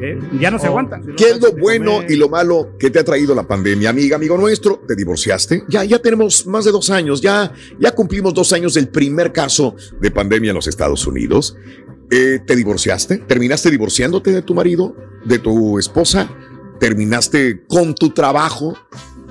eh, 0.00 0.18
ya 0.40 0.50
no 0.50 0.58
se 0.58 0.68
oh. 0.68 0.70
aguantan. 0.70 1.02
¿Qué 1.16 1.30
es 1.30 1.40
lo 1.42 1.52
bueno 1.52 2.00
y 2.08 2.16
lo 2.16 2.30
malo 2.30 2.70
que 2.78 2.88
te 2.88 2.98
ha 2.98 3.04
traído 3.04 3.34
la 3.34 3.46
pandemia, 3.46 3.90
amiga, 3.90 4.16
amigo 4.16 4.38
nuestro? 4.38 4.80
¿Te 4.88 4.96
divorciaste? 4.96 5.64
Ya, 5.68 5.84
ya 5.84 5.98
tenemos 5.98 6.46
más 6.46 6.64
de 6.64 6.72
dos 6.72 6.88
años, 6.88 7.20
ya, 7.20 7.52
ya 7.78 7.90
cumplimos 7.94 8.32
dos 8.32 8.54
años 8.54 8.72
del 8.72 8.88
primer 8.88 9.32
caso 9.32 9.76
de 10.00 10.10
pandemia 10.10 10.50
en 10.50 10.54
los 10.54 10.66
Estados 10.66 10.77
Estados 10.78 11.08
Unidos. 11.08 11.56
Eh, 12.10 12.38
¿Te 12.46 12.54
divorciaste? 12.54 13.18
¿Terminaste 13.18 13.70
divorciándote 13.70 14.30
de 14.30 14.42
tu 14.42 14.54
marido, 14.54 14.94
de 15.24 15.40
tu 15.40 15.76
esposa? 15.78 16.30
¿Terminaste 16.78 17.64
con 17.66 17.96
tu 17.96 18.10
trabajo? 18.10 18.76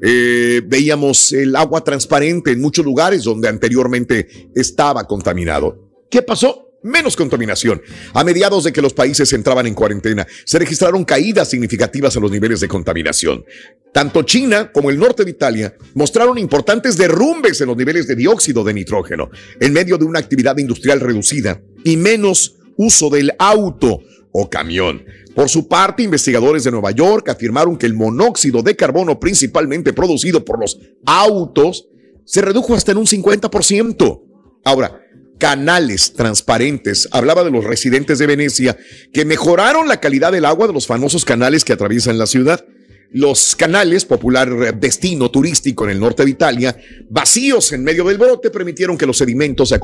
Eh, 0.01 0.61
veíamos 0.65 1.31
el 1.31 1.55
agua 1.55 1.81
transparente 1.81 2.51
en 2.51 2.59
muchos 2.59 2.83
lugares 2.83 3.23
donde 3.23 3.47
anteriormente 3.47 4.49
estaba 4.53 5.07
contaminado. 5.07 5.82
¿Qué 6.13 6.21
pasó? 6.21 6.77
Menos 6.83 7.15
contaminación. 7.15 7.81
A 8.13 8.23
mediados 8.23 8.65
de 8.65 8.71
que 8.71 8.83
los 8.83 8.93
países 8.93 9.33
entraban 9.33 9.65
en 9.65 9.73
cuarentena, 9.73 10.27
se 10.45 10.59
registraron 10.59 11.05
caídas 11.05 11.49
significativas 11.49 12.15
a 12.15 12.19
los 12.19 12.29
niveles 12.29 12.59
de 12.59 12.67
contaminación. 12.67 13.43
Tanto 13.91 14.21
China 14.21 14.71
como 14.71 14.91
el 14.91 14.99
norte 14.99 15.25
de 15.25 15.31
Italia 15.31 15.75
mostraron 15.95 16.37
importantes 16.37 16.97
derrumbes 16.97 17.59
en 17.61 17.67
los 17.69 17.77
niveles 17.77 18.05
de 18.05 18.15
dióxido 18.15 18.63
de 18.63 18.75
nitrógeno, 18.75 19.31
en 19.59 19.73
medio 19.73 19.97
de 19.97 20.05
una 20.05 20.19
actividad 20.19 20.55
industrial 20.59 20.99
reducida 20.99 21.59
y 21.83 21.97
menos 21.97 22.57
uso 22.77 23.09
del 23.09 23.33
auto 23.39 24.01
o 24.31 24.51
camión. 24.51 25.03
Por 25.33 25.49
su 25.49 25.67
parte, 25.67 26.03
investigadores 26.03 26.63
de 26.63 26.69
Nueva 26.69 26.91
York 26.91 27.27
afirmaron 27.29 27.75
que 27.75 27.87
el 27.87 27.95
monóxido 27.95 28.61
de 28.61 28.75
carbono 28.75 29.19
principalmente 29.19 29.93
producido 29.93 30.45
por 30.45 30.59
los 30.59 30.77
autos 31.07 31.87
se 32.23 32.43
redujo 32.43 32.75
hasta 32.75 32.91
en 32.91 32.99
un 32.99 33.07
50%. 33.07 34.21
Ahora, 34.63 35.02
canales 35.37 36.13
transparentes. 36.13 37.07
Hablaba 37.11 37.43
de 37.43 37.51
los 37.51 37.63
residentes 37.63 38.19
de 38.19 38.27
Venecia 38.27 38.77
que 39.11 39.25
mejoraron 39.25 39.87
la 39.87 39.99
calidad 39.99 40.31
del 40.31 40.45
agua 40.45 40.67
de 40.67 40.73
los 40.73 40.87
famosos 40.87 41.25
canales 41.25 41.63
que 41.63 41.73
atraviesan 41.73 42.17
la 42.17 42.27
ciudad. 42.27 42.65
Los 43.11 43.55
canales, 43.55 44.05
popular 44.05 44.79
destino 44.79 45.29
turístico 45.29 45.83
en 45.83 45.91
el 45.91 45.99
norte 45.99 46.25
de 46.25 46.31
Italia, 46.31 46.75
vacíos 47.09 47.71
en 47.71 47.83
medio 47.83 48.05
del 48.05 48.17
brote, 48.17 48.49
permitieron 48.49 48.97
que 48.97 49.05
los 49.05 49.17
sedimentos 49.17 49.69
se, 49.69 49.79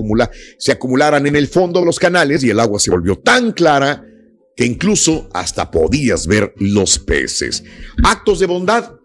se 0.57 0.71
acumularan 0.71 1.27
en 1.27 1.35
el 1.35 1.47
fondo 1.47 1.79
de 1.79 1.85
los 1.85 1.99
canales 1.99 2.43
y 2.43 2.49
el 2.49 2.59
agua 2.59 2.79
se 2.79 2.89
volvió 2.89 3.19
tan 3.19 3.51
clara 3.51 4.03
que 4.55 4.65
incluso 4.65 5.29
hasta 5.33 5.71
podías 5.71 6.27
ver 6.27 6.53
los 6.57 6.99
peces. 6.99 7.63
Actos 8.03 8.39
de 8.39 8.47
bondad. 8.47 8.98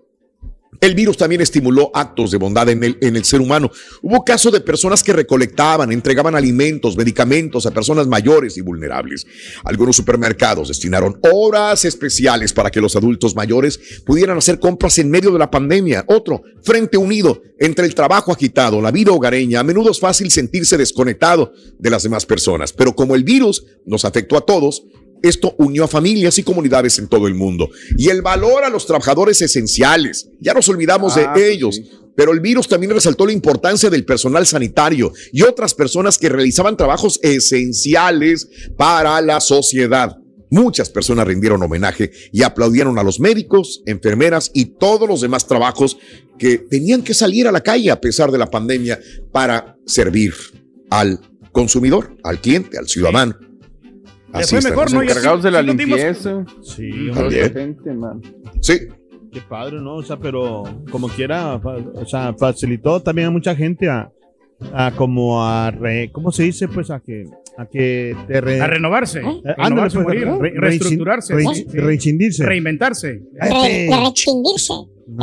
El 0.80 0.94
virus 0.94 1.16
también 1.16 1.40
estimuló 1.40 1.90
actos 1.94 2.30
de 2.30 2.38
bondad 2.38 2.68
en 2.68 2.82
el, 2.84 2.98
en 3.00 3.16
el 3.16 3.24
ser 3.24 3.40
humano. 3.40 3.70
Hubo 4.02 4.24
casos 4.24 4.52
de 4.52 4.60
personas 4.60 5.02
que 5.02 5.12
recolectaban, 5.12 5.92
entregaban 5.92 6.34
alimentos, 6.34 6.96
medicamentos 6.96 7.66
a 7.66 7.70
personas 7.70 8.06
mayores 8.06 8.56
y 8.56 8.60
vulnerables. 8.60 9.26
Algunos 9.64 9.96
supermercados 9.96 10.68
destinaron 10.68 11.18
horas 11.32 11.84
especiales 11.84 12.52
para 12.52 12.70
que 12.70 12.80
los 12.80 12.96
adultos 12.96 13.34
mayores 13.34 14.02
pudieran 14.04 14.38
hacer 14.38 14.58
compras 14.58 14.98
en 14.98 15.10
medio 15.10 15.30
de 15.30 15.38
la 15.38 15.50
pandemia. 15.50 16.04
Otro, 16.08 16.42
frente 16.62 16.96
unido 16.96 17.42
entre 17.58 17.86
el 17.86 17.94
trabajo 17.94 18.32
agitado, 18.32 18.80
la 18.80 18.90
vida 18.90 19.12
hogareña. 19.12 19.60
A 19.60 19.64
menudo 19.64 19.90
es 19.90 20.00
fácil 20.00 20.30
sentirse 20.30 20.76
desconectado 20.76 21.52
de 21.78 21.90
las 21.90 22.02
demás 22.02 22.26
personas, 22.26 22.72
pero 22.72 22.94
como 22.94 23.14
el 23.14 23.24
virus 23.24 23.64
nos 23.86 24.04
afectó 24.04 24.36
a 24.36 24.44
todos, 24.44 24.84
esto 25.28 25.54
unió 25.58 25.84
a 25.84 25.88
familias 25.88 26.38
y 26.38 26.42
comunidades 26.42 26.98
en 26.98 27.08
todo 27.08 27.26
el 27.26 27.34
mundo. 27.34 27.70
Y 27.96 28.08
el 28.08 28.22
valor 28.22 28.64
a 28.64 28.68
los 28.70 28.86
trabajadores 28.86 29.40
esenciales. 29.42 30.28
Ya 30.40 30.54
nos 30.54 30.68
olvidamos 30.68 31.16
Ah, 31.16 31.32
de 31.34 31.52
ellos. 31.52 31.80
Pero 32.16 32.32
el 32.32 32.40
virus 32.40 32.68
también 32.68 32.92
resaltó 32.92 33.26
la 33.26 33.32
importancia 33.32 33.90
del 33.90 34.04
personal 34.04 34.46
sanitario 34.46 35.12
y 35.32 35.42
otras 35.42 35.74
personas 35.74 36.16
que 36.18 36.28
realizaban 36.28 36.76
trabajos 36.76 37.18
esenciales 37.22 38.48
para 38.76 39.20
la 39.20 39.40
sociedad. 39.40 40.16
Muchas 40.50 40.90
personas 40.90 41.26
rindieron 41.26 41.62
homenaje 41.62 42.12
y 42.30 42.42
aplaudieron 42.42 42.98
a 42.98 43.02
los 43.02 43.18
médicos, 43.18 43.82
enfermeras 43.86 44.52
y 44.54 44.66
todos 44.66 45.08
los 45.08 45.22
demás 45.22 45.48
trabajos 45.48 45.96
que 46.38 46.58
tenían 46.58 47.02
que 47.02 47.14
salir 47.14 47.48
a 47.48 47.52
la 47.52 47.62
calle 47.62 47.90
a 47.90 48.00
pesar 48.00 48.30
de 48.30 48.38
la 48.38 48.50
pandemia 48.50 49.00
para 49.32 49.76
servir 49.84 50.34
al 50.90 51.18
consumidor, 51.50 52.16
al 52.22 52.40
cliente, 52.40 52.78
al 52.78 52.88
ciudadano. 52.88 53.36
Le 54.40 54.46
fue 54.46 54.60
mejor, 54.62 54.92
¿no? 54.92 55.02
Encargados 55.02 55.42
de 55.42 55.50
la 55.50 55.62
limpieza. 55.62 56.44
Sí, 56.62 56.90
gente, 57.52 57.92
man. 57.94 58.20
Sí, 58.60 58.78
Qué 59.32 59.40
padre, 59.40 59.80
¿no? 59.80 59.96
O 59.96 60.02
sea, 60.04 60.16
pero 60.16 60.62
como 60.92 61.08
quiera, 61.08 61.56
o 61.56 62.06
sea, 62.06 62.32
facilitó 62.34 63.00
también 63.02 63.26
a 63.26 63.30
mucha 63.32 63.56
gente 63.56 63.88
a, 63.90 64.08
a 64.72 64.92
como 64.92 65.44
a 65.44 65.72
re- 65.72 66.08
¿cómo 66.12 66.30
se 66.30 66.44
dice? 66.44 66.68
Pues 66.68 66.88
a 66.92 67.00
que 67.00 67.26
a 67.58 67.66
que 67.66 68.14
te 68.28 68.40
re- 68.40 68.60
A 68.60 68.68
renovarse. 68.68 69.18
Eh, 69.18 69.22
ándale, 69.24 69.54
renovarse, 69.56 69.96
pues, 69.96 70.06
morir, 70.06 70.26
re- 70.40 70.50
re- 70.50 70.60
reestructurarse. 70.60 71.34
re- 71.34 71.42
sí, 71.52 71.66
sí. 71.68 71.78
reincidirse. 71.78 72.46
Reinventarse. 72.46 73.22
Re- 73.32 73.90
rechindirse. 74.04 74.72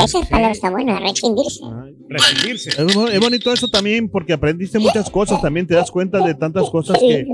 Esa 0.03 0.19
palabra 0.29 0.51
está 0.51 0.69
buena, 0.69 0.99
rechindirse. 0.99 1.61
Rescindirse. 2.09 2.69
Es, 2.71 3.13
es 3.13 3.19
bonito 3.21 3.53
eso 3.53 3.69
también 3.69 4.09
porque 4.09 4.33
aprendiste 4.33 4.77
muchas 4.77 5.09
cosas, 5.09 5.41
también 5.41 5.65
te 5.67 5.73
das 5.75 5.89
cuenta 5.89 6.19
de 6.19 6.33
tantas 6.35 6.69
cosas 6.69 6.97
que, 6.99 7.25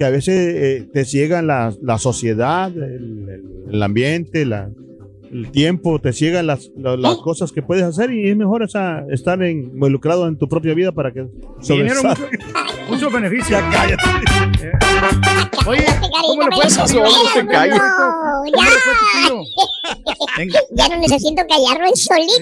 que 0.00 0.06
a 0.06 0.10
veces 0.10 0.54
eh, 0.56 0.88
te 0.94 1.04
ciegan 1.04 1.46
la, 1.46 1.74
la 1.82 1.98
sociedad, 1.98 2.72
el, 2.74 3.28
el- 3.28 3.44
el 3.74 3.82
ambiente, 3.82 4.46
la- 4.46 4.70
el 5.30 5.50
tiempo, 5.52 5.98
te 6.00 6.14
ciegan 6.14 6.46
las, 6.46 6.70
la- 6.74 6.96
las 6.96 7.18
cosas 7.18 7.52
que 7.52 7.60
puedes 7.60 7.84
hacer 7.84 8.10
y 8.10 8.30
es 8.30 8.34
mejor 8.34 8.62
esa, 8.62 9.04
estar 9.10 9.42
en- 9.42 9.64
involucrado 9.64 10.26
en 10.26 10.38
tu 10.38 10.48
propia 10.48 10.72
vida 10.72 10.90
para 10.90 11.12
que 11.12 11.20
Dinero, 11.68 11.96
sobresalga. 12.00 12.16
mucho, 12.88 12.88
mucho 12.88 13.10
beneficio. 13.10 13.58
Ya 13.60 13.70
cállate. 13.70 14.02
Eh, 14.64 14.72
Oye, 15.66 15.84
¿cómo 16.00 16.48
le 16.48 16.56
ya. 20.74 20.88
no 20.88 20.96
necesito 20.96 21.42
callarlo 21.46 21.86
en 21.88 21.96
solito. 21.96 22.32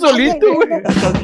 Solito, 0.00 0.54
güey. 0.54 0.68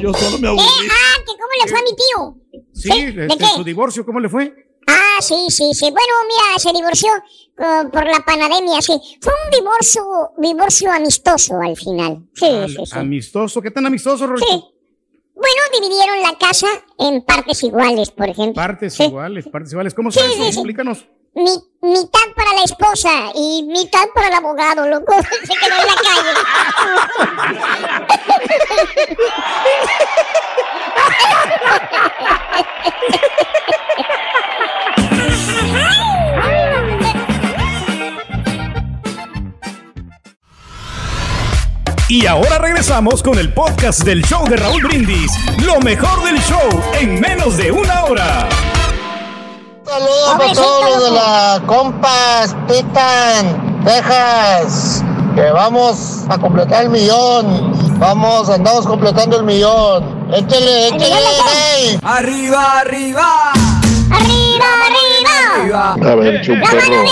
Yo 0.00 0.14
solo 0.14 0.38
me 0.38 0.48
aburrí. 0.48 0.64
Ah, 0.88 1.18
que 1.18 1.32
cómo 1.32 1.52
le 1.64 1.68
fue 1.68 1.78
a 1.78 1.82
mi 1.82 1.90
tío. 1.96 2.62
Sí, 2.72 3.12
¿De 3.12 3.26
este, 3.26 3.38
qué? 3.38 3.44
su 3.56 3.64
divorcio, 3.64 4.04
¿cómo 4.06 4.20
le 4.20 4.28
fue? 4.28 4.69
Ah, 4.92 5.20
sí, 5.20 5.46
sí, 5.50 5.70
sí. 5.74 5.90
Bueno, 5.90 6.14
mira, 6.28 6.58
se 6.58 6.72
divorció 6.72 7.10
uh, 7.58 7.88
por 7.90 8.04
la 8.06 8.20
pandemia, 8.20 8.80
sí. 8.82 9.00
Fue 9.20 9.32
un 9.44 9.50
divorcio, 9.58 10.02
divorcio 10.38 10.90
amistoso 10.92 11.60
al 11.60 11.76
final. 11.76 12.22
Sí, 12.34 12.46
Al- 12.46 12.68
sí, 12.68 12.76
sí. 12.86 12.92
Amistoso. 12.98 13.60
¿Qué 13.62 13.70
tan 13.70 13.86
amistoso, 13.86 14.26
Rolito? 14.26 14.46
Sí. 14.50 14.64
Bueno, 15.34 15.62
dividieron 15.72 16.20
la 16.22 16.36
casa 16.38 16.66
en 16.98 17.22
partes 17.22 17.62
iguales, 17.62 18.10
por 18.10 18.28
ejemplo. 18.28 18.54
Partes 18.54 18.94
Sí. 18.94 19.04
iguales, 19.04 19.46
partes 19.48 19.72
iguales. 19.72 19.94
¿Cómo 19.94 20.10
sabes? 20.10 20.32
sí, 20.32 20.38
sí. 20.42 20.48
Explícanos. 20.48 21.06
Mi- 21.32 21.62
mitad 21.82 22.26
para 22.34 22.52
la 22.54 22.64
esposa 22.64 23.30
y 23.36 23.62
mitad 23.62 24.04
para 24.14 24.28
el 24.28 24.34
abogado, 24.34 24.86
loco. 24.88 25.14
Se 25.44 25.54
quedó 25.54 25.76
en 25.80 25.86
la 25.86 25.94
calle. 25.94 27.40
Y 42.10 42.26
ahora 42.26 42.58
regresamos 42.58 43.22
con 43.22 43.38
el 43.38 43.52
podcast 43.52 44.02
del 44.02 44.24
show 44.24 44.44
de 44.48 44.56
Raúl 44.56 44.82
Brindis. 44.82 45.30
Lo 45.64 45.78
mejor 45.78 46.24
del 46.24 46.40
show 46.40 46.68
en 46.98 47.20
menos 47.20 47.56
de 47.56 47.70
una 47.70 48.02
hora. 48.02 48.48
Saludos 49.84 50.34
para 50.36 50.52
todos 50.52 50.90
los 50.90 51.04
de 51.04 51.10
la 51.12 51.62
Compas 51.66 52.56
Titan, 52.66 53.84
Texas. 53.84 55.04
Que 55.36 55.52
vamos 55.52 56.24
a 56.28 56.36
completar 56.36 56.82
el 56.82 56.90
millón. 56.90 58.00
Vamos, 58.00 58.50
andamos 58.50 58.88
completando 58.88 59.38
el 59.38 59.44
millón. 59.44 60.32
Échale, 60.34 60.88
échale, 60.88 61.14
rey. 61.14 62.00
Arriba, 62.02 62.80
arriba. 62.80 63.52
¡Arriba, 64.10 64.66
arriba! 65.62 65.92
A 65.92 66.14
ver, 66.16 66.42
chuperro, 66.42 67.04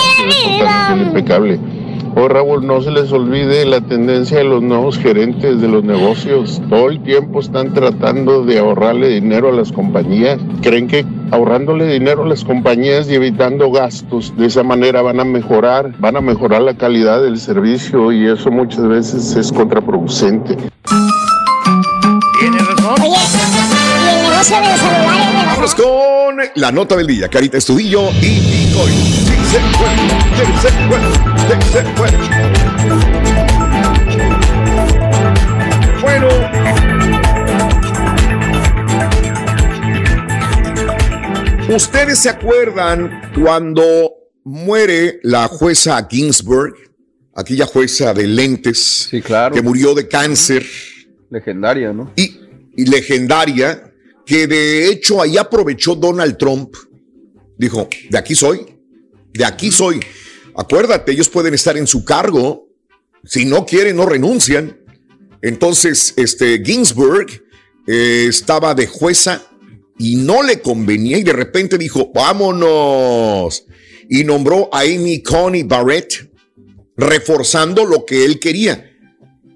impecable. 0.91 1.78
Raúl, 2.27 2.65
no 2.65 2.81
se 2.81 2.91
les 2.91 3.11
olvide 3.11 3.65
la 3.65 3.81
tendencia 3.81 4.39
de 4.39 4.43
los 4.43 4.61
nuevos 4.61 4.97
gerentes 4.97 5.61
de 5.61 5.67
los 5.67 5.83
negocios. 5.83 6.61
Todo 6.69 6.89
el 6.89 7.01
tiempo 7.01 7.39
están 7.39 7.73
tratando 7.73 8.43
de 8.43 8.59
ahorrarle 8.59 9.09
dinero 9.09 9.49
a 9.49 9.51
las 9.51 9.71
compañías. 9.71 10.39
Creen 10.61 10.87
que 10.87 11.05
ahorrándole 11.31 11.85
dinero 11.85 12.23
a 12.23 12.27
las 12.27 12.43
compañías 12.43 13.09
y 13.09 13.15
evitando 13.15 13.71
gastos, 13.71 14.35
de 14.35 14.47
esa 14.47 14.63
manera 14.63 15.01
van 15.01 15.19
a 15.19 15.23
mejorar, 15.23 15.93
van 15.99 16.17
a 16.17 16.21
mejorar 16.21 16.61
la 16.61 16.73
calidad 16.73 17.21
del 17.21 17.39
servicio 17.39 18.11
y 18.11 18.27
eso 18.27 18.51
muchas 18.51 18.87
veces 18.87 19.35
es 19.35 19.51
contraproducente. 19.51 20.57
Razón. 22.41 23.01
Oye, 23.01 23.09
y 23.09 24.09
el 24.09 24.29
negocio 24.29 24.55
de 24.57 24.67
los 24.67 25.18
con 25.67 26.37
la 26.55 26.71
nota 26.71 26.95
del 26.95 27.05
día. 27.05 27.27
Carita 27.27 27.57
Estudillo 27.57 28.09
y 28.21 28.39
Bitcoin. 28.39 28.95
Bueno. 36.01 36.27
ustedes 41.75 42.19
se 42.19 42.29
acuerdan 42.29 43.21
cuando 43.35 44.11
muere 44.43 45.19
la 45.23 45.47
jueza 45.47 46.07
Ginsburg, 46.09 46.73
aquella 47.35 47.65
jueza 47.65 48.13
de 48.13 48.27
lentes 48.27 49.07
Sí, 49.09 49.21
claro. 49.21 49.53
que 49.53 49.61
murió 49.61 49.93
de 49.93 50.07
cáncer 50.07 50.65
Legendaria, 51.29 51.93
¿no? 51.93 52.11
y, 52.15 52.39
y 52.75 52.85
legendaria, 52.85 53.88
que 54.29 54.45
de 54.45 54.87
hecho 54.87 55.23
ahí 55.23 55.37
aprovechó 55.37 55.95
Donald 55.95 56.37
Trump. 56.37 56.75
Dijo, 57.57 57.89
de 58.11 58.15
aquí 58.15 58.35
soy, 58.35 58.63
de 59.33 59.43
aquí 59.43 59.71
soy. 59.71 59.99
Acuérdate, 60.55 61.11
ellos 61.11 61.29
pueden 61.29 61.55
estar 61.55 61.75
en 61.75 61.87
su 61.87 62.05
cargo, 62.05 62.67
si 63.23 63.45
no 63.45 63.65
quieren, 63.65 63.95
no 63.95 64.05
renuncian. 64.05 64.77
Entonces, 65.41 66.13
este 66.15 66.61
Ginsburg 66.63 67.43
eh, 67.87 68.27
estaba 68.29 68.75
de 68.75 68.85
jueza 68.85 69.41
y 69.97 70.17
no 70.17 70.43
le 70.43 70.61
convenía 70.61 71.17
y 71.17 71.23
de 71.23 71.33
repente 71.33 71.79
dijo, 71.79 72.11
vámonos. 72.13 73.65
Y 74.09 74.23
nombró 74.25 74.69
a 74.71 74.81
Amy 74.81 75.23
Coney 75.23 75.63
Barrett, 75.63 76.31
reforzando 76.95 77.83
lo 77.83 78.05
que 78.05 78.25
él 78.25 78.39
quería. 78.39 78.95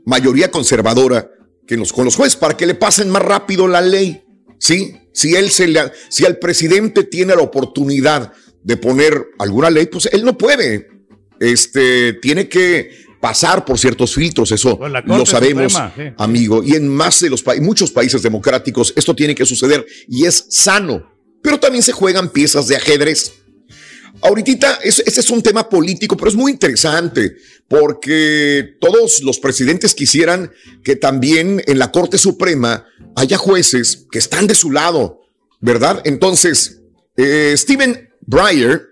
Mayoría 0.03 0.49
conservadora 0.49 1.29
que 1.67 1.77
con 1.93 2.05
los 2.05 2.15
jueces, 2.15 2.35
para 2.35 2.57
que 2.57 2.65
le 2.65 2.73
pasen 2.73 3.11
más 3.11 3.21
rápido 3.21 3.67
la 3.67 3.79
ley. 3.79 4.22
¿Sí? 4.63 4.95
Si 5.11 5.35
él 5.35 5.51
se 5.51 5.67
le, 5.67 5.91
si 6.07 6.25
al 6.25 6.37
presidente 6.39 7.03
tiene 7.03 7.35
la 7.35 7.41
oportunidad 7.41 8.31
de 8.63 8.77
poner 8.77 9.21
alguna 9.37 9.69
ley, 9.69 9.87
pues 9.87 10.07
él 10.13 10.23
no 10.23 10.37
puede. 10.37 10.87
Este 11.37 12.13
tiene 12.13 12.47
que 12.47 12.91
pasar 13.19 13.65
por 13.65 13.77
ciertos 13.77 14.15
filtros, 14.15 14.53
eso 14.53 14.79
lo 15.05 15.25
sabemos, 15.25 15.73
Suprema, 15.73 15.93
sí. 15.97 16.13
amigo. 16.17 16.63
Y 16.63 16.75
en 16.75 16.87
más 16.87 17.19
de 17.19 17.29
los 17.29 17.43
pa- 17.43 17.55
muchos 17.55 17.91
países 17.91 18.21
democráticos 18.21 18.93
esto 18.95 19.13
tiene 19.13 19.35
que 19.35 19.45
suceder 19.45 19.85
y 20.07 20.25
es 20.25 20.45
sano. 20.49 21.11
Pero 21.41 21.59
también 21.59 21.83
se 21.83 21.91
juegan 21.91 22.29
piezas 22.29 22.69
de 22.69 22.77
ajedrez. 22.77 23.33
Ahorita, 24.21 24.79
ese, 24.83 25.03
es 25.05 25.29
un 25.29 25.41
tema 25.41 25.67
político, 25.67 26.15
pero 26.15 26.29
es 26.29 26.35
muy 26.35 26.51
interesante 26.51 27.35
porque 27.67 28.75
todos 28.79 29.23
los 29.23 29.39
presidentes 29.39 29.95
quisieran 29.95 30.51
que 30.83 30.95
también 30.95 31.61
en 31.65 31.79
la 31.79 31.91
Corte 31.91 32.17
Suprema 32.17 32.85
haya 33.15 33.37
jueces 33.37 34.05
que 34.11 34.19
están 34.19 34.47
de 34.47 34.55
su 34.55 34.71
lado, 34.71 35.21
¿verdad? 35.59 36.01
Entonces, 36.05 36.81
eh, 37.17 37.53
Stephen 37.57 38.09
Breyer 38.21 38.87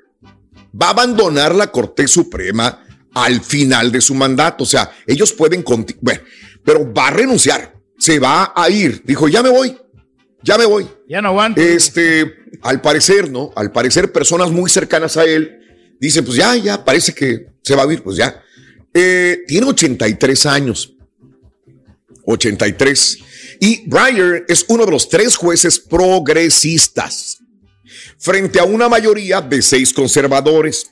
va 0.80 0.88
a 0.88 0.92
abandonar 0.92 1.54
la 1.54 1.72
Corte 1.72 2.08
Suprema 2.08 2.84
al 3.14 3.42
final 3.42 3.92
de 3.92 4.02
su 4.02 4.16
mandato. 4.16 4.64
O 4.64 4.68
sea, 4.68 4.92
ellos 5.06 5.34
pueden, 5.34 5.64
conti- 5.64 5.98
bueno, 6.02 6.22
pero 6.64 6.92
va 6.94 7.08
a 7.10 7.12
renunciar, 7.12 7.76
se 8.00 8.20
va 8.20 8.54
a 8.56 8.70
ir. 8.70 9.04
Dijo, 9.06 9.28
ya 9.28 9.44
me 9.44 9.50
voy, 9.50 9.78
ya 10.44 10.58
me 10.58 10.66
voy. 10.66 10.88
Ya 11.08 11.22
no 11.22 11.30
aguanto. 11.30 11.62
Este, 11.62 12.36
al 12.62 12.82
parecer, 12.82 13.30
¿no? 13.30 13.52
Al 13.56 13.72
parecer, 13.72 14.12
personas 14.12 14.52
muy 14.52 14.70
cercanas 14.70 15.18
a 15.18 15.26
él 15.26 15.60
dicen, 16.00 16.26
pues 16.26 16.38
ya, 16.38 16.56
ya, 16.56 16.84
parece 16.84 17.14
que 17.14 17.48
se 17.62 17.76
va 17.76 17.84
a 17.84 17.94
ir, 17.94 18.02
pues 18.02 18.18
ya. 18.18 18.44
Eh, 18.94 19.44
tiene 19.48 19.68
83 19.68 20.46
años. 20.48 20.94
83. 22.26 23.20
Y 23.60 23.88
Breyer 23.88 24.46
es 24.48 24.66
uno 24.68 24.86
de 24.86 24.92
los 24.92 25.10
tres 25.10 25.36
jueces 25.36 25.80
progresistas 25.80 27.38
frente 28.18 28.60
a 28.60 28.64
una 28.64 28.90
mayoría 28.90 29.42
de 29.42 29.62
seis 29.62 29.94
conservadores. 29.94 30.92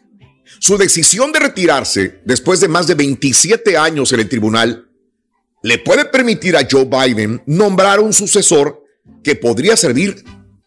Su 0.59 0.77
decisión 0.77 1.31
de 1.31 1.39
retirarse 1.39 2.21
después 2.25 2.59
de 2.59 2.67
más 2.67 2.88
de 2.88 2.95
27 2.95 3.77
años 3.77 4.12
en 4.12 4.19
el 4.19 4.29
tribunal 4.29 4.89
le 5.62 5.77
puede 5.77 6.05
permitir 6.05 6.55
a 6.55 6.67
Joe 6.69 6.85
Biden 6.85 7.41
nombrar 7.45 7.99
un 7.99 8.13
sucesor 8.13 8.78
que 9.23 9.35
podría 9.35 9.75
servir 9.77 10.23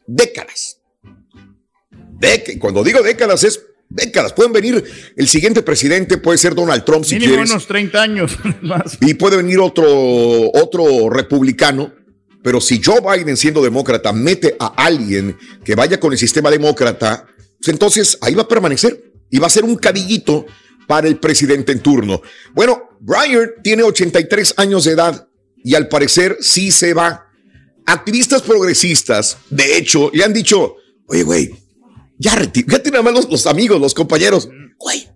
décadas. 0.07 0.78
Dec- 2.20 2.59
cuando 2.59 2.85
digo 2.85 3.02
décadas 3.02 3.44
es 3.44 3.62
décadas. 3.88 4.33
Pueden 4.33 4.52
venir, 4.52 4.83
el 5.16 5.28
siguiente 5.28 5.62
presidente 5.62 6.16
puede 6.18 6.38
ser 6.38 6.55
Donald 6.55 6.85
Trump 6.85 7.05
si 7.05 7.14
Mínimo 7.16 7.33
quieres. 7.35 7.50
unos 7.50 7.66
30 7.66 8.02
años 8.02 8.38
más. 8.62 8.96
Y 9.00 9.14
puede 9.14 9.37
venir 9.37 9.59
otro, 9.59 9.85
otro 10.52 11.11
republicano. 11.11 11.92
Pero 12.42 12.61
si 12.61 12.81
Joe 12.83 13.00
Biden, 13.00 13.37
siendo 13.37 13.62
demócrata, 13.62 14.12
mete 14.12 14.57
a 14.59 14.66
alguien 14.85 15.37
que 15.64 15.74
vaya 15.76 16.00
con 16.00 16.12
el 16.12 16.18
sistema 16.18 16.50
demócrata, 16.50 17.26
pues 17.61 17.68
entonces 17.68 18.18
ahí 18.20 18.35
va 18.35 18.42
a 18.42 18.48
permanecer 18.48 19.12
y 19.31 19.38
va 19.38 19.46
a 19.46 19.50
ser 19.50 19.62
un 19.64 19.76
cadillito 19.76 20.46
para 20.88 21.07
el 21.07 21.18
presidente 21.20 21.70
en 21.70 21.81
turno. 21.81 22.20
Bueno, 22.52 22.88
Breyer 23.00 23.57
tiene 23.62 23.85
83 23.85 24.55
años 24.57 24.85
de 24.85 24.92
edad 24.92 25.28
y 25.62 25.76
al 25.76 25.88
parecer 25.88 26.37
sí 26.40 26.72
se 26.72 26.94
va. 26.94 27.28
Activistas 27.87 28.42
progresistas, 28.42 29.38
de 29.51 29.77
hecho, 29.77 30.11
le 30.14 30.25
han 30.25 30.33
dicho, 30.33 30.77
oye, 31.07 31.23
güey, 31.23 31.51
ya 32.18 32.37
retírate. 32.37 32.90
Nada 32.90 33.03
más 33.03 33.14
los, 33.14 33.31
los 33.31 33.47
amigos, 33.47 33.81
los 33.81 33.95
compañeros. 33.95 34.49
Güey, 34.79 35.09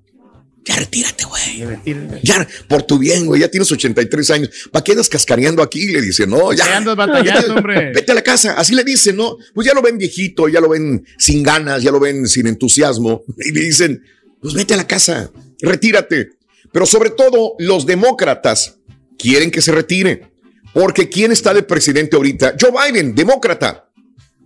ya 0.66 0.74
retírate, 0.74 1.24
güey. 1.24 2.20
Ya, 2.24 2.46
por 2.68 2.82
tu 2.82 2.98
bien, 2.98 3.26
güey, 3.26 3.40
ya 3.40 3.48
tienes 3.48 3.70
83 3.70 4.30
años. 4.30 4.50
¿Para 4.72 4.82
qué 4.82 4.92
andas 4.92 5.08
cascareando 5.08 5.62
aquí? 5.62 5.86
Le 5.86 6.02
dice, 6.02 6.26
no, 6.26 6.52
ya. 6.52 6.64
Ya 6.64 6.76
andas 6.78 6.96
batallando, 6.96 7.54
hombre. 7.56 7.92
Vete 7.92 8.10
a 8.10 8.14
la 8.16 8.22
casa. 8.22 8.54
Así 8.54 8.74
le 8.74 8.82
dicen, 8.82 9.16
¿no? 9.16 9.36
Pues 9.54 9.64
ya 9.66 9.74
lo 9.74 9.82
ven 9.82 9.96
viejito, 9.96 10.48
ya 10.48 10.60
lo 10.60 10.68
ven 10.68 11.06
sin 11.18 11.44
ganas, 11.44 11.84
ya 11.84 11.92
lo 11.92 12.00
ven 12.00 12.26
sin 12.26 12.48
entusiasmo. 12.48 13.22
Y 13.38 13.52
le 13.52 13.60
dicen, 13.60 14.02
pues 14.40 14.54
vete 14.54 14.74
a 14.74 14.76
la 14.76 14.86
casa, 14.88 15.30
retírate. 15.60 16.30
Pero 16.72 16.84
sobre 16.84 17.10
todo, 17.10 17.54
los 17.60 17.86
demócratas 17.86 18.78
quieren 19.16 19.52
que 19.52 19.62
se 19.62 19.70
retire. 19.70 20.32
Porque 20.76 21.08
¿quién 21.08 21.32
está 21.32 21.54
de 21.54 21.62
presidente 21.62 22.16
ahorita? 22.16 22.54
Joe 22.60 22.70
Biden, 22.70 23.14
demócrata. 23.14 23.88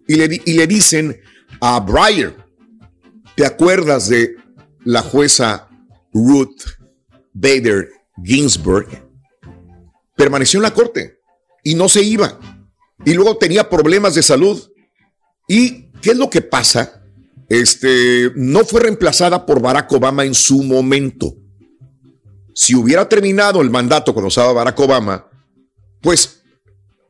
Y 0.06 0.14
le, 0.14 0.40
y 0.44 0.52
le 0.52 0.68
dicen 0.68 1.20
a 1.60 1.80
Breyer, 1.80 2.36
¿te 3.34 3.44
acuerdas 3.44 4.08
de 4.08 4.36
la 4.84 5.02
jueza 5.02 5.68
Ruth 6.12 6.62
Bader 7.32 7.88
Ginsburg? 8.22 8.86
Permaneció 10.14 10.58
en 10.58 10.62
la 10.62 10.72
corte 10.72 11.18
y 11.64 11.74
no 11.74 11.88
se 11.88 12.04
iba. 12.04 12.38
Y 13.04 13.12
luego 13.14 13.36
tenía 13.36 13.68
problemas 13.68 14.14
de 14.14 14.22
salud. 14.22 14.70
¿Y 15.48 15.90
qué 16.00 16.12
es 16.12 16.16
lo 16.16 16.30
que 16.30 16.42
pasa? 16.42 17.02
Este, 17.48 18.30
no 18.36 18.64
fue 18.64 18.82
reemplazada 18.82 19.44
por 19.44 19.60
Barack 19.60 19.90
Obama 19.90 20.24
en 20.24 20.34
su 20.34 20.62
momento. 20.62 21.34
Si 22.54 22.76
hubiera 22.76 23.08
terminado 23.08 23.60
el 23.62 23.70
mandato 23.70 24.12
cuando 24.12 24.28
estaba 24.28 24.52
Barack 24.52 24.78
Obama, 24.78 25.26
pues 26.00 26.42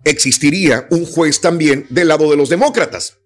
existiría 0.05 0.87
un 0.90 1.05
juez 1.05 1.40
también 1.40 1.87
del 1.90 2.09
lado 2.09 2.31
de 2.31 2.37
los 2.37 2.48
demócratas, 2.48 3.18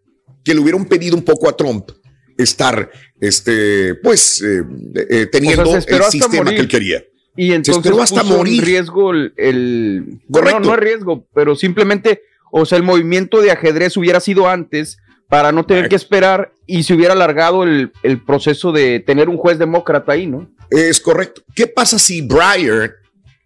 que 0.45 0.55
le 0.55 0.61
hubieran 0.61 0.85
pedido 0.87 1.17
un 1.17 1.23
poco 1.23 1.49
a 1.49 1.57
Trump 1.57 1.91
estar, 2.37 2.91
este, 3.21 3.95
pues, 3.97 4.43
eh, 4.43 4.63
eh, 5.09 5.27
teniendo 5.31 5.63
O 5.63 5.67
sea, 5.67 5.75
se 5.75 5.79
esperó 5.79 6.07
el 6.07 6.11
sistema 6.11 6.45
morir. 6.45 6.55
que 6.57 6.61
él 6.63 6.69
quería. 6.69 7.05
Y 7.37 7.53
entonces 7.53 7.77
esperó 7.85 8.03
hasta 8.03 8.23
puso 8.23 8.37
morir. 8.37 8.61
en 8.61 8.67
riesgo 8.67 9.13
el, 9.13 10.21
Correcto. 10.31 10.61
no, 10.61 10.67
no 10.67 10.75
es 10.75 10.81
riesgo, 10.81 11.27
pero 11.35 11.57
simplemente, 11.57 12.23
o 12.51 12.65
sea, 12.65 12.79
el 12.79 12.85
movimiento 12.85 13.41
de 13.41 13.51
ajedrez 13.51 13.97
hubiera 13.97 14.21
sido 14.21 14.49
antes 14.49 14.99
para 15.29 15.51
no 15.51 15.67
tener 15.67 15.89
que 15.89 15.97
esperar 15.97 16.53
y 16.67 16.85
se 16.85 16.95
hubiera 16.95 17.15
alargado 17.15 17.65
el, 17.65 17.93
el 18.03 18.23
proceso 18.23 18.71
de 18.73 19.01
tener 19.01 19.29
un 19.29 19.37
juez 19.37 19.59
demócrata 19.59 20.13
ahí, 20.13 20.27
¿no? 20.27 20.49
Es 20.71 21.01
correcto. 21.01 21.43
¿Qué 21.57 21.67
pasa 21.67 21.99
si 21.99 22.21
Breyer, 22.21 22.95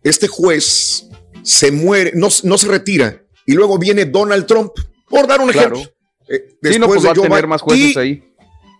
este 0.02 0.28
juez, 0.28 1.07
se 1.48 1.70
muere, 1.72 2.12
no, 2.14 2.28
no 2.44 2.58
se 2.58 2.68
retira 2.68 3.22
y 3.46 3.54
luego 3.54 3.78
viene 3.78 4.04
Donald 4.04 4.46
Trump? 4.46 4.72
Por 5.08 5.26
dar 5.26 5.40
un 5.40 5.48
Claro. 5.50 5.76
ejemplo. 5.76 5.94
Eh, 6.28 6.56
Sí, 6.72 6.78
no, 6.78 6.86
pues 6.86 7.00
va 7.04 7.12
a 7.12 7.14
Joe 7.14 7.22
tener 7.24 7.38
Biden, 7.38 7.48
más 7.48 7.62
jueces 7.62 7.96
y 7.96 7.98
ahí. 7.98 8.22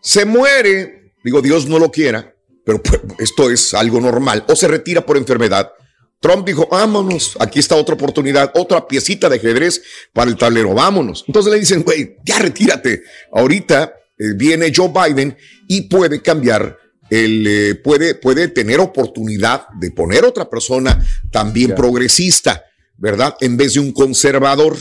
Se 0.02 0.24
muere, 0.26 1.12
digo, 1.24 1.40
Dios 1.40 1.66
no 1.66 1.78
lo 1.78 1.90
quiera, 1.90 2.34
pero 2.64 2.82
pues, 2.82 3.00
esto 3.18 3.50
es 3.50 3.72
algo 3.74 4.00
normal, 4.00 4.44
o 4.48 4.54
se 4.54 4.68
retira 4.68 5.00
por 5.06 5.16
enfermedad. 5.16 5.72
Trump 6.20 6.46
dijo, 6.46 6.68
vámonos, 6.70 7.36
aquí 7.40 7.58
está 7.60 7.76
otra 7.76 7.94
oportunidad, 7.94 8.50
otra 8.54 8.86
piecita 8.86 9.28
de 9.28 9.36
ajedrez 9.36 9.82
para 10.12 10.30
el 10.30 10.36
tablero, 10.36 10.74
vámonos. 10.74 11.24
Entonces 11.26 11.52
le 11.52 11.60
dicen, 11.60 11.82
güey, 11.84 12.16
ya 12.24 12.38
retírate. 12.38 13.02
Ahorita 13.32 13.94
eh, 14.18 14.24
viene 14.36 14.72
Joe 14.74 14.90
Biden 14.92 15.36
y 15.68 15.82
puede 15.82 16.20
cambiar 16.20 16.76
el, 17.10 17.46
eh, 17.46 17.74
puede, 17.76 18.14
puede 18.14 18.48
tener 18.48 18.80
oportunidad 18.80 19.68
de 19.80 19.90
poner 19.90 20.24
otra 20.24 20.48
persona 20.48 21.04
también 21.30 21.74
progresista, 21.74 22.64
¿verdad? 22.96 23.36
En 23.40 23.56
vez 23.56 23.74
de 23.74 23.80
un 23.80 23.92
conservador. 23.92 24.76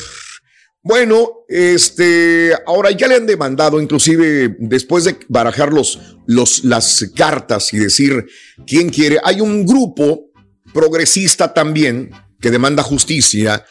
Bueno, 0.84 1.44
este, 1.50 2.54
ahora 2.66 2.92
ya 2.92 3.08
le 3.08 3.16
han 3.16 3.26
demandado, 3.26 3.82
inclusive 3.82 4.56
después 4.60 5.04
de 5.04 5.18
barajar 5.28 5.74
los, 5.74 6.00
los, 6.28 6.64
las 6.64 7.12
cartas 7.16 7.74
y 7.74 7.78
decir 7.78 8.26
quién 8.66 8.90
quiere, 8.90 9.20
hay 9.24 9.42
un 9.42 9.66
grupo 9.66 10.32
progresista 10.74 11.54
también 11.54 12.12
que 12.40 12.52
demanda 12.52 12.84
justicia, 12.84 13.66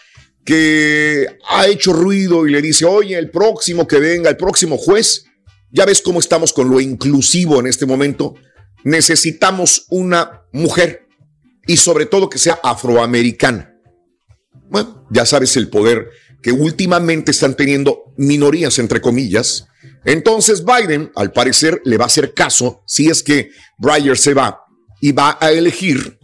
que 0.44 1.26
ha 1.48 1.66
hecho 1.66 1.92
ruido 1.92 2.46
y 2.46 2.50
le 2.50 2.62
dice, 2.62 2.84
oye, 2.84 3.16
el 3.16 3.30
próximo 3.30 3.86
que 3.86 3.98
venga, 3.98 4.30
el 4.30 4.36
próximo 4.36 4.76
juez, 4.76 5.24
ya 5.70 5.84
ves 5.84 6.02
cómo 6.02 6.20
estamos 6.20 6.52
con 6.52 6.70
lo 6.70 6.80
inclusivo 6.80 7.60
en 7.60 7.66
este 7.66 7.86
momento, 7.86 8.34
necesitamos 8.84 9.86
una 9.90 10.42
mujer 10.52 11.06
y 11.66 11.76
sobre 11.76 12.06
todo 12.06 12.30
que 12.30 12.38
sea 12.38 12.58
afroamericana. 12.62 13.74
Bueno, 14.68 15.06
ya 15.10 15.26
sabes 15.26 15.56
el 15.56 15.68
poder 15.68 16.10
que 16.42 16.52
últimamente 16.52 17.32
están 17.32 17.56
teniendo 17.56 18.12
minorías, 18.16 18.78
entre 18.78 19.00
comillas, 19.00 19.66
Entonces 20.04 20.64
Biden, 20.64 21.10
al 21.16 21.32
parecer, 21.32 21.80
le 21.84 21.96
va 21.96 22.04
a 22.04 22.06
hacer 22.06 22.32
caso 22.34 22.82
si 22.86 23.08
es 23.08 23.22
que 23.22 23.50
Breyer 23.78 24.16
se 24.16 24.34
va 24.34 24.64
y 25.00 25.10
va 25.10 25.36
a 25.40 25.50
elegir 25.50 26.18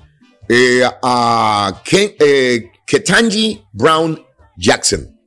eh, 0.48 0.82
a 1.02 1.82
eh, 1.90 2.70
Ketanji 2.86 3.64
Brown 3.72 4.20
Jackson, 4.56 5.20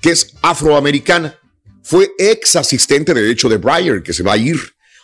que 0.00 0.10
es 0.10 0.34
afroamericana. 0.42 1.38
Fue 1.90 2.12
ex 2.18 2.54
asistente 2.54 3.12
de 3.12 3.28
hecho 3.28 3.48
de 3.48 3.56
Breyer, 3.56 4.00
que 4.00 4.12
se 4.12 4.22
va 4.22 4.34
a 4.34 4.36
ir. 4.36 4.60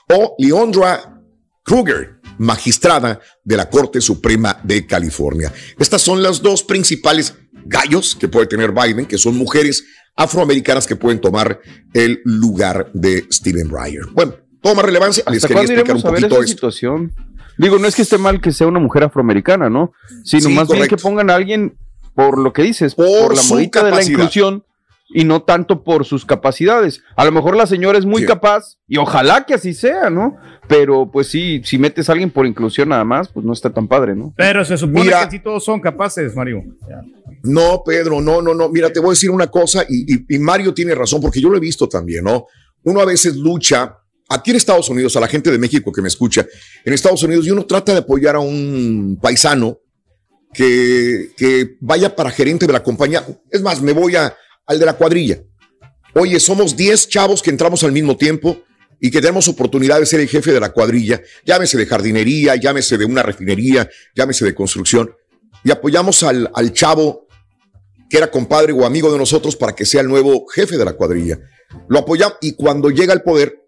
O 0.09 0.37
Leondra 0.38 1.20
Kruger, 1.64 2.20
magistrada 2.38 3.18
de 3.42 3.57
la 3.57 3.68
Corte 3.68 4.01
Suprema 4.01 4.57
de 4.62 4.87
California. 4.87 5.53
Estas 5.81 6.01
son 6.01 6.22
las 6.22 6.40
dos 6.40 6.62
principales 6.62 7.35
gallos 7.64 8.14
que 8.14 8.29
puede 8.29 8.46
tener 8.46 8.70
Biden, 8.70 9.07
que 9.07 9.18
son 9.18 9.37
mujeres 9.37 9.85
afroamericanas 10.14 10.87
que 10.87 10.94
pueden 10.94 11.20
tomar 11.20 11.59
el 11.92 12.20
lugar 12.22 12.88
de 12.94 13.27
Stephen 13.33 13.66
Breyer. 13.66 14.07
Bueno, 14.12 14.37
toma 14.62 14.83
relevancia. 14.83 15.25
Les 15.27 15.42
¿Hasta 15.42 15.49
quería 15.49 15.62
explicar 15.64 15.96
un 15.96 16.03
poquito 16.03 16.27
esa 16.27 16.37
esto. 16.37 16.46
situación? 16.46 17.12
Digo, 17.59 17.81
no 17.81 17.88
es 17.88 17.96
que 17.96 18.03
esté 18.03 18.16
mal 18.16 18.40
que 18.40 18.53
sea 18.53 18.68
una 18.68 18.79
mujer 18.79 19.03
afroamericana, 19.03 19.68
¿no? 19.68 19.92
Sino 20.22 20.51
Sí, 20.51 20.55
más 20.55 20.68
bien 20.68 20.87
que 20.87 20.96
pongan 20.96 21.31
a 21.31 21.35
alguien 21.35 21.75
por 22.14 22.38
lo 22.38 22.53
que 22.53 22.62
dices, 22.62 22.94
por, 22.94 23.07
Por 23.07 23.35
la 23.35 23.42
modita 23.42 23.83
de 23.83 23.90
la 23.90 24.05
inclusión 24.05 24.62
y 25.08 25.24
no 25.24 25.42
tanto 25.42 25.84
por 25.84 26.04
sus 26.04 26.24
capacidades. 26.24 27.02
A 27.16 27.24
lo 27.24 27.32
mejor 27.32 27.56
la 27.56 27.66
señora 27.66 27.98
es 27.98 28.04
muy 28.04 28.22
Sí. 28.22 28.26
capaz 28.26 28.76
y 28.88 28.96
ojalá 28.98 29.44
que 29.46 29.54
así 29.54 29.72
sea, 29.72 30.10
¿no? 30.10 30.36
Pero 30.68 31.08
pues 31.12 31.28
sí, 31.28 31.60
si 31.64 31.78
metes 31.78 32.08
a 32.08 32.12
alguien 32.12 32.30
por 32.30 32.44
inclusión 32.46 32.88
nada 32.88 33.04
más, 33.04 33.28
pues 33.28 33.46
no 33.46 33.52
está 33.52 33.70
tan 33.72 33.86
padre, 33.86 34.16
¿no? 34.16 34.34
Pero 34.36 34.64
se 34.64 34.76
supone 34.76 35.04
Mira. 35.04 35.24
que 35.28 35.36
sí 35.36 35.42
todos 35.42 35.64
son 35.64 35.80
capaces, 35.80 36.34
Mario. 36.34 36.62
No, 37.44 37.82
Pedro, 37.86 38.20
no, 38.20 38.42
no, 38.42 38.52
no. 38.54 38.68
Mira, 38.68 38.90
te 38.92 38.98
voy 38.98 39.10
a 39.10 39.12
decir 39.12 39.30
una 39.30 39.46
cosa 39.46 39.84
y, 39.88 40.12
y- 40.12 40.26
y 40.28 40.38
Mario 40.40 40.74
tiene 40.74 40.94
razón 40.94 41.20
porque 41.20 41.40
yo 41.40 41.48
lo 41.50 41.56
he 41.56 41.60
visto 41.60 41.88
también, 41.88 42.24
¿no? 42.24 42.46
Uno 42.82 43.00
a 43.00 43.04
veces 43.04 43.36
lucha, 43.36 43.96
aquí 44.28 44.50
en 44.50 44.56
Estados 44.56 44.88
Unidos, 44.88 45.16
a 45.16 45.20
la 45.20 45.28
gente 45.28 45.52
de 45.52 45.58
México 45.58 45.92
que 45.92 46.02
me 46.02 46.08
escucha, 46.08 46.44
en 46.84 46.92
Estados 46.92 47.22
Unidos, 47.22 47.46
y 47.46 47.50
uno 47.52 47.64
trata 47.64 47.92
de 47.92 47.98
apoyar 47.98 48.34
a 48.34 48.40
un 48.40 49.18
paisano 49.22 49.78
que, 50.52 51.30
que 51.36 51.76
vaya 51.80 52.14
para 52.16 52.30
gerente 52.30 52.66
de 52.66 52.72
la 52.72 52.82
compañía. 52.82 53.24
Es 53.50 53.62
más, 53.62 53.80
me 53.82 53.92
voy 53.92 54.16
a, 54.16 54.34
al 54.66 54.79
de 54.79 54.87
la 54.87 54.94
cuadrilla. 54.94 55.42
Oye, 56.14 56.40
somos 56.40 56.76
10 56.76 57.09
chavos 57.09 57.42
que 57.42 57.50
entramos 57.50 57.85
al 57.85 57.92
mismo 57.92 58.16
tiempo 58.16 58.62
y 59.00 59.11
que 59.11 59.20
tenemos 59.20 59.48
oportunidad 59.48 60.00
de 60.00 60.07
ser 60.07 60.20
el 60.20 60.29
jefe 60.29 60.52
de 60.52 60.61
la 60.61 60.72
cuadrilla, 60.72 61.22
llámese 61.44 61.76
de 61.76 61.87
jardinería, 61.87 62.57
llámese 62.57 62.96
de 62.96 63.05
una 63.05 63.22
refinería, 63.22 63.88
llámese 64.14 64.44
de 64.44 64.55
construcción, 64.55 65.14
y 65.62 65.70
apoyamos 65.70 66.22
al, 66.22 66.50
al 66.55 66.72
chavo 66.72 67.26
que 68.09 68.16
era 68.16 68.31
compadre 68.31 68.72
o 68.72 68.87
amigo 68.87 69.12
de 69.12 69.18
nosotros 69.18 69.57
para 69.57 69.74
que 69.74 69.85
sea 69.85 70.00
el 70.00 70.09
nuevo 70.09 70.46
jefe 70.46 70.79
de 70.79 70.85
la 70.85 70.94
cuadrilla. 70.94 71.38
Lo 71.88 71.98
apoyamos 71.98 72.38
y 72.40 72.55
cuando 72.55 72.88
llega 72.88 73.12
al 73.12 73.22
poder 73.22 73.62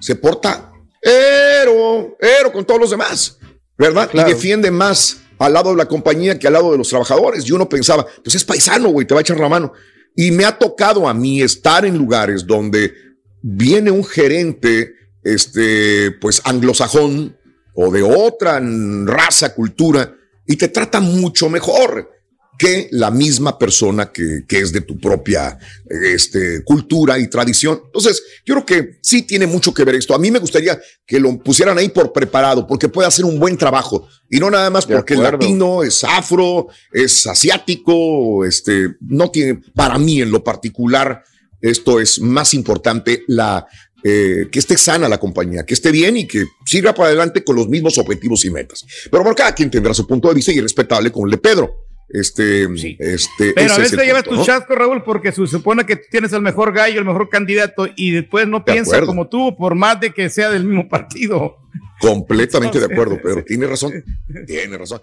se 0.00 0.14
porta 0.14 0.72
ero, 1.02 2.16
ero 2.20 2.52
con 2.52 2.64
todos 2.64 2.80
los 2.80 2.90
demás, 2.90 3.38
¿verdad? 3.76 4.08
Claro. 4.10 4.28
Y 4.28 4.32
defiende 4.32 4.70
más 4.70 5.18
al 5.38 5.52
lado 5.52 5.70
de 5.70 5.76
la 5.76 5.86
compañía 5.86 6.38
que 6.38 6.46
al 6.46 6.54
lado 6.54 6.72
de 6.72 6.78
los 6.78 6.88
trabajadores. 6.88 7.46
Y 7.46 7.52
uno 7.52 7.68
pensaba, 7.68 8.06
pues 8.22 8.34
es 8.34 8.44
paisano, 8.44 8.88
güey, 8.88 9.06
te 9.06 9.14
va 9.14 9.20
a 9.20 9.22
echar 9.22 9.38
la 9.38 9.48
mano. 9.48 9.72
Y 10.14 10.30
me 10.30 10.44
ha 10.44 10.58
tocado 10.58 11.08
a 11.08 11.14
mí 11.14 11.42
estar 11.42 11.84
en 11.84 11.98
lugares 11.98 12.46
donde 12.46 12.94
viene 13.42 13.90
un 13.90 14.04
gerente, 14.04 14.94
este, 15.22 16.12
pues 16.12 16.40
anglosajón 16.44 17.36
o 17.74 17.90
de 17.90 18.02
otra 18.02 18.60
raza, 19.04 19.54
cultura, 19.54 20.14
y 20.46 20.56
te 20.56 20.68
trata 20.68 21.00
mucho 21.00 21.50
mejor 21.50 22.15
que 22.58 22.88
la 22.92 23.10
misma 23.10 23.58
persona 23.58 24.12
que, 24.12 24.44
que 24.46 24.60
es 24.60 24.72
de 24.72 24.80
tu 24.80 24.98
propia 24.98 25.58
este, 25.88 26.62
cultura 26.64 27.18
y 27.18 27.28
tradición. 27.28 27.80
Entonces, 27.86 28.22
yo 28.44 28.54
creo 28.54 28.66
que 28.66 28.98
sí 29.02 29.22
tiene 29.22 29.46
mucho 29.46 29.72
que 29.74 29.84
ver 29.84 29.94
esto. 29.94 30.14
A 30.14 30.18
mí 30.18 30.30
me 30.30 30.38
gustaría 30.38 30.78
que 31.06 31.20
lo 31.20 31.38
pusieran 31.38 31.78
ahí 31.78 31.88
por 31.88 32.12
preparado, 32.12 32.66
porque 32.66 32.88
puede 32.88 33.08
hacer 33.08 33.24
un 33.24 33.38
buen 33.38 33.56
trabajo. 33.56 34.08
Y 34.30 34.38
no 34.38 34.50
nada 34.50 34.70
más 34.70 34.86
De 34.86 34.94
porque 34.94 35.14
es 35.14 35.20
acuerdo. 35.20 35.38
latino, 35.38 35.82
es 35.82 36.02
afro, 36.04 36.68
es 36.92 37.26
asiático, 37.26 38.44
este, 38.44 38.96
no 39.00 39.30
tiene, 39.30 39.60
para 39.74 39.98
mí 39.98 40.20
en 40.20 40.30
lo 40.30 40.42
particular, 40.42 41.22
esto 41.60 42.00
es 42.00 42.20
más 42.20 42.54
importante 42.54 43.24
la 43.28 43.66
eh, 44.04 44.48
que 44.52 44.58
esté 44.60 44.76
sana 44.76 45.08
la 45.08 45.18
compañía, 45.18 45.64
que 45.64 45.74
esté 45.74 45.90
bien 45.90 46.16
y 46.16 46.28
que 46.28 46.44
siga 46.64 46.94
para 46.94 47.08
adelante 47.08 47.42
con 47.42 47.56
los 47.56 47.68
mismos 47.68 47.98
objetivos 47.98 48.44
y 48.44 48.50
metas. 48.50 48.84
Pero 49.10 49.24
bueno, 49.24 49.34
cada 49.34 49.52
quien 49.52 49.70
tendrá 49.70 49.92
su 49.94 50.06
punto 50.06 50.28
de 50.28 50.34
vista 50.34 50.52
y 50.52 50.58
es 50.58 50.62
respetable 50.62 51.10
con 51.10 51.24
el 51.24 51.32
de 51.32 51.38
Pedro. 51.38 51.85
Este, 52.08 52.68
este, 53.00 53.52
Pero 53.52 53.74
a 53.74 53.78
veces 53.78 53.98
te 53.98 54.04
llevas 54.06 54.22
punto, 54.22 54.36
tu 54.36 54.40
¿no? 54.40 54.44
chasco, 54.46 54.74
Raúl, 54.76 55.02
porque 55.02 55.32
se 55.32 55.44
supone 55.46 55.84
que 55.84 55.96
tú 55.96 56.04
tienes 56.10 56.32
el 56.32 56.40
mejor 56.40 56.72
gallo, 56.72 57.00
el 57.00 57.04
mejor 57.04 57.28
candidato, 57.28 57.88
y 57.96 58.12
después 58.12 58.46
no 58.46 58.58
De 58.60 58.64
piensa 58.72 58.92
acuerdo. 58.92 59.06
como 59.08 59.28
tú, 59.28 59.56
por 59.56 59.74
más 59.74 59.98
de 59.98 60.12
que 60.14 60.30
sea 60.30 60.50
del 60.50 60.64
mismo 60.64 60.88
partido. 60.88 61.56
Completamente 62.00 62.78
de 62.78 62.84
acuerdo, 62.86 63.20
Pedro. 63.20 63.42
Tiene 63.44 63.66
razón. 63.66 63.92
Tiene 64.46 64.78
razón. 64.78 65.00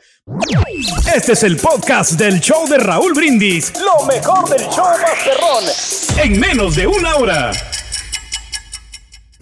Este 1.16 1.34
es 1.34 1.44
el 1.44 1.58
podcast 1.58 2.13
del 2.13 2.39
show 2.39 2.68
de 2.70 2.78
Raúl 2.78 3.13
Brindis. 3.13 3.74
Lo 3.80 4.06
mejor 4.06 4.48
del 4.50 4.62
show 4.70 4.86
Masterrón. 5.02 6.24
En 6.24 6.39
menos 6.39 6.76
de 6.76 6.88
una 6.88 7.16
hora. 7.16 7.52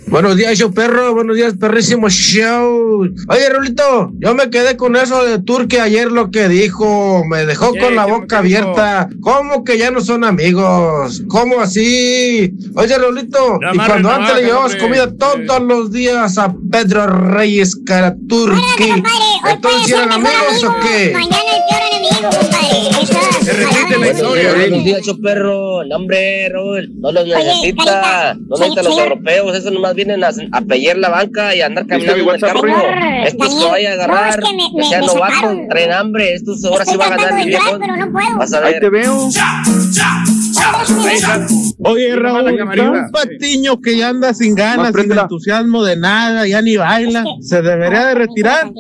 Buenos 0.08 0.36
días, 0.36 0.58
show 0.58 0.74
perro. 0.74 1.14
Buenos 1.14 1.38
días, 1.38 1.54
perrísimo 1.58 2.10
show. 2.10 3.08
Oye, 3.30 3.50
Raulito, 3.50 4.12
yo 4.20 4.34
me 4.36 4.50
quedé 4.50 4.76
con 4.76 4.98
eso 4.98 5.24
de 5.24 5.40
Turque 5.40 5.80
ayer 5.80 6.12
lo 6.12 6.32
que 6.32 6.50
dijo. 6.50 7.24
Me 7.30 7.46
dejó 7.46 7.72
¿Qué? 7.72 7.80
con 7.80 7.96
la 7.96 8.06
¿Qué- 8.06 8.12
boca 8.12 8.42
dijo? 8.42 8.58
abierta. 8.60 9.10
¿Cómo 9.22 9.64
que 9.64 9.78
ya 9.78 9.90
no 9.90 10.02
son 10.02 10.26
amigos? 10.26 11.24
¿Cómo 11.30 11.62
así? 11.62 12.52
Oye, 12.76 12.98
Raulito, 12.98 13.58
No 13.62 13.74
y 13.74 13.78
cuando 13.78 14.10
antes 14.12 14.36
le 14.36 14.42
llevabas 14.44 14.76
comida 14.76 15.10
todos 15.16 15.62
los 15.62 15.92
días 15.94 16.38
a 16.38 16.54
Pedro 16.72 17.08
Reyes 17.08 17.78
Caraturqui, 17.86 19.04
¿entonces 19.50 19.92
eran 19.94 20.12
amigos 20.12 20.64
o 20.66 20.76
qué? 20.82 21.12
Mañana 21.14 21.38
el 21.56 21.62
peor 21.70 21.82
enemigo, 21.90 22.30
compadre. 22.38 23.02
Esas 23.02 23.46
Se 23.46 23.54
repite 23.54 23.82
la 23.82 23.88
palabras. 23.90 24.16
historia. 24.18 24.54
Buenos 24.56 24.84
días, 24.84 25.02
yo 25.06 25.18
perro. 25.22 25.84
No, 25.86 25.96
hombre, 25.96 26.50
Raúl. 26.50 26.90
No 27.00 27.12
los 27.12 27.26
necesita. 27.26 28.36
No 28.36 28.58
necesita 28.58 28.84
los 28.84 28.98
europeos. 29.00 29.56
Esos 29.58 29.72
nomás 29.72 29.91
vienen 29.94 30.24
a, 30.24 30.30
a 30.52 30.62
pelear 30.62 30.98
la 30.98 31.10
banca 31.10 31.54
y 31.56 31.62
a 31.62 31.68
andar 31.68 31.86
caminando 31.88 32.24
en 32.24 32.30
el. 32.36 32.40
Señor, 32.40 33.28
Estos 33.28 33.50
Daniel, 33.50 33.70
vaya 33.72 33.90
a 33.90 33.94
agarrar, 33.94 34.24
no, 34.24 34.30
es 34.30 34.50
que 34.50 34.56
me- 34.56 34.70
que 34.72 34.78
me- 34.78 34.84
sean 34.90 35.02
me 35.02 35.08
novatos, 35.08 35.36
sacaron. 35.36 35.68
traen 35.70 35.92
hambre. 35.92 36.34
Estos 36.34 36.66
ahora 36.66 36.86
sí 36.86 36.98
va 36.98 37.06
a 37.06 37.10
ganar 37.10 37.34
mi 37.36 37.46
viejo. 37.46 37.78
no 37.78 38.12
puedo. 38.12 38.38
Vas 38.38 38.54
a 38.54 38.58
Ahí 38.60 38.74
ver. 38.74 38.82
te 38.82 38.90
veo. 38.90 39.30
Ahí. 41.08 41.20
Oye, 41.84 42.16
Raúl, 42.16 42.52
un 42.52 43.12
patiño 43.12 43.82
que 43.82 43.98
ya 43.98 44.10
anda 44.10 44.34
sin 44.34 44.56
ganas, 44.56 44.94
sin 44.96 45.12
entusiasmo 45.12 45.84
de 45.84 45.96
nada, 45.98 46.48
ya 46.48 46.62
ni 46.62 46.78
baila, 46.78 47.24
¿se 47.42 47.62
debería 47.62 48.06
de 48.08 48.16
retirar? 48.16 48.72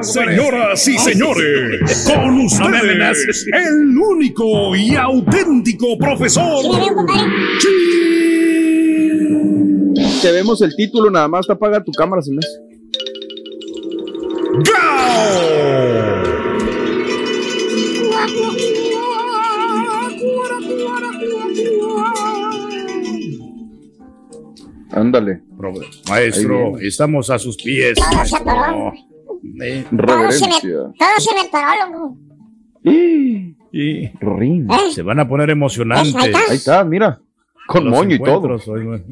Señoras 0.00 0.88
y 0.88 0.98
señores, 0.98 2.06
con 2.06 2.40
ustedes, 2.40 3.46
el 3.52 3.98
único 3.98 4.76
y 4.76 4.94
auténtico 4.94 5.98
profesor. 5.98 6.64
Te 10.22 10.32
vemos 10.32 10.62
el 10.62 10.74
título, 10.76 11.10
nada 11.10 11.28
más 11.28 11.46
te 11.46 11.52
apaga 11.52 11.82
tu 11.82 11.92
cámara, 11.92 12.22
me 12.30 12.38
hace. 12.38 12.66
¡Gao! 14.64 15.46
Ándale. 24.96 25.40
Maestro, 26.08 26.78
estamos 26.80 27.28
a 27.30 27.38
sus 27.38 27.56
pies. 27.56 27.98
Todo 27.98 28.24
se 28.24 28.44
maestro. 28.44 28.92
Eh, 29.62 29.84
Reverencia. 29.90 30.50
todo 30.60 30.92
y 33.72 34.08
Rin. 34.20 34.66
¿Eh? 34.70 34.92
se 34.94 35.02
van 35.02 35.20
a 35.20 35.28
poner 35.28 35.50
emocionantes. 35.50 36.14
Ahí 36.14 36.26
está. 36.30 36.38
Ahí 36.50 36.56
está, 36.56 36.84
mira. 36.84 37.18
Con 37.66 37.84
los 37.84 37.92
moño 37.92 38.16
y 38.16 38.18
todo. 38.18 38.40
güey. 38.64 39.02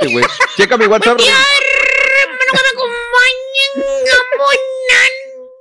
Este 0.00 0.12
güey. 0.12 0.24
Checa 0.56 0.76
mi 0.78 0.86
WhatsApp. 0.86 1.18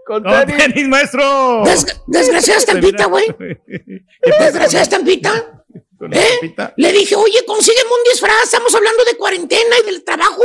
Con 0.06 0.22
¡No, 0.22 0.46
tenis. 0.46 0.58
tenis, 0.58 0.88
maestro! 0.88 1.64
Des- 1.66 2.02
desgraciada 2.06 2.60
estampita, 2.60 3.06
güey. 3.06 3.26
Desgraciada 4.40 4.84
estampita. 4.84 5.64
Con 5.98 6.12
la 6.12 6.18
¿Eh? 6.18 6.56
Le 6.78 6.92
dije, 6.92 7.16
oye, 7.16 7.44
consígueme 7.46 7.90
un 7.90 8.12
disfraz. 8.12 8.44
Estamos 8.44 8.74
hablando 8.76 9.04
de 9.06 9.16
cuarentena 9.18 9.78
y 9.82 9.86
del 9.86 10.04
trabajo. 10.04 10.44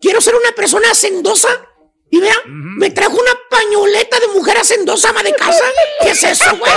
Quiero 0.00 0.20
ser 0.20 0.34
una 0.34 0.52
persona 0.52 0.90
hacendosa. 0.90 1.48
Y 2.10 2.20
vea, 2.20 2.34
me 2.44 2.90
trajo 2.90 3.12
una 3.14 3.32
pañoleta 3.48 4.20
de 4.20 4.28
mujer 4.28 4.58
hacendosa, 4.58 5.08
ama 5.10 5.22
de 5.22 5.32
casa. 5.32 5.64
¿Qué 6.02 6.10
es 6.10 6.22
eso, 6.22 6.44
güey? 6.58 6.72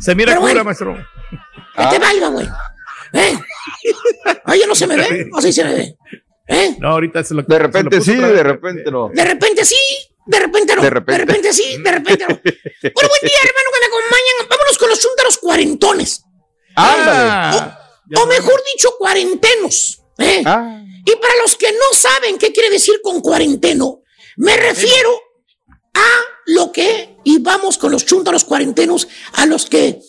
Se 0.00 0.14
mira 0.14 0.30
Pero 0.32 0.40
cura, 0.40 0.52
bueno. 0.52 0.64
maestro. 0.64 0.96
Que 1.76 1.86
te 1.90 1.98
valga, 1.98 2.28
güey. 2.28 2.46
¿Eh? 3.12 3.38
Ay, 4.44 4.60
ya 4.60 4.66
no 4.66 4.74
se 4.74 4.86
me 4.86 4.96
ve. 4.96 5.28
¿O 5.32 5.40
sí 5.42 5.52
se 5.52 5.64
me 5.64 5.74
ve? 5.74 5.96
¿Eh? 6.48 6.76
No, 6.78 6.88
ahorita 6.92 7.22
se 7.24 7.34
lo 7.34 7.42
De 7.42 7.58
repente 7.58 8.00
se 8.00 8.12
sí, 8.12 8.16
lo 8.16 8.32
de 8.32 8.42
repente 8.42 8.90
no. 8.90 9.10
De 9.12 9.24
repente 9.24 9.64
sí. 9.64 9.76
De 10.26 10.38
repente 10.38 10.74
no. 10.76 10.82
De 10.82 10.88
De 10.88 10.94
repente. 10.94 11.24
repente, 11.24 11.52
sí, 11.52 11.76
de 11.82 11.92
repente 11.92 12.24
no. 12.28 12.34
Bueno, 12.34 13.08
buen 13.08 13.20
día, 13.22 13.38
hermano, 13.42 13.70
que 13.72 13.80
me 13.80 13.86
acompañan. 13.86 14.48
Vámonos 14.50 14.78
con 14.78 14.88
los 14.90 15.00
chúntaros 15.00 15.38
cuarentones. 15.38 16.22
Ándale. 16.74 17.72
O 18.20 18.26
mejor 18.26 18.62
dicho, 18.72 18.90
cuarentenos. 18.98 20.00
¿eh? 20.18 20.42
Ah. 20.44 20.80
Y 21.04 21.16
para 21.16 21.34
los 21.42 21.56
que 21.56 21.72
no 21.72 21.92
saben 21.92 22.38
qué 22.38 22.52
quiere 22.52 22.70
decir 22.70 23.00
con 23.02 23.20
cuarenteno, 23.20 24.02
me 24.36 24.56
refiero 24.56 25.10
a 25.94 26.06
lo 26.46 26.70
que, 26.72 27.16
y 27.24 27.38
vamos 27.38 27.78
con 27.78 27.90
los 27.92 28.04
chúntaros 28.04 28.44
cuarentenos, 28.44 29.08
a 29.34 29.46
los 29.46 29.66
que, 29.66 30.00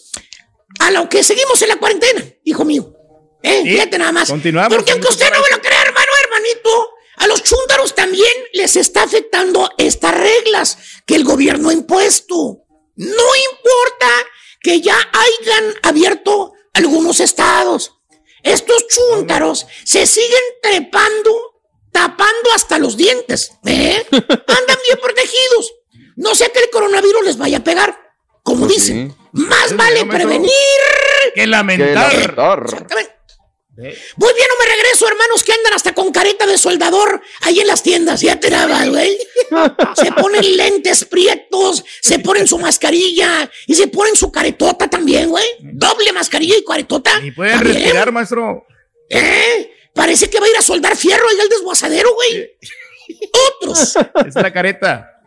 a 0.79 0.91
lo 0.91 1.07
que 1.09 1.23
seguimos 1.23 1.61
en 1.61 1.69
la 1.69 1.77
cuarentena, 1.77 2.23
hijo 2.43 2.65
mío. 2.65 2.93
¿Eh? 3.43 3.61
Sí, 3.63 3.69
Fíjate 3.71 3.97
nada 3.99 4.11
más. 4.11 4.29
continuamos. 4.29 4.75
Porque 4.75 4.91
aunque 4.91 5.07
usted 5.07 5.31
no 5.31 5.41
me 5.41 5.49
lo 5.55 5.61
crea, 5.61 5.81
hermano, 5.81 6.07
hermanito, 6.23 6.89
a 7.17 7.27
los 7.27 7.43
chúntaros 7.43 7.95
también 7.95 8.31
les 8.53 8.75
está 8.75 9.03
afectando 9.03 9.69
estas 9.77 10.15
reglas 10.15 10.77
que 11.05 11.15
el 11.15 11.23
gobierno 11.23 11.69
ha 11.69 11.73
impuesto. 11.73 12.63
No 12.95 13.23
importa 13.51 14.09
que 14.61 14.81
ya 14.81 14.95
hayan 14.95 15.73
abierto 15.83 16.53
algunos 16.73 17.19
estados. 17.19 17.93
Estos 18.43 18.85
chúntaros 18.87 19.65
se 19.83 20.05
siguen 20.05 20.41
trepando, 20.61 21.61
tapando 21.91 22.51
hasta 22.55 22.77
los 22.79 22.95
dientes. 22.97 23.51
¿eh? 23.65 24.05
Andan 24.11 24.77
bien 24.87 24.99
protegidos. 25.01 25.73
No 26.15 26.33
sea 26.35 26.49
que 26.49 26.59
el 26.59 26.69
coronavirus 26.69 27.25
les 27.25 27.37
vaya 27.37 27.57
a 27.57 27.63
pegar. 27.63 27.99
Como 28.43 28.65
Pues 28.65 28.77
dicen, 28.77 29.09
sí. 29.33 29.41
más 29.43 29.69
Sí, 29.69 29.75
vale 29.75 30.05
prevenir. 30.05 30.51
Que 31.35 31.45
lamentar. 31.47 32.13
lamentar. 32.13 32.61
Exactamente. 32.65 33.16
Muy 33.77 34.33
bien, 34.33 34.47
no 34.49 34.65
me 34.65 34.71
regreso, 34.75 35.07
hermanos 35.07 35.43
que 35.43 35.53
andan 35.53 35.73
hasta 35.73 35.93
con 35.93 36.11
careta 36.11 36.47
de 36.47 36.57
soldador 36.57 37.21
ahí 37.41 37.59
en 37.59 37.67
las 37.67 37.83
tiendas. 37.83 38.21
Ya 38.21 38.39
te 38.39 38.49
daba, 38.49 38.85
güey. 38.87 39.17
Se 39.95 40.11
ponen 40.13 40.57
lentes 40.57 41.05
prietos, 41.05 41.85
se 42.01 42.19
ponen 42.19 42.47
su 42.47 42.57
mascarilla 42.57 43.49
y 43.67 43.75
se 43.75 43.87
ponen 43.87 44.15
su 44.15 44.31
caretota 44.31 44.89
también, 44.89 45.29
güey. 45.29 45.45
Doble 45.61 46.11
mascarilla 46.11 46.57
y 46.57 46.63
caretota. 46.65 47.19
Y 47.23 47.31
pueden 47.31 47.53
También. 47.57 47.75
respirar, 47.75 48.11
maestro. 48.11 48.65
¿Eh? 49.09 49.71
Parece 49.93 50.29
que 50.29 50.39
va 50.39 50.47
a 50.47 50.49
ir 50.49 50.57
a 50.57 50.61
soldar 50.61 50.95
fierro 50.97 51.27
ahí 51.29 51.39
al 51.39 51.49
desguazadero, 51.49 52.13
güey. 52.15 52.57
Otros, 53.61 53.95
Es 54.27 54.35
la 54.35 54.51
careta. 54.51 55.21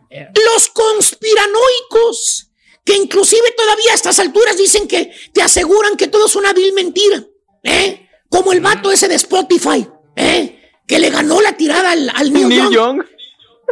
los 0.45 0.67
conspiranoicos, 0.69 2.51
que 2.83 2.95
inclusive 2.95 3.51
todavía 3.51 3.91
a 3.91 3.95
estas 3.95 4.19
alturas 4.19 4.57
dicen 4.57 4.87
que 4.87 5.11
te 5.33 5.41
aseguran 5.41 5.97
que 5.97 6.07
todo 6.07 6.25
es 6.25 6.35
una 6.35 6.53
vil 6.53 6.73
mentira, 6.73 7.23
¿eh? 7.63 8.07
Como 8.31 8.53
el 8.53 8.61
vato 8.61 8.91
ese 8.91 9.07
de 9.07 9.15
Spotify, 9.15 9.87
¿eh? 10.15 10.57
Que 10.87 10.97
le 10.99 11.09
ganó 11.11 11.39
la 11.41 11.53
tirada 11.55 11.91
al, 11.91 12.09
al 12.09 12.33
Neil 12.33 12.47
Neil 12.49 12.61
Young, 12.63 12.73
Young. 12.73 13.05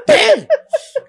¿eh? 0.08 0.48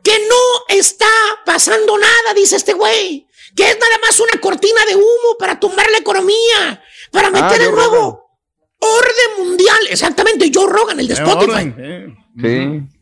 Que 0.03 0.18
no 0.28 0.36
está 0.76 1.07
pasando 1.44 1.98
nada, 1.98 2.34
dice 2.34 2.57
este 2.57 2.72
güey. 2.72 3.26
Que 3.55 3.68
es 3.70 3.78
nada 3.78 3.98
más 4.07 4.18
una 4.20 4.40
cortina 4.40 4.80
de 4.88 4.94
humo 4.96 5.36
para 5.38 5.59
tumbar 5.61 5.90
la 5.90 5.98
economía, 5.98 6.82
para 7.11 7.30
meter 7.30 7.59
Joe 7.59 7.66
el 7.68 7.74
nuevo 7.74 8.30
orden 8.78 9.44
mundial. 9.46 9.78
Exactamente, 9.90 10.51
Joe 10.55 10.68
Rogan, 10.72 11.01
el 11.01 11.09
de 11.09 11.14
Spotify. 11.14 11.51
orden, 11.51 11.74
eh. 11.78 12.16
Sí. 12.40 12.96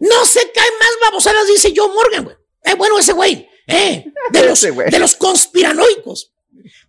No 0.00 0.24
se 0.24 0.50
caen 0.50 0.72
más 0.80 0.90
babosadas, 1.02 1.46
dice 1.46 1.72
Joe 1.76 1.88
Morgan, 1.94 2.24
güey. 2.24 2.36
Eh, 2.64 2.74
bueno, 2.74 2.98
ese 2.98 3.12
güey, 3.12 3.46
eh, 3.66 4.04
de 4.30 4.42
los, 4.46 4.58
Ese 4.58 4.70
güey. 4.70 4.90
de 4.90 4.98
los 4.98 5.14
conspiranoicos. 5.16 6.32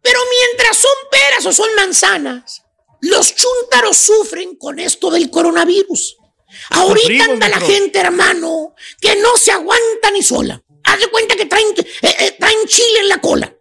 Pero 0.01 0.19
mientras 0.29 0.77
son 0.77 0.91
peras 1.11 1.45
o 1.45 1.51
son 1.53 1.69
manzanas, 1.75 2.63
los 3.01 3.35
chúntaros 3.35 3.97
sufren 3.97 4.55
con 4.55 4.79
esto 4.79 5.09
del 5.09 5.29
coronavirus. 5.29 6.17
Ahorita 6.71 7.01
Sufrimos, 7.01 7.29
anda 7.29 7.49
la 7.49 7.59
gente, 7.59 7.99
hermano, 7.99 8.75
que 8.99 9.15
no 9.15 9.35
se 9.37 9.51
aguanta 9.51 10.11
ni 10.11 10.21
sola. 10.21 10.61
Haz 10.83 10.99
de 10.99 11.07
cuenta 11.07 11.35
que 11.35 11.45
traen, 11.45 11.67
eh, 11.77 12.15
eh, 12.19 12.35
traen 12.39 12.67
chile 12.67 12.99
en 13.01 13.09
la 13.09 13.21
cola. 13.21 13.55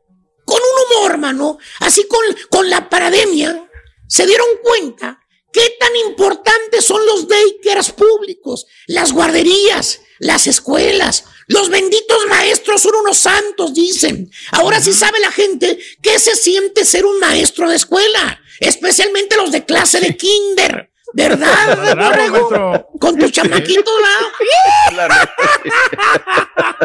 Con 0.44 0.58
un 0.58 0.98
humor, 0.98 1.12
hermano, 1.12 1.58
así 1.80 2.06
con, 2.06 2.20
con 2.50 2.68
la 2.68 2.88
pandemia, 2.88 3.68
se 4.08 4.26
dieron 4.26 4.48
cuenta 4.62 5.20
qué 5.52 5.76
tan 5.78 5.94
importantes 5.96 6.84
son 6.84 7.04
los 7.06 7.28
daycares 7.28 7.92
públicos, 7.92 8.66
las 8.86 9.12
guarderías, 9.12 10.00
las 10.18 10.46
escuelas. 10.46 11.24
Los 11.50 11.68
benditos 11.68 12.26
maestros 12.28 12.80
son 12.80 12.94
unos 12.94 13.18
santos, 13.18 13.74
dicen. 13.74 14.30
Ahora 14.52 14.80
sí 14.80 14.92
sabe 14.92 15.18
la 15.18 15.32
gente 15.32 15.80
qué 16.00 16.16
se 16.20 16.36
siente 16.36 16.84
ser 16.84 17.04
un 17.04 17.18
maestro 17.18 17.68
de 17.68 17.74
escuela, 17.74 18.40
especialmente 18.60 19.36
los 19.36 19.50
de 19.50 19.64
clase 19.64 19.98
de 19.98 20.16
kinder. 20.16 20.92
¿Verdad, 21.12 21.96
Bravo. 21.96 22.88
Con 23.00 23.18
tus 23.18 23.32
chamaquitos, 23.32 23.92
¿verdad? 24.92 25.18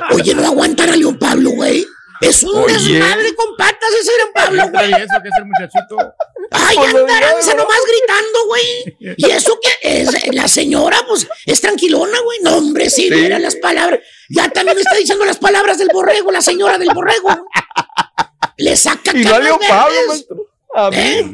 Oye, 0.11 0.33
no 0.33 0.47
aguantan 0.47 0.89
a 0.89 0.95
León 0.95 1.19
Pablo, 1.19 1.51
güey. 1.51 1.85
Es 2.21 2.43
un 2.43 2.55
Oye. 2.63 2.73
desmadre 2.73 3.35
con 3.35 3.55
patas 3.57 3.89
ese 4.01 4.11
León 4.17 4.29
Pablo, 4.33 4.63
¿Qué 4.63 4.69
güey. 4.87 4.91
eso? 4.93 5.15
¿Qué 5.21 5.29
es 5.29 5.35
el 5.37 5.45
muchachito? 5.45 5.97
Ay, 6.51 6.77
andaranza 6.77 7.53
nomás 7.55 7.79
gritando, 7.87 8.45
güey. 8.47 9.15
Y 9.17 9.29
eso 9.31 9.59
que 9.61 10.01
es, 10.01 10.33
la 10.33 10.47
señora, 10.47 11.03
pues, 11.07 11.27
es 11.45 11.61
tranquilona, 11.61 12.19
güey. 12.21 12.39
No, 12.41 12.57
hombre, 12.57 12.89
sí, 12.89 13.09
Sí. 13.09 13.15
mira 13.15 13.37
las 13.39 13.55
palabras. 13.55 13.99
Ya 14.29 14.49
también 14.49 14.77
está 14.77 14.95
diciendo 14.95 15.25
las 15.25 15.37
palabras 15.37 15.77
del 15.77 15.89
borrego, 15.91 16.31
la 16.31 16.41
señora 16.41 16.77
del 16.77 16.89
borrego. 16.93 17.29
Le 18.57 18.75
saca 18.77 19.11
Y 19.13 19.23
Pablo, 19.23 19.59
maestro. 19.59 20.37
A 20.73 20.89
mí. 20.89 20.97
¿Eh? 20.97 21.25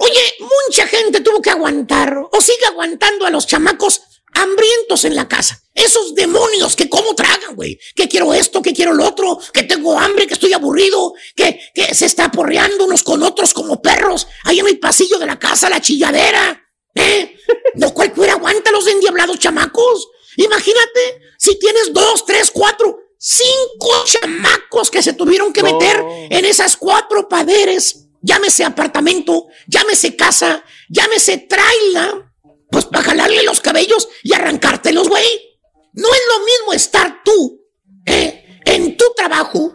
Oye, 0.00 0.34
mucha 0.66 0.86
gente 0.86 1.20
tuvo 1.20 1.42
que 1.42 1.50
aguantar 1.50 2.16
o 2.32 2.40
sigue 2.40 2.66
aguantando 2.66 3.26
a 3.26 3.30
los 3.30 3.46
chamacos 3.46 4.02
hambrientos 4.42 5.04
en 5.04 5.14
la 5.14 5.28
casa. 5.28 5.62
Esos 5.74 6.14
demonios 6.14 6.74
que 6.76 6.88
cómo 6.88 7.14
tragan, 7.14 7.54
güey. 7.54 7.78
Que 7.94 8.08
quiero 8.08 8.34
esto, 8.34 8.62
que 8.62 8.72
quiero 8.72 8.92
lo 8.92 9.04
otro, 9.06 9.38
que 9.52 9.62
tengo 9.62 9.98
hambre, 9.98 10.26
que 10.26 10.34
estoy 10.34 10.52
aburrido, 10.52 11.14
que, 11.36 11.60
que 11.74 11.94
se 11.94 12.06
está 12.06 12.30
porreando 12.30 12.84
unos 12.84 13.02
con 13.02 13.22
otros 13.22 13.52
como 13.52 13.80
perros 13.80 14.26
ahí 14.44 14.58
en 14.60 14.66
el 14.68 14.78
pasillo 14.78 15.18
de 15.18 15.26
la 15.26 15.38
casa, 15.38 15.68
la 15.70 15.80
chilladera. 15.80 16.64
¿Eh? 16.94 17.36
No 17.74 17.94
cualquiera 17.94 18.32
aguanta 18.32 18.70
los 18.72 18.86
endiablados 18.86 19.38
chamacos. 19.38 20.08
Imagínate 20.36 21.20
si 21.38 21.58
tienes 21.58 21.92
dos, 21.92 22.24
tres, 22.26 22.50
cuatro, 22.52 22.98
cinco 23.18 24.04
chamacos 24.04 24.90
que 24.90 25.02
se 25.02 25.12
tuvieron 25.12 25.52
que 25.52 25.62
No. 25.62 25.72
meter 25.72 26.02
en 26.30 26.44
esas 26.44 26.76
cuatro 26.76 27.28
paderes. 27.28 28.04
Llámese 28.20 28.64
apartamento, 28.64 29.46
llámese 29.68 30.16
casa, 30.16 30.64
llámese 30.88 31.38
traila, 31.38 32.27
pues 32.70 32.84
para 32.86 33.04
jalarle 33.04 33.42
los 33.44 33.60
cabellos 33.60 34.08
y 34.22 34.32
arrancártelos, 34.34 35.08
güey. 35.08 35.58
No 35.92 36.08
es 36.08 36.20
lo 36.28 36.44
mismo 36.44 36.72
estar 36.74 37.22
tú, 37.24 37.60
eh, 38.06 38.60
en 38.64 38.96
tu 38.96 39.04
trabajo, 39.16 39.74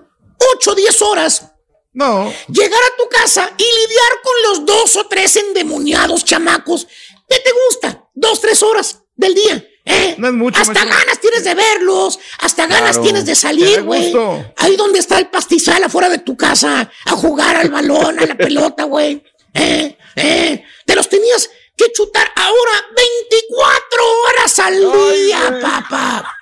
ocho 0.56 0.72
o 0.72 0.76
diez 0.76 1.02
horas, 1.02 1.52
No. 1.94 2.32
llegar 2.50 2.80
a 2.82 2.96
tu 2.98 3.10
casa 3.10 3.52
y 3.58 3.64
lidiar 3.64 4.12
con 4.24 4.34
los 4.50 4.66
dos 4.66 4.96
o 4.96 5.08
tres 5.08 5.36
endemoniados 5.36 6.24
chamacos. 6.26 6.88
¿Qué 7.28 7.40
te 7.40 7.52
gusta? 7.68 8.08
Dos, 8.14 8.40
tres 8.42 8.62
horas 8.64 9.00
del 9.16 9.34
día. 9.34 9.68
¿eh? 9.86 10.16
No 10.18 10.28
es 10.28 10.34
mucho, 10.34 10.62
Hasta 10.62 10.86
ganas 10.86 11.20
tienes 11.20 11.44
de 11.44 11.56
verlos, 11.56 12.20
hasta 12.40 12.68
ganas 12.68 12.92
Claro. 12.92 13.04
tienes 13.04 13.26
de 13.26 13.36
salir, 13.36 13.82
güey. 13.84 14.14
Ahí 14.58 14.76
donde 14.78 15.00
está 15.00 15.18
el 15.20 15.30
pastizal 15.30 15.84
afuera 15.84 16.10
de 16.10 16.20
tu 16.20 16.38
casa, 16.38 16.90
a 17.06 17.12
jugar 17.12 17.56
al 17.58 17.70
balón, 17.70 18.18
a 18.20 18.26
la 18.26 18.36
pelota, 18.38 18.84
güey. 18.86 19.22
¿Eh? 19.54 19.98
¿Eh? 20.16 20.64
Te 20.86 20.96
los 20.96 21.10
tenías 21.10 21.50
que 21.76 21.92
chutar 21.92 22.32
ahora 22.36 22.86
24 22.96 24.22
horas 24.26 24.60
al 24.60 25.14
día, 25.14 25.60
papá. 25.62 26.36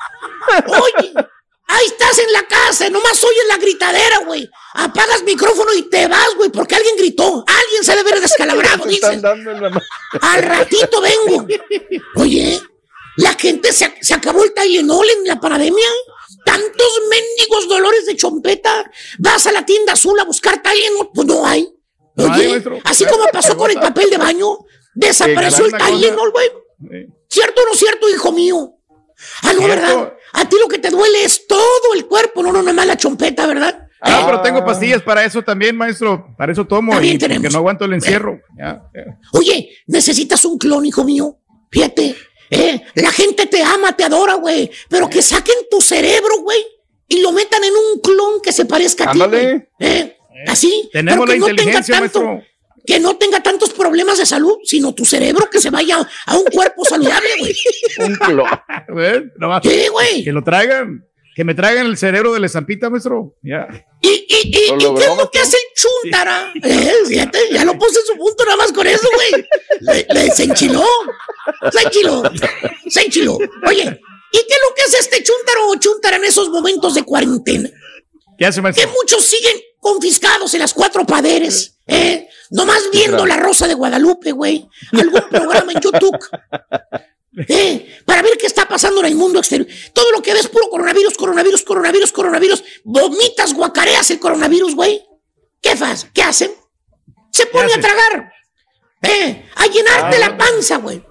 Oye, 0.67 1.13
ahí 1.67 1.85
estás 1.85 2.17
en 2.19 2.31
la 2.33 2.43
casa, 2.43 2.89
nomás 2.89 3.23
oyes 3.23 3.47
la 3.47 3.57
gritadera, 3.57 4.19
güey. 4.25 4.49
Apagas 4.73 5.23
micrófono 5.23 5.73
y 5.73 5.83
te 5.83 6.07
vas, 6.07 6.35
güey, 6.35 6.49
porque 6.49 6.75
alguien 6.75 6.95
gritó. 6.97 7.43
Alguien 7.47 7.83
se 7.83 7.95
debe 7.95 8.09
haber 8.09 8.21
descalabrado, 8.21 8.85
dices. 8.85 9.21
Al 10.21 10.43
ratito 10.43 11.01
vengo. 11.01 11.45
Oye, 12.15 12.61
la 13.17 13.33
gente 13.33 13.71
se, 13.73 13.93
se 14.01 14.13
acabó 14.13 14.43
el 14.43 14.53
Tylenol 14.53 15.09
en 15.09 15.27
la 15.27 15.39
pandemia. 15.39 15.87
Tantos 16.45 17.01
mendigos 17.09 17.67
dolores 17.67 18.05
de 18.05 18.15
chompeta. 18.15 18.89
Vas 19.19 19.45
a 19.47 19.51
la 19.51 19.65
tienda 19.65 19.93
azul 19.93 20.19
a 20.19 20.23
buscar 20.23 20.61
Tylenol, 20.61 21.11
pues 21.13 21.27
no 21.27 21.45
hay. 21.45 21.67
Oye, 22.17 22.63
así 22.83 23.05
como 23.05 23.25
pasó 23.31 23.55
con 23.57 23.71
el 23.71 23.79
papel 23.79 24.09
de 24.09 24.17
baño, 24.17 24.57
desapareció 24.93 25.65
el 25.65 25.71
Tylenol, 25.71 26.31
güey. 26.31 26.47
Eh, 26.91 27.07
¿Cierto 27.29 27.61
o 27.61 27.65
no 27.65 27.73
cierto, 27.75 28.09
hijo 28.09 28.31
mío? 28.31 28.73
Ah, 29.43 29.53
no. 29.53 29.67
¿verdad? 29.67 30.13
A 30.33 30.49
ti 30.49 30.55
lo 30.59 30.67
que 30.67 30.79
te 30.79 30.89
duele 30.89 31.23
es 31.23 31.47
todo 31.47 31.93
el 31.95 32.05
cuerpo, 32.05 32.41
no, 32.41 32.51
no, 32.51 32.61
nada 32.61 32.73
más 32.73 32.87
la 32.87 32.97
chompeta, 32.97 33.45
¿verdad? 33.45 33.87
Ah, 34.01 34.21
¿Eh? 34.21 34.23
pero 34.25 34.41
tengo 34.41 34.65
pastillas 34.65 35.01
para 35.03 35.23
eso 35.23 35.43
también, 35.43 35.75
maestro. 35.75 36.33
Para 36.37 36.51
eso 36.51 36.65
tomo. 36.65 36.93
También 36.93 37.15
y 37.15 37.19
tenemos. 37.19 37.51
no 37.51 37.59
aguanto 37.59 37.85
el 37.85 37.93
encierro. 37.93 38.39
Ya, 38.57 38.81
ya. 38.93 39.17
Oye, 39.33 39.69
necesitas 39.87 40.43
un 40.45 40.57
clon, 40.57 40.85
hijo 40.85 41.03
mío. 41.03 41.37
Fíjate, 41.69 42.15
eh, 42.49 42.81
la 42.95 43.11
gente 43.11 43.45
te 43.45 43.61
ama, 43.61 43.95
te 43.95 44.03
adora, 44.03 44.35
güey. 44.35 44.71
Pero 44.89 45.07
que 45.09 45.21
saquen 45.21 45.55
tu 45.69 45.81
cerebro, 45.81 46.41
güey, 46.41 46.65
y 47.07 47.21
lo 47.21 47.31
metan 47.31 47.63
en 47.63 47.73
un 47.73 48.01
clon 48.01 48.41
que 48.41 48.51
se 48.51 48.65
parezca 48.65 49.09
a 49.09 49.13
ti. 49.13 49.19
Güey. 49.19 49.67
Eh, 49.79 50.17
Así. 50.47 50.89
Tenemos 50.91 51.25
pero 51.25 51.33
que 51.33 51.39
la 51.39 51.39
no 51.39 51.45
tenga 51.45 51.61
inteligencia, 51.61 51.99
tanto, 51.99 52.21
maestro. 52.21 52.50
Que 52.85 52.99
no 52.99 53.17
tenga 53.17 53.43
tantos 53.43 53.71
problemas 53.73 54.17
de 54.17 54.25
salud, 54.25 54.57
sino 54.63 54.93
tu 54.93 55.05
cerebro 55.05 55.49
que 55.49 55.59
se 55.59 55.69
vaya 55.69 56.07
a 56.25 56.37
un 56.37 56.45
cuerpo 56.45 56.85
saludable, 56.85 57.29
güey. 57.39 57.55
Sí, 59.63 59.87
güey. 59.91 60.23
Que 60.23 60.31
lo 60.31 60.43
traigan. 60.43 61.05
Que 61.33 61.45
me 61.45 61.55
traigan 61.55 61.85
el 61.85 61.97
cerebro 61.97 62.33
de 62.33 62.41
la 62.41 62.47
estampita, 62.47 62.89
maestro. 62.89 63.35
Ya. 63.41 63.65
¿Y, 64.01 64.09
y, 64.09 64.49
y, 64.49 64.67
Lo 64.81 64.91
¿y 64.91 64.95
qué 64.99 65.05
es 65.05 65.17
lo 65.17 65.31
que 65.31 65.39
hace 65.39 65.55
el 65.57 65.81
chuntara? 65.81 66.51
Eh, 66.63 66.93
fíjate, 67.07 67.39
ya 67.53 67.63
lo 67.63 67.77
puse 67.77 68.01
en 68.01 68.05
su 68.05 68.17
punto 68.17 68.43
nada 68.43 68.57
más 68.57 68.73
con 68.73 68.85
eso, 68.85 69.07
güey. 69.15 69.45
Le, 69.79 70.05
le- 70.13 70.31
se 70.31 70.43
enchiló. 70.43 70.83
Se 71.71 71.81
enchiló. 71.83 72.23
Se 72.89 73.01
enchiló. 73.05 73.37
Oye, 73.65 73.83
¿y 73.83 74.37
qué 74.37 74.53
es 74.53 74.59
lo 74.67 74.75
que 74.75 74.81
hace 74.81 74.97
este 74.99 75.23
chuntaro 75.23 75.69
o 75.69 75.75
chuntara 75.75 76.17
en 76.17 76.25
esos 76.25 76.49
momentos 76.49 76.95
de 76.95 77.03
cuarentena? 77.03 77.69
¿Qué 78.37 78.45
hace, 78.45 78.57
Que 78.57 78.61
maestro? 78.63 78.91
muchos 79.01 79.23
siguen 79.23 79.55
confiscados 79.79 80.53
en 80.53 80.59
las 80.59 80.73
cuatro 80.73 81.05
paderes, 81.05 81.77
¿eh? 81.91 82.29
Nomás 82.49 82.89
viendo 82.91 83.25
La 83.25 83.37
Rosa 83.37 83.67
de 83.67 83.73
Guadalupe, 83.73 84.31
güey. 84.31 84.67
Algún 84.93 85.21
programa 85.29 85.71
en 85.73 85.81
YouTube. 85.81 86.19
¿eh? 87.47 88.01
Para 88.05 88.21
ver 88.21 88.37
qué 88.37 88.47
está 88.47 88.67
pasando 88.67 88.99
en 89.01 89.07
el 89.07 89.15
mundo 89.15 89.39
exterior. 89.39 89.67
Todo 89.93 90.11
lo 90.11 90.21
que 90.21 90.33
ves 90.33 90.47
puro 90.47 90.69
coronavirus, 90.69 91.15
coronavirus, 91.15 91.63
coronavirus, 91.63 92.11
coronavirus. 92.11 92.63
Vomitas, 92.83 93.53
guacareas 93.53 94.09
el 94.11 94.19
coronavirus, 94.19 94.75
güey. 94.75 95.03
¿Qué, 95.61 95.75
fas? 95.75 96.07
¿Qué 96.13 96.23
hacen? 96.23 96.51
Se 97.31 97.45
pone 97.45 97.73
a 97.73 97.79
tragar. 97.79 98.33
¿eh? 99.03 99.49
A 99.55 99.67
llenarte 99.67 100.19
la 100.19 100.37
panza, 100.37 100.77
güey. 100.77 101.03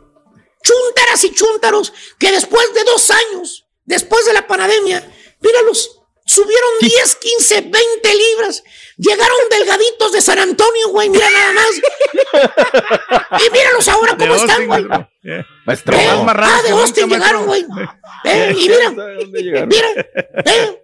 Chúntaras 0.63 1.25
y 1.25 1.33
chúntaros 1.33 1.93
que 2.19 2.31
después 2.33 2.75
de 2.75 2.85
dos 2.85 3.11
años, 3.11 3.67
después 3.85 4.27
de 4.27 4.35
la 4.35 4.47
pandemia, 4.47 5.11
míralos, 5.41 6.01
subieron 6.27 6.71
10, 6.81 7.17
15, 7.17 7.61
20 7.63 8.15
libras. 8.15 8.63
Llegaron 9.03 9.39
delgaditos 9.51 10.13
de 10.13 10.21
San 10.21 10.39
Antonio, 10.39 10.89
güey, 10.91 11.09
mira 11.09 11.27
nada 11.31 11.53
más. 11.55 13.43
Y 13.47 13.51
míralos 13.51 13.89
ahora 13.89 14.15
cómo 14.19 14.35
De 14.35 14.39
están, 14.41 14.67
güey. 14.67 14.85
maestro. 15.65 15.97
Eh. 15.97 16.23
Marranos 16.23 16.55
Ah, 16.59 16.63
de 16.63 16.71
Austin 16.71 17.09
llegaron, 17.09 17.47
güey. 17.47 17.65
Eh, 18.25 18.55
y 18.59 18.69
mira, 18.69 18.91
mira, 19.67 19.89
eh, 20.45 20.83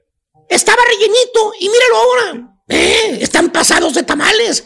estaba 0.49 0.83
rellenito 0.89 1.53
y 1.61 1.69
míralo 1.69 1.97
ahora. 1.97 2.49
Eh, 2.69 3.19
están 3.21 3.51
pasados 3.51 3.93
de 3.93 4.03
tamales. 4.03 4.65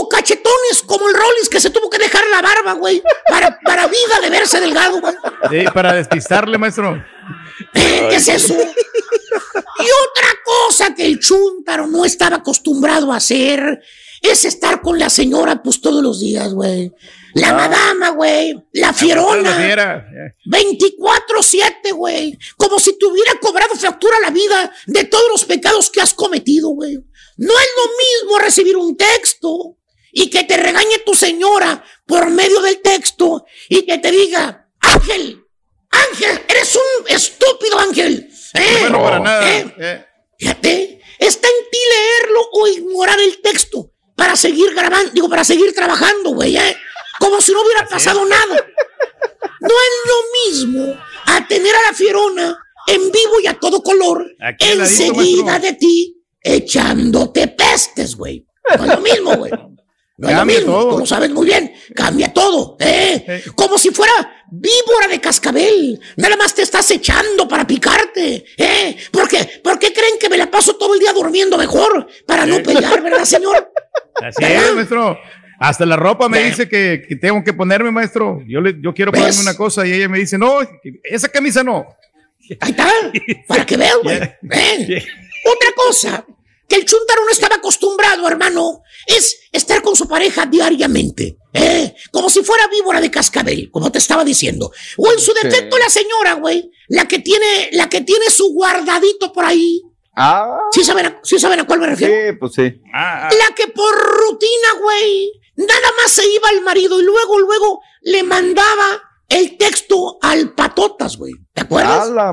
O 0.00 0.08
cachetones 0.08 0.82
como 0.86 1.08
el 1.08 1.14
Rollins 1.14 1.48
que 1.48 1.60
se 1.60 1.70
tuvo 1.70 1.88
que 1.90 1.98
dejar 1.98 2.24
la 2.30 2.42
barba, 2.42 2.72
güey. 2.74 3.02
Para, 3.28 3.58
para 3.60 3.86
vida 3.86 4.20
de 4.22 4.30
verse 4.30 4.60
delgado, 4.60 5.00
güey. 5.00 5.14
Sí, 5.50 5.64
para 5.72 5.92
despistarle, 5.94 6.58
maestro. 6.58 6.96
Eh, 7.74 8.06
¿Qué 8.10 8.16
es 8.16 8.28
eso? 8.28 8.54
Y 8.54 9.86
otra 10.08 10.28
cosa 10.44 10.94
que 10.94 11.06
el 11.06 11.18
chúntaro 11.20 11.86
no 11.86 12.04
estaba 12.04 12.36
acostumbrado 12.36 13.12
a 13.12 13.16
hacer 13.16 13.82
es 14.22 14.44
estar 14.44 14.80
con 14.80 14.98
la 14.98 15.10
señora, 15.10 15.62
pues 15.62 15.80
todos 15.80 16.02
los 16.02 16.18
días, 16.20 16.52
güey. 16.54 16.90
La 17.34 17.52
madama, 17.52 18.10
güey. 18.10 18.54
La 18.72 18.88
La 18.88 18.92
fierona. 18.94 19.52
fiera. 19.56 20.06
24-7, 20.46 21.92
güey. 21.94 22.38
Como 22.56 22.78
si 22.78 22.96
te 22.98 23.06
hubiera 23.06 23.34
cobrado 23.40 23.74
factura 23.74 24.18
la 24.20 24.30
vida 24.30 24.72
de 24.86 25.04
todos 25.04 25.24
los 25.30 25.44
pecados 25.44 25.90
que 25.90 26.00
has 26.00 26.14
cometido, 26.14 26.70
güey. 26.70 26.94
No 27.36 27.52
es 27.52 27.68
lo 27.76 27.90
mismo 28.28 28.38
recibir 28.38 28.76
un 28.76 28.96
texto 28.96 29.76
y 30.14 30.30
que 30.30 30.44
te 30.44 30.56
regañe 30.56 31.00
tu 31.04 31.12
señora 31.12 31.84
por 32.06 32.30
medio 32.30 32.60
del 32.60 32.80
texto 32.80 33.44
y 33.68 33.84
que 33.84 33.98
te 33.98 34.12
diga, 34.12 34.70
Ángel, 34.80 35.44
Ángel, 35.90 36.40
eres 36.48 36.76
un 36.76 37.08
estúpido 37.08 37.78
Ángel. 37.80 38.30
¿Eh? 38.54 38.76
Bueno, 38.80 39.02
para 39.02 39.18
nada. 39.18 39.52
¿Eh? 39.52 39.74
Eh. 39.78 40.06
Fíjate, 40.38 41.00
está 41.18 41.48
en 41.48 41.70
ti 41.70 41.78
leerlo 41.90 42.48
o 42.52 42.66
ignorar 42.68 43.18
el 43.20 43.40
texto 43.40 43.92
para 44.14 44.36
seguir 44.36 44.72
grabando, 44.72 45.10
digo, 45.12 45.28
para 45.28 45.42
seguir 45.42 45.74
trabajando, 45.74 46.30
güey, 46.30 46.56
¿eh? 46.56 46.76
Como 47.18 47.40
si 47.40 47.52
no 47.52 47.62
hubiera 47.62 47.86
pasado 47.88 48.24
nada. 48.24 48.66
No 49.60 49.68
es 49.68 49.94
lo 50.06 50.52
mismo 50.52 50.96
a 51.26 51.46
tener 51.48 51.74
a 51.74 51.90
la 51.90 51.92
fierona 51.92 52.58
en 52.86 53.10
vivo 53.10 53.40
y 53.42 53.46
a 53.46 53.58
todo 53.58 53.82
color 53.82 54.26
Aquí 54.40 54.72
enseguida 54.72 55.58
de 55.58 55.72
ti 55.72 56.22
echándote 56.40 57.48
pestes, 57.48 58.14
güey. 58.14 58.46
No 58.76 58.84
es 58.84 58.90
lo 58.90 59.00
mismo, 59.00 59.36
güey. 59.36 59.52
No 60.16 60.28
es 60.28 60.32
lo 60.34 60.38
Cambia 60.38 60.58
mismo, 60.58 60.72
todo. 60.72 60.90
tú 60.90 60.98
lo 60.98 61.06
sabes 61.06 61.30
muy 61.30 61.46
bien. 61.46 61.74
Cambia 61.94 62.32
todo, 62.32 62.76
¿eh? 62.78 63.42
Como 63.56 63.78
si 63.78 63.90
fuera 63.90 64.12
víbora 64.50 65.08
de 65.10 65.20
cascabel. 65.20 66.00
Nada 66.16 66.36
más 66.36 66.54
te 66.54 66.62
estás 66.62 66.88
echando 66.92 67.48
para 67.48 67.66
picarte, 67.66 68.44
¿eh? 68.56 68.96
¿Por 69.10 69.28
qué? 69.28 69.60
¿Por 69.62 69.78
qué 69.78 69.92
creen 69.92 70.18
que 70.20 70.28
me 70.28 70.36
la 70.36 70.48
paso 70.50 70.76
todo 70.76 70.94
el 70.94 71.00
día 71.00 71.12
durmiendo 71.12 71.58
mejor? 71.58 72.06
Para 72.26 72.46
no 72.46 72.62
pelear, 72.62 73.02
¿verdad, 73.02 73.24
señor? 73.24 73.72
Así 74.22 74.44
es, 74.44 74.74
maestro. 74.74 75.18
Hasta 75.58 75.84
la 75.86 75.96
ropa 75.96 76.28
me 76.28 76.44
dice 76.44 76.68
que, 76.68 77.02
que 77.08 77.16
tengo 77.16 77.42
que 77.42 77.52
ponerme, 77.52 77.90
maestro. 77.90 78.40
Yo, 78.46 78.60
le, 78.60 78.76
yo 78.80 78.94
quiero 78.94 79.10
ponerme 79.10 79.40
una 79.40 79.56
cosa 79.56 79.84
y 79.86 79.92
ella 79.92 80.08
me 80.08 80.18
dice, 80.18 80.38
no, 80.38 80.58
esa 81.02 81.28
camisa 81.28 81.64
no. 81.64 81.86
Ahí 82.60 82.70
está, 82.70 82.88
para 83.48 83.66
que 83.66 83.76
vean, 83.76 83.98
güey. 84.02 84.16
¿eh? 84.16 84.36
Otra 85.44 85.68
cosa 85.74 86.26
que 86.74 86.80
el 86.80 86.84
chuntaro 86.86 87.24
no 87.24 87.30
estaba 87.30 87.56
acostumbrado, 87.56 88.26
hermano, 88.28 88.82
es 89.06 89.38
estar 89.52 89.82
con 89.82 89.94
su 89.96 90.08
pareja 90.08 90.46
diariamente, 90.46 91.36
¿eh? 91.52 91.94
Como 92.10 92.28
si 92.30 92.42
fuera 92.42 92.66
víbora 92.68 93.00
de 93.00 93.10
cascabel, 93.10 93.70
como 93.70 93.90
te 93.92 93.98
estaba 93.98 94.24
diciendo. 94.24 94.70
O 94.96 95.12
en 95.12 95.18
su 95.20 95.32
Sí. 95.32 95.38
defecto 95.42 95.78
la 95.78 95.88
señora, 95.88 96.34
güey, 96.34 96.70
la 96.88 97.06
que 97.06 97.18
tiene, 97.20 97.70
la 97.72 97.88
que 97.88 98.00
tiene 98.00 98.30
su 98.30 98.52
guardadito 98.52 99.32
por 99.32 99.44
ahí. 99.44 99.82
Ah. 100.16 100.58
¿Sí 100.72 100.84
saben 100.84 101.06
a, 101.06 101.20
sí 101.22 101.38
saben 101.38 101.60
a 101.60 101.66
cuál 101.66 101.80
me 101.80 101.86
refiero? 101.86 102.12
Sí, 102.14 102.36
pues 102.38 102.52
sí. 102.54 102.80
La 102.92 103.54
que 103.54 103.68
por 103.68 103.94
rutina, 103.94 104.72
güey, 104.80 105.32
nada 105.56 105.92
más 106.02 106.12
se 106.12 106.28
iba 106.28 106.48
al 106.48 106.60
marido 106.62 107.00
y 107.00 107.04
luego, 107.04 107.38
luego 107.40 107.80
le 108.02 108.22
mandaba 108.22 109.02
el 109.28 109.56
texto 109.56 110.18
al 110.22 110.54
patotas, 110.54 111.16
güey. 111.16 111.34
¿Te 111.52 111.62
acuerdas? 111.62 112.08
A 112.08 112.32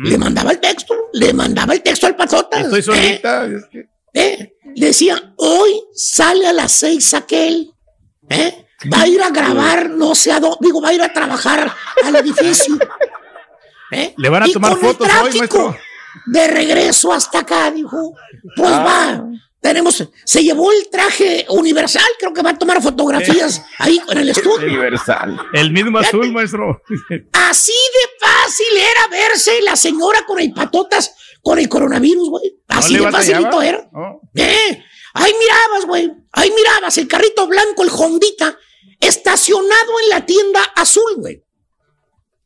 Le 0.00 0.18
mandaba 0.18 0.52
el 0.52 0.60
texto, 0.60 0.94
le 1.12 1.32
mandaba 1.32 1.74
el 1.74 1.82
texto 1.82 2.06
al 2.06 2.16
patotas. 2.16 2.62
Estoy 2.62 2.80
¿eh? 2.80 2.82
solita. 2.82 3.44
es 3.46 3.64
que- 3.70 3.86
¿Eh? 4.14 4.54
Decía, 4.74 5.34
hoy 5.36 5.70
sale 5.94 6.46
a 6.46 6.52
las 6.52 6.72
seis 6.72 7.12
aquel, 7.14 7.70
¿eh? 8.28 8.66
Va 8.92 9.02
a 9.02 9.06
ir 9.06 9.22
a 9.22 9.30
grabar, 9.30 9.90
no 9.90 10.14
sé 10.14 10.32
a 10.32 10.40
dónde, 10.40 10.58
digo, 10.60 10.80
va 10.80 10.88
a 10.88 10.92
ir 10.94 11.02
a 11.02 11.12
trabajar 11.12 11.72
al 12.04 12.16
edificio. 12.16 12.76
¿eh? 13.92 14.14
Le 14.16 14.28
van 14.28 14.42
a 14.44 14.48
Y 14.48 14.52
tomar 14.52 14.72
con 14.72 14.80
el 14.80 14.86
fotos 14.86 15.08
hoy, 15.22 15.38
maestro. 15.38 15.76
De 16.26 16.46
regreso 16.48 17.12
hasta 17.12 17.40
acá, 17.40 17.70
dijo. 17.70 18.14
Pues 18.56 18.70
Ah. 18.70 18.84
va, 18.84 19.30
tenemos, 19.62 20.04
se 20.24 20.42
llevó 20.42 20.72
el 20.72 20.88
traje 20.90 21.46
universal, 21.48 22.04
creo 22.18 22.32
que 22.32 22.42
va 22.42 22.50
a 22.50 22.58
tomar 22.58 22.82
fotografías 22.82 23.62
ahí 23.78 24.02
en 24.08 24.18
el 24.18 24.30
estudio. 24.30 24.66
Universal. 24.66 25.40
El 25.52 25.70
mismo 25.70 25.98
azul, 26.00 26.32
maestro. 26.32 26.82
Así 27.32 27.72
de 27.72 28.26
fácil 28.26 28.76
era 28.76 29.06
verse 29.08 29.62
la 29.62 29.76
señora 29.76 30.24
con 30.26 30.40
el 30.40 30.52
patotas, 30.52 31.14
con 31.40 31.60
el 31.60 31.68
coronavirus, 31.68 32.28
güey. 32.28 32.56
Así 32.66 32.98
de 32.98 33.08
facilito 33.08 33.62
era. 33.62 33.88
No. 33.92 34.20
¿Eh? 34.34 34.82
Ahí 35.14 35.32
mirabas, 35.38 35.86
güey. 35.86 36.10
Ahí 36.32 36.50
mirabas 36.50 36.98
el 36.98 37.06
carrito 37.06 37.46
blanco, 37.46 37.84
el 37.84 37.90
Hondita, 37.90 38.58
estacionado 38.98 40.00
en 40.02 40.08
la 40.08 40.26
tienda 40.26 40.60
azul, 40.74 41.14
güey. 41.18 41.40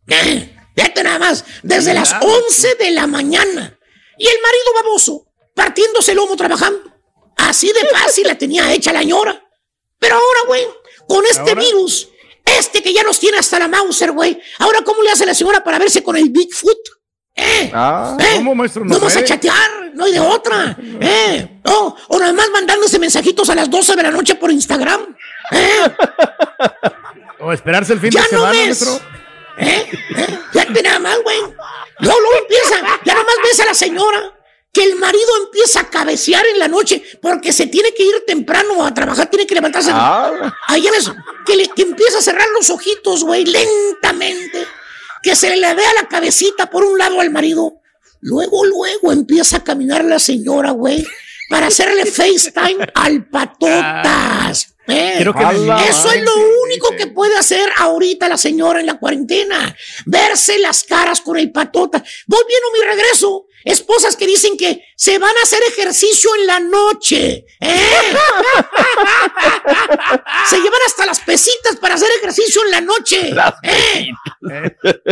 ¿Eh? 0.08 0.54
Fíjate 0.74 1.02
nada 1.02 1.18
más, 1.18 1.46
desde 1.62 1.94
las 1.94 2.14
11 2.20 2.74
de 2.74 2.90
la 2.90 3.06
mañana. 3.06 3.78
Y 4.18 4.26
el 4.26 4.36
marido 4.42 4.82
baboso, 4.82 5.28
partiéndose 5.54 6.10
el 6.10 6.18
lomo 6.18 6.36
trabajando. 6.36 6.95
Así 7.36 7.68
de 7.68 7.88
fácil 7.90 8.26
la 8.26 8.36
tenía 8.36 8.72
hecha 8.72 8.92
la 8.92 9.02
ñora. 9.02 9.42
Pero 9.98 10.14
ahora, 10.16 10.40
güey, 10.46 10.66
con 11.08 11.24
este 11.26 11.40
¿Ahora? 11.50 11.54
virus, 11.62 12.08
este 12.44 12.82
que 12.82 12.92
ya 12.92 13.02
nos 13.02 13.18
tiene 13.18 13.38
hasta 13.38 13.58
la 13.58 13.68
Mauser, 13.68 14.12
güey. 14.12 14.40
Ahora, 14.58 14.82
¿cómo 14.82 15.02
le 15.02 15.10
hace 15.10 15.26
la 15.26 15.34
señora 15.34 15.62
para 15.64 15.78
verse 15.78 16.02
con 16.02 16.16
el 16.16 16.30
Bigfoot? 16.30 16.78
¿Eh? 17.34 17.70
Ah. 17.74 18.16
¿Eh? 18.18 18.36
¿Cómo, 18.36 18.54
maestro? 18.54 18.82
No 18.84 18.94
No 18.94 18.98
vamos 19.00 19.16
a 19.16 19.24
chatear, 19.24 19.90
no 19.94 20.04
hay 20.04 20.12
de 20.12 20.20
otra. 20.20 20.76
¿Eh? 21.00 21.60
No, 21.64 21.94
o 22.08 22.18
nada 22.18 22.32
más 22.32 22.48
mandándose 22.50 22.98
mensajitos 22.98 23.48
a 23.50 23.54
las 23.54 23.68
12 23.70 23.94
de 23.96 24.02
la 24.02 24.10
noche 24.10 24.34
por 24.36 24.50
Instagram. 24.50 25.14
¿Eh? 25.52 25.80
O 27.38 27.52
esperarse 27.52 27.92
el 27.92 28.00
fin 28.00 28.10
Ya 28.10 28.22
de 28.22 28.28
no 28.32 28.38
semana, 28.38 28.50
ves. 28.52 28.64
maestro. 28.66 29.00
¿Eh? 29.58 29.86
¿Eh? 30.16 30.38
Fíjate 30.52 30.82
nada 30.82 30.98
más, 30.98 31.18
güey. 31.22 31.38
Luego, 31.40 32.18
luego 32.20 32.38
empieza, 32.40 32.76
ya 33.04 33.12
nada 33.12 33.24
más 33.24 33.34
ves 33.42 33.60
a 33.60 33.64
la 33.66 33.74
señora 33.74 34.35
que 34.76 34.84
el 34.84 34.96
marido 34.96 35.26
empieza 35.42 35.80
a 35.80 35.88
cabecear 35.88 36.44
en 36.52 36.58
la 36.58 36.68
noche 36.68 37.02
porque 37.22 37.50
se 37.50 37.66
tiene 37.66 37.94
que 37.94 38.02
ir 38.02 38.24
temprano 38.26 38.84
a 38.84 38.92
trabajar, 38.92 39.30
tiene 39.30 39.46
que 39.46 39.54
levantarse. 39.54 39.90
Ah. 39.90 40.54
Ahí 40.66 40.86
ves, 40.92 41.10
que, 41.46 41.56
le, 41.56 41.68
que 41.68 41.80
empieza 41.80 42.18
a 42.18 42.20
cerrar 42.20 42.46
los 42.52 42.68
ojitos, 42.68 43.24
güey, 43.24 43.46
lentamente. 43.46 44.66
Que 45.22 45.34
se 45.34 45.56
le 45.56 45.74
vea 45.74 45.94
la 45.94 46.06
cabecita 46.08 46.68
por 46.68 46.84
un 46.84 46.98
lado 46.98 47.22
al 47.22 47.30
marido. 47.30 47.80
Luego, 48.20 48.66
luego 48.66 49.12
empieza 49.12 49.56
a 49.56 49.64
caminar 49.64 50.04
la 50.04 50.18
señora, 50.18 50.72
güey, 50.72 51.06
para 51.48 51.68
hacerle 51.68 52.04
FaceTime 52.04 52.86
al 52.92 53.30
patotas. 53.30 54.75
Eh, 54.88 55.14
Quiero 55.16 55.34
que 55.34 55.44
me 55.44 55.88
eso 55.88 56.12
es 56.12 56.22
lo 56.22 56.32
único 56.62 56.90
que 56.96 57.08
puede 57.08 57.36
hacer 57.36 57.68
ahorita 57.76 58.28
la 58.28 58.38
señora 58.38 58.80
en 58.80 58.86
la 58.86 58.98
cuarentena. 58.98 59.74
Verse 60.04 60.58
las 60.58 60.84
caras 60.84 61.20
con 61.20 61.36
el 61.36 61.50
patota. 61.50 62.02
Voy 62.26 62.40
viendo 62.46 62.70
mi 62.72 62.80
regreso. 62.94 63.46
Esposas 63.64 64.14
que 64.14 64.26
dicen 64.26 64.56
que 64.56 64.84
se 64.96 65.18
van 65.18 65.36
a 65.36 65.42
hacer 65.42 65.60
ejercicio 65.64 66.30
en 66.36 66.46
la 66.46 66.60
noche. 66.60 67.46
¿eh? 67.60 67.90
se 70.48 70.56
llevan 70.58 70.80
hasta 70.86 71.04
las 71.04 71.18
pesitas 71.20 71.74
para 71.80 71.96
hacer 71.96 72.08
ejercicio 72.18 72.62
en 72.64 72.70
la 72.70 72.80
noche. 72.80 73.34
¿eh? 73.64 74.08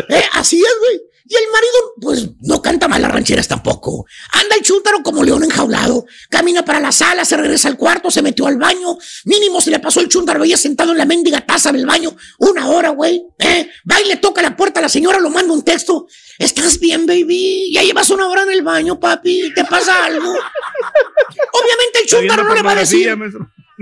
Eh, 0.09 0.25
Así 0.33 0.63
es, 0.63 0.79
güey. 0.79 1.14
Y 1.27 1.35
el 1.35 1.51
marido, 1.51 1.95
pues, 2.03 2.29
no 2.43 2.61
canta 2.61 2.87
mal 2.87 3.01
las 3.01 3.11
rancheras 3.11 3.49
tampoco. 3.49 4.05
Anda 4.33 4.57
el 4.57 4.63
chúntaro 4.63 5.03
como 5.03 5.25
león 5.25 5.43
enjaulado. 5.43 6.05
Camina 6.29 6.63
para 6.63 6.81
la 6.81 6.93
sala, 6.93 7.25
se 7.25 7.35
regresa 7.39 7.69
al 7.69 7.79
cuarto, 7.79 8.11
se 8.11 8.21
metió 8.21 8.47
al 8.47 8.59
baño. 8.59 8.99
Mínimo 9.25 9.63
se 9.63 9.71
le 9.71 9.79
pasó 9.79 10.01
el 10.01 10.09
chúntaro 10.09 10.43
ahí 10.43 10.55
sentado 10.57 10.93
en 10.93 10.99
la 10.99 11.07
mendiga 11.07 11.41
taza 11.47 11.73
del 11.73 11.87
baño. 11.87 12.15
Una 12.41 12.69
hora, 12.69 12.91
güey. 12.91 13.25
¿eh? 13.39 13.71
Va 13.91 14.03
y 14.03 14.09
le 14.09 14.17
toca 14.17 14.43
la 14.43 14.55
puerta 14.55 14.81
a 14.81 14.83
la 14.83 14.91
señora, 14.91 15.19
lo 15.19 15.31
manda 15.31 15.55
un 15.55 15.63
texto. 15.63 16.07
¿Estás 16.39 16.79
bien, 16.79 17.07
baby? 17.07 17.73
Ya 17.73 17.83
llevas 17.83 18.11
una 18.11 18.29
hora 18.29 18.43
en 18.43 18.51
el 18.51 18.63
baño, 18.63 19.01
papi. 19.01 19.51
¿Te 19.55 19.65
pasa 19.65 20.05
algo? 20.05 20.29
Obviamente 21.53 22.01
el 22.03 22.07
chúntaro 22.07 22.45
no 22.45 22.55
le 22.55 22.63
va 22.63 22.73
a 22.73 22.77
decir. 22.77 23.17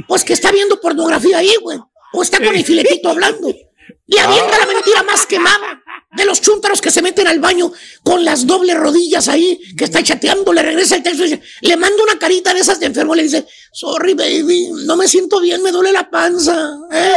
Pues 0.07 0.22
que 0.22 0.32
está 0.32 0.53
viendo 0.53 0.80
pornografía 0.80 1.38
ahí, 1.38 1.57
güey. 1.61 1.78
O 2.12 2.22
está 2.22 2.38
con 2.38 2.55
el 2.55 2.64
filetito 2.64 3.09
hablando. 3.09 3.53
Y 4.07 4.18
avienta 4.18 4.59
la 4.59 4.66
mentira 4.66 5.03
más 5.03 5.26
quemada 5.26 5.83
de 6.11 6.24
los 6.24 6.41
chúntaros 6.41 6.80
que 6.80 6.91
se 6.91 7.01
meten 7.01 7.26
al 7.26 7.41
baño 7.41 7.72
con 8.03 8.24
las 8.24 8.47
dobles 8.47 8.76
rodillas 8.76 9.28
ahí, 9.28 9.59
que 9.76 9.85
está 9.85 10.03
chateando, 10.03 10.53
le 10.53 10.62
regresa 10.62 10.97
el 10.97 11.03
texto 11.03 11.24
y 11.24 11.30
dice, 11.30 11.43
le 11.62 11.76
manda 11.76 12.03
una 12.03 12.18
carita 12.18 12.53
de 12.53 12.61
esas 12.61 12.78
de 12.78 12.87
enfermo, 12.87 13.14
le 13.14 13.22
dice, 13.22 13.47
sorry 13.72 14.14
baby, 14.14 14.70
no 14.85 14.97
me 14.97 15.09
siento 15.09 15.41
bien, 15.41 15.62
me 15.62 15.72
duele 15.72 15.93
la 15.93 16.11
panza. 16.11 16.70
¿eh? 16.93 17.16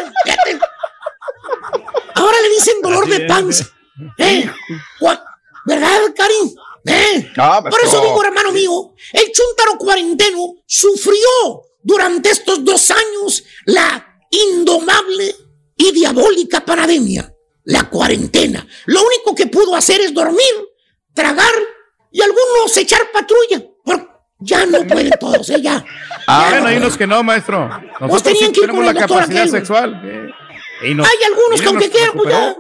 Ahora 2.16 2.38
le 2.42 2.50
dicen 2.50 2.76
dolor 2.82 3.08
de 3.10 3.20
panza. 3.22 3.70
¿eh? 4.18 4.50
¿Verdad, 5.66 6.00
Karim? 6.16 6.56
¿Eh? 6.86 7.32
Ah, 7.38 7.64
Por 7.68 7.82
eso 7.84 8.00
digo, 8.02 8.24
hermano 8.24 8.52
mío, 8.52 8.94
el 9.12 9.32
chúntaro 9.32 9.78
cuarenteno 9.78 10.56
sufrió 10.66 11.64
durante 11.82 12.30
estos 12.30 12.64
dos 12.64 12.92
años 12.92 13.44
la 13.66 14.22
indomable 14.30 15.36
y 15.78 15.92
diabólica 15.92 16.62
pandemia, 16.66 17.32
la 17.66 17.84
cuarentena. 17.90 18.66
Lo 18.86 19.02
único 19.06 19.36
que 19.36 19.48
pudo 19.48 19.76
hacer 19.76 20.02
es 20.02 20.14
dormir, 20.14 20.40
tragar 21.14 21.54
y 22.12 22.22
algunos 22.22 22.76
echar 22.78 23.02
patrulla. 23.12 23.62
Porque 23.84 24.08
ya 24.40 24.66
no 24.66 24.84
pueden 24.88 25.12
todos, 25.20 25.50
¿eh? 25.50 25.62
Ya. 25.62 25.84
Ah, 26.28 26.50
Ya 26.52 26.60
no 26.62 26.68
hay 26.68 26.78
unos 26.78 26.98
que 26.98 27.08
no, 27.08 27.24
maestro. 27.24 27.68
Nosotros 28.00 28.24
tenían 28.24 28.48
sí 28.48 28.52
que 28.54 28.60
ir 28.62 28.66
tenemos 28.68 28.86
con 28.86 28.96
la 28.96 29.02
capacidad 29.02 29.40
aquel, 29.44 29.50
sexual. 29.52 30.02
eh, 30.06 30.90
y 30.90 30.94
nos- 30.94 31.08
Hay 31.08 31.18
algunos 31.26 31.62
que 31.62 31.68
aunque 31.68 31.90
quieran, 31.90 32.12
pues 32.16 32.30
ya. 32.30 32.56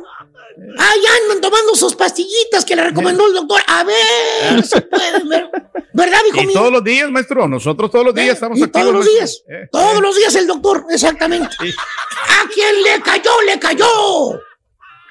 Ya 0.58 1.10
andan 1.24 1.41
tomando 1.41 1.76
sus 1.76 1.95
pastillitas 1.95 2.64
que 2.66 2.76
le 2.76 2.84
recomendó 2.84 3.28
el 3.28 3.34
doctor. 3.34 3.62
A 3.68 3.84
ver, 3.84 4.64
si 4.66 4.80
pueden 4.82 5.28
ver. 5.30 5.49
¿Verdad, 5.93 6.20
hijo 6.28 6.41
Y 6.41 6.47
mío? 6.47 6.60
todos 6.60 6.72
los 6.72 6.84
días, 6.84 7.10
maestro. 7.10 7.47
Nosotros 7.47 7.89
todos 7.91 8.06
los 8.06 8.16
días 8.16 8.34
estamos 8.36 8.58
Y 8.58 8.64
activos. 8.64 8.84
todos 8.88 8.95
los 8.95 9.14
días. 9.14 9.43
Eh, 9.49 9.68
Todos 9.72 10.01
los 10.01 10.16
días 10.16 10.36
el 10.36 10.47
doctor, 10.47 10.86
exactamente. 10.89 11.56
A 11.60 12.49
quien 12.53 12.84
le 12.84 13.01
cayó, 13.01 13.32
le 13.45 13.60
cayó. 13.60 14.34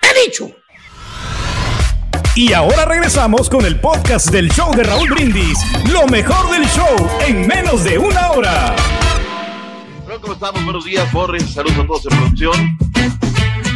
He 0.03 0.25
dicho. 0.27 0.51
Y 2.37 2.53
ahora 2.53 2.85
regresamos 2.85 3.49
con 3.49 3.65
el 3.65 3.81
podcast 3.81 4.29
del 4.31 4.51
show 4.51 4.75
de 4.75 4.83
Raúl 4.83 5.09
Brindis. 5.11 5.57
Lo 5.93 6.07
mejor 6.09 6.51
del 6.51 6.67
show 6.69 6.97
en 7.27 7.47
menos 7.47 7.85
de 7.85 7.97
una 7.97 8.33
hora. 8.33 8.75
Hola, 10.05 10.19
¿cómo 10.21 10.33
estamos? 10.35 10.65
Buenos 10.65 10.85
días, 10.85 11.11
Borres. 11.13 11.45
Saludos 11.55 11.79
a 11.79 11.87
todos 11.87 12.07
en 12.07 12.19
producción. 12.19 12.79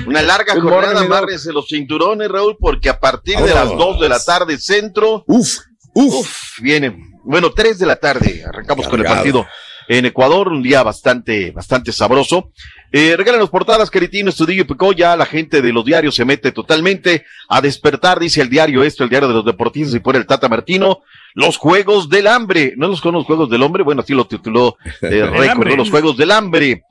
Una 0.09 0.23
larga 0.23 0.55
Good 0.55 0.63
jornada, 0.63 0.93
morning, 0.95 1.09
Doc. 1.09 1.19
amárrense 1.19 1.53
los 1.53 1.67
cinturones, 1.69 2.29
Raúl, 2.29 2.57
porque 2.59 2.89
a 2.89 2.99
partir 2.99 3.39
de 3.39 3.55
las 3.55 3.69
2 3.69 4.01
de 4.01 4.09
la 4.09 4.19
tarde, 4.19 4.59
centro. 4.59 5.25
Uf, 5.27 5.59
uf. 5.95 6.59
viene. 6.61 6.97
Bueno, 7.25 7.51
3 7.51 7.79
de 7.79 7.87
la 7.87 7.97
tarde, 7.97 8.45
arrancamos 8.47 8.89
con 8.89 9.01
el 9.01 9.07
partido 9.07 9.47
en 9.89 10.05
Ecuador, 10.05 10.49
un 10.49 10.63
día 10.63 10.83
bastante, 10.83 11.51
bastante 11.51 11.93
sabroso. 11.93 12.53
Eh, 12.93 13.15
regálanos 13.17 13.51
portadas, 13.51 13.91
Queritino, 13.91 14.31
Estudillo 14.31 14.63
y 14.63 14.65
Picó, 14.65 14.93
ya 14.93 15.17
la 15.17 15.27
gente 15.27 15.61
de 15.61 15.73
los 15.73 15.85
diarios 15.85 16.15
se 16.15 16.25
mete 16.25 16.53
totalmente 16.53 17.25
a 17.49 17.61
despertar, 17.61 18.19
dice 18.19 18.41
el 18.41 18.51
diario 18.51 18.83
esto, 18.83 19.05
el 19.05 19.11
diario 19.11 19.29
de 19.29 19.35
los 19.35 19.45
deportistas 19.45 19.95
y 19.95 20.01
por 20.01 20.17
el 20.17 20.27
Tata 20.27 20.49
Martino, 20.49 21.01
los 21.35 21.57
Juegos 21.57 22.09
del 22.09 22.27
Hambre, 22.27 22.75
¿no 22.77 22.89
los 22.89 23.05
los 23.05 23.25
Juegos 23.27 23.51
del 23.51 23.63
Hombre? 23.63 23.83
Bueno, 23.83 24.03
así 24.03 24.13
lo 24.15 24.27
tituló 24.27 24.77
eh. 25.03 25.55
¿no? 25.57 25.77
los 25.77 25.91
Juegos 25.91 26.17
del 26.17 26.31
Hambre. 26.31 26.83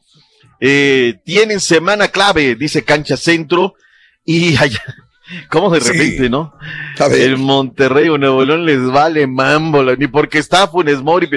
Eh, 0.59 1.19
tienen 1.23 1.59
semana 1.59 2.07
clave, 2.07 2.55
dice 2.55 2.83
Cancha 2.83 3.17
Centro, 3.17 3.75
y 4.25 4.55
allá, 4.61 4.83
¿cómo 5.49 5.69
de 5.71 5.81
Sí. 5.81 5.91
repente, 5.91 6.29
no? 6.29 6.53
El 7.11 7.37
Monterrey 7.37 8.09
o 8.09 8.17
Nuevo 8.17 8.43
León 8.43 8.65
les 8.65 8.83
vale 8.85 9.27
mambo, 9.27 9.83
ni 9.95 10.07
porque 10.07 10.39
está 10.39 10.67
Funes 10.67 11.01
Mori. 11.01 11.29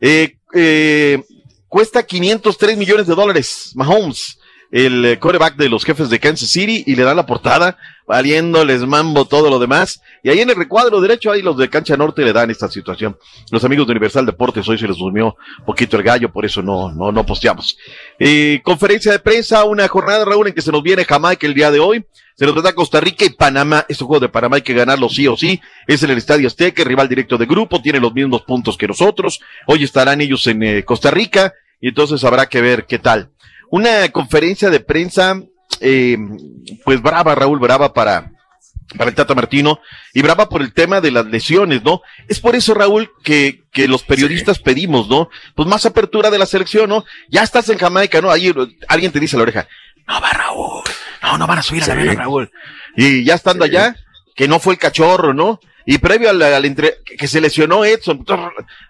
Eh, 0.00 0.36
eh, 0.54 1.22
cuesta 1.68 2.02
503 2.04 2.76
millones 2.76 3.06
de 3.06 3.14
dólares, 3.14 3.72
Mahomes, 3.74 4.38
el 4.70 5.04
eh, 5.04 5.18
quarterback 5.18 5.56
de 5.56 5.68
los 5.68 5.84
jefes 5.84 6.10
de 6.10 6.18
Kansas 6.18 6.48
City, 6.48 6.84
y 6.86 6.96
le 6.96 7.02
da 7.02 7.14
la 7.14 7.26
portada, 7.26 7.78
valiéndoles 8.06 8.86
mambo 8.86 9.24
todo 9.24 9.50
lo 9.50 9.58
demás. 9.58 10.00
Y 10.22 10.30
ahí 10.30 10.40
en 10.40 10.50
el 10.50 10.56
recuadro 10.56 11.00
derecho, 11.00 11.30
ahí 11.30 11.42
los 11.42 11.56
de 11.56 11.68
Cancha 11.68 11.96
Norte 11.96 12.24
le 12.24 12.32
dan 12.32 12.50
esta 12.50 12.68
situación. 12.68 13.16
Los 13.50 13.64
amigos 13.64 13.86
de 13.86 13.92
Universal 13.92 14.26
Deportes 14.26 14.68
hoy 14.68 14.78
se 14.78 14.88
les 14.88 14.96
durmió 14.96 15.36
poquito 15.64 15.96
el 15.96 16.02
gallo, 16.02 16.32
por 16.32 16.44
eso 16.44 16.62
no, 16.62 16.92
no, 16.92 17.12
no 17.12 17.26
posteamos. 17.26 17.76
Eh, 18.18 18.60
conferencia 18.62 19.12
de 19.12 19.18
prensa, 19.18 19.64
una 19.64 19.88
jornada, 19.88 20.24
Raúl, 20.24 20.48
en 20.48 20.54
que 20.54 20.62
se 20.62 20.72
nos 20.72 20.82
viene 20.82 21.04
Jamaica 21.04 21.46
el 21.46 21.54
día 21.54 21.70
de 21.70 21.80
hoy. 21.80 22.04
Se 22.36 22.44
nos 22.44 22.52
trata 22.52 22.74
Costa 22.74 23.00
Rica 23.00 23.24
y 23.24 23.30
Panamá. 23.30 23.86
Este 23.88 24.04
juego 24.04 24.20
de 24.20 24.28
Panamá 24.28 24.56
hay 24.56 24.62
que 24.62 24.74
ganarlo 24.74 25.08
sí 25.08 25.26
o 25.26 25.38
sí. 25.38 25.58
Es 25.86 26.02
en 26.02 26.10
el 26.10 26.18
Estadio 26.18 26.46
Azteca, 26.46 26.84
rival 26.84 27.08
directo 27.08 27.38
de 27.38 27.46
grupo, 27.46 27.80
tiene 27.80 27.98
los 27.98 28.12
mismos 28.12 28.42
puntos 28.42 28.76
que 28.76 28.86
nosotros. 28.86 29.40
Hoy 29.66 29.84
estarán 29.84 30.20
ellos 30.20 30.46
en 30.46 30.62
eh, 30.62 30.84
Costa 30.84 31.10
Rica 31.10 31.54
y 31.80 31.88
entonces 31.88 32.22
habrá 32.24 32.46
que 32.46 32.60
ver 32.60 32.84
qué 32.84 32.98
tal. 32.98 33.30
Una 33.70 34.08
conferencia 34.10 34.70
de 34.70 34.80
prensa, 34.80 35.40
eh, 35.80 36.16
pues 36.84 37.00
brava, 37.02 37.34
Raúl, 37.34 37.58
brava 37.58 37.92
para, 37.92 38.30
para 38.96 39.10
el 39.10 39.16
Tata 39.16 39.34
Martino 39.34 39.80
y 40.14 40.22
brava 40.22 40.48
por 40.48 40.62
el 40.62 40.72
tema 40.72 41.00
de 41.00 41.10
las 41.10 41.26
lesiones, 41.26 41.82
¿no? 41.82 42.00
Es 42.28 42.40
por 42.40 42.54
eso, 42.54 42.74
Raúl, 42.74 43.10
que, 43.22 43.64
que 43.72 43.88
los 43.88 44.02
periodistas 44.04 44.58
pedimos, 44.60 45.08
¿no? 45.08 45.28
Pues 45.54 45.68
más 45.68 45.84
apertura 45.86 46.30
de 46.30 46.38
la 46.38 46.46
selección, 46.46 46.88
¿no? 46.88 47.04
Ya 47.28 47.42
estás 47.42 47.68
en 47.68 47.78
Jamaica, 47.78 48.20
¿no? 48.20 48.30
Ahí 48.30 48.52
alguien 48.88 49.12
te 49.12 49.20
dice 49.20 49.36
a 49.36 49.38
la 49.38 49.42
oreja, 49.44 49.68
no 50.06 50.20
va 50.20 50.30
Raúl, 50.30 50.84
no, 51.22 51.38
no 51.38 51.46
van 51.46 51.58
a 51.58 51.62
subir 51.62 51.82
a 51.82 51.88
la 51.88 51.94
Sí. 51.94 51.98
vela, 52.00 52.14
Raúl. 52.14 52.50
Y 52.96 53.24
ya 53.24 53.34
estando 53.34 53.64
allá, 53.64 53.96
que 54.36 54.46
no 54.46 54.60
fue 54.60 54.74
el 54.74 54.78
cachorro, 54.78 55.34
¿no? 55.34 55.58
Y 55.88 55.98
previo 55.98 56.30
al, 56.30 56.42
al 56.42 56.64
entre- 56.64 56.96
que 57.18 57.26
se 57.28 57.40
lesionó 57.40 57.84
Edson, 57.84 58.24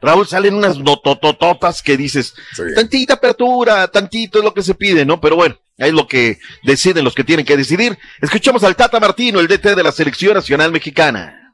Raúl, 0.01 0.26
salen 0.26 0.55
unas 0.55 0.78
nototototas 0.78 1.82
que 1.82 1.97
dices, 1.97 2.34
Sí. 2.55 2.62
tantita 2.74 3.14
apertura, 3.14 3.86
tantito 3.88 4.38
es 4.38 4.44
lo 4.44 4.53
que 4.55 4.62
se 4.62 4.74
pide, 4.74 5.05
¿no? 5.05 5.20
Pero 5.20 5.36
bueno, 5.36 5.57
es 5.76 5.92
lo 5.92 6.07
que 6.09 6.38
deciden 6.64 7.05
los 7.05 7.14
que 7.14 7.22
tienen 7.24 7.44
que 7.44 7.57
decidir. 7.57 7.97
Escuchamos 8.22 8.64
al 8.64 8.76
Tata 8.76 8.99
Martino, 8.99 9.40
el 9.40 9.47
DT 9.47 9.74
de 9.74 9.82
la 9.82 9.92
Selección 9.92 10.34
Nacional 10.34 10.72
Mexicana. 10.72 11.53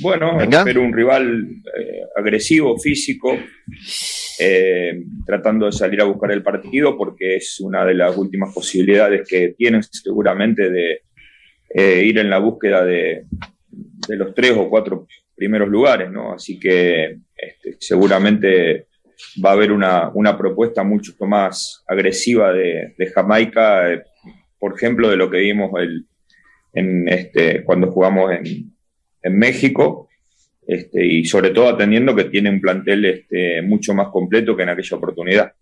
Bueno, 0.00 0.36
Venga. 0.36 0.60
espero 0.60 0.80
un 0.82 0.92
rival 0.92 1.42
eh, 1.76 2.00
agresivo, 2.16 2.78
físico, 2.78 3.36
eh, 4.38 5.02
tratando 5.26 5.66
de 5.66 5.72
salir 5.72 6.00
a 6.00 6.04
buscar 6.04 6.30
el 6.30 6.42
partido 6.44 6.96
porque 6.96 7.36
es 7.36 7.58
una 7.58 7.84
de 7.84 7.94
las 7.94 8.16
últimas 8.16 8.54
posibilidades 8.54 9.26
que 9.28 9.54
tienen 9.58 9.82
seguramente 9.82 10.70
de 10.70 11.00
eh, 11.70 12.02
ir 12.04 12.18
en 12.18 12.30
la 12.30 12.38
búsqueda 12.38 12.84
de, 12.84 13.24
los 14.08 14.34
tres 14.34 14.52
o 14.56 14.68
cuatro 14.68 15.06
primeros 15.36 15.68
lugares, 15.68 16.10
¿no? 16.10 16.32
Así 16.32 16.58
que 16.58 17.18
este, 17.36 17.76
seguramente 17.78 18.86
va 19.44 19.50
a 19.50 19.52
haber 19.52 19.72
una, 19.72 20.08
una 20.14 20.36
propuesta 20.36 20.82
mucho 20.82 21.12
más 21.26 21.82
agresiva 21.86 22.52
de, 22.52 22.94
de 22.96 23.06
Jamaica, 23.08 23.92
eh, 23.92 24.02
por 24.58 24.74
ejemplo, 24.74 25.10
de 25.10 25.16
lo 25.16 25.30
que 25.30 25.38
vimos 25.38 25.70
el, 25.78 26.04
en 26.72 27.08
este, 27.08 27.62
cuando 27.64 27.90
jugamos 27.90 28.32
en, 28.32 28.72
en 29.22 29.38
México, 29.38 30.08
este, 30.66 31.04
y 31.04 31.24
sobre 31.24 31.50
todo 31.50 31.68
atendiendo 31.68 32.14
que 32.14 32.24
tiene 32.24 32.50
un 32.50 32.60
plantel 32.60 33.04
este, 33.04 33.62
mucho 33.62 33.94
más 33.94 34.08
completo 34.08 34.56
que 34.56 34.62
en 34.64 34.68
aquella 34.68 34.96
oportunidad. 34.96 35.52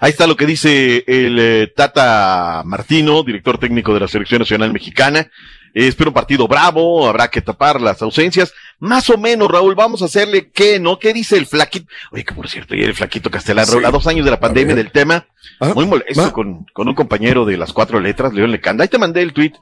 Ahí 0.00 0.10
está 0.10 0.26
lo 0.26 0.36
que 0.36 0.46
dice 0.46 1.04
el 1.06 1.38
eh, 1.38 1.72
Tata 1.74 2.62
Martino, 2.64 3.22
director 3.22 3.58
técnico 3.58 3.94
de 3.94 4.00
la 4.00 4.08
Selección 4.08 4.40
Nacional 4.40 4.72
Mexicana. 4.72 5.30
Eh, 5.74 5.88
espero 5.88 6.10
un 6.10 6.14
partido 6.14 6.46
bravo, 6.48 7.08
habrá 7.08 7.28
que 7.28 7.40
tapar 7.42 7.80
las 7.80 8.02
ausencias. 8.02 8.52
Más 8.78 9.08
o 9.10 9.16
menos, 9.18 9.50
Raúl, 9.50 9.74
vamos 9.74 10.02
a 10.02 10.06
hacerle 10.06 10.50
qué, 10.50 10.78
¿no? 10.78 10.98
¿Qué 10.98 11.12
dice 11.12 11.36
el 11.36 11.46
flaquito? 11.46 11.86
Oye, 12.12 12.24
que 12.24 12.34
por 12.34 12.48
cierto, 12.48 12.74
ayer 12.74 12.88
el 12.88 12.94
flaquito 12.94 13.30
Castellán, 13.30 13.66
Sí. 13.66 13.72
Raúl, 13.72 13.84
a 13.86 13.90
dos 13.90 14.06
años 14.06 14.24
de 14.24 14.30
la 14.30 14.40
pandemia 14.40 14.74
del 14.74 14.90
tema, 14.90 15.26
Ah, 15.60 15.72
muy 15.74 15.86
molesto 15.86 16.32
con, 16.34 16.66
con 16.74 16.86
un 16.88 16.94
compañero 16.94 17.46
de 17.46 17.56
las 17.56 17.72
cuatro 17.72 17.98
letras, 18.00 18.34
León 18.34 18.50
Lecanda. 18.52 18.82
Ahí 18.82 18.88
te 18.88 18.98
mandé 18.98 19.22
el 19.22 19.32
tweet. 19.32 19.52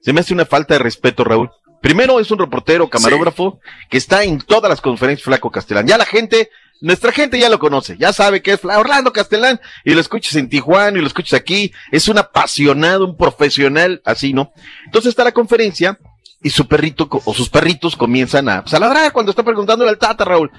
Se 0.00 0.12
me 0.12 0.20
hace 0.20 0.34
una 0.34 0.44
falta 0.46 0.74
de 0.74 0.78
respeto, 0.78 1.22
Raúl. 1.22 1.50
Primero 1.80 2.18
es 2.18 2.30
un 2.32 2.38
reportero, 2.38 2.88
camarógrafo, 2.90 3.60
que 3.88 3.98
está 3.98 4.24
en 4.24 4.38
todas 4.40 4.68
las 4.68 4.80
conferencias 4.80 5.24
Flaco 5.24 5.50
Castellán. 5.52 5.86
Ya 5.86 5.98
la 5.98 6.04
gente 6.04 6.50
nuestra 6.80 7.12
gente 7.12 7.38
ya 7.38 7.48
lo 7.48 7.58
conoce, 7.58 7.96
ya 7.98 8.12
sabe 8.12 8.42
que 8.42 8.52
es 8.52 8.64
Orlando 8.64 9.12
Castellán 9.12 9.60
y 9.84 9.92
lo 9.94 10.00
escuchas 10.00 10.34
en 10.36 10.48
Tijuana 10.48 10.98
y 10.98 11.00
lo 11.00 11.06
escuchas 11.06 11.34
aquí. 11.40 11.72
Es 11.90 12.08
un 12.08 12.18
apasionado, 12.18 13.06
un 13.06 13.16
profesional, 13.16 14.02
así, 14.04 14.32
¿no? 14.32 14.52
Entonces 14.84 15.10
está 15.10 15.24
la 15.24 15.32
conferencia 15.32 15.98
y 16.42 16.50
su 16.50 16.66
perrito 16.68 17.08
o 17.24 17.34
sus 17.34 17.48
perritos 17.48 17.96
comienzan 17.96 18.48
a, 18.48 18.62
pues, 18.62 18.74
a 18.74 18.78
ladrar 18.78 19.12
cuando 19.12 19.30
está 19.30 19.42
preguntándole 19.42 19.90
al 19.90 19.98
Tata, 19.98 20.24
Raúl. 20.24 20.50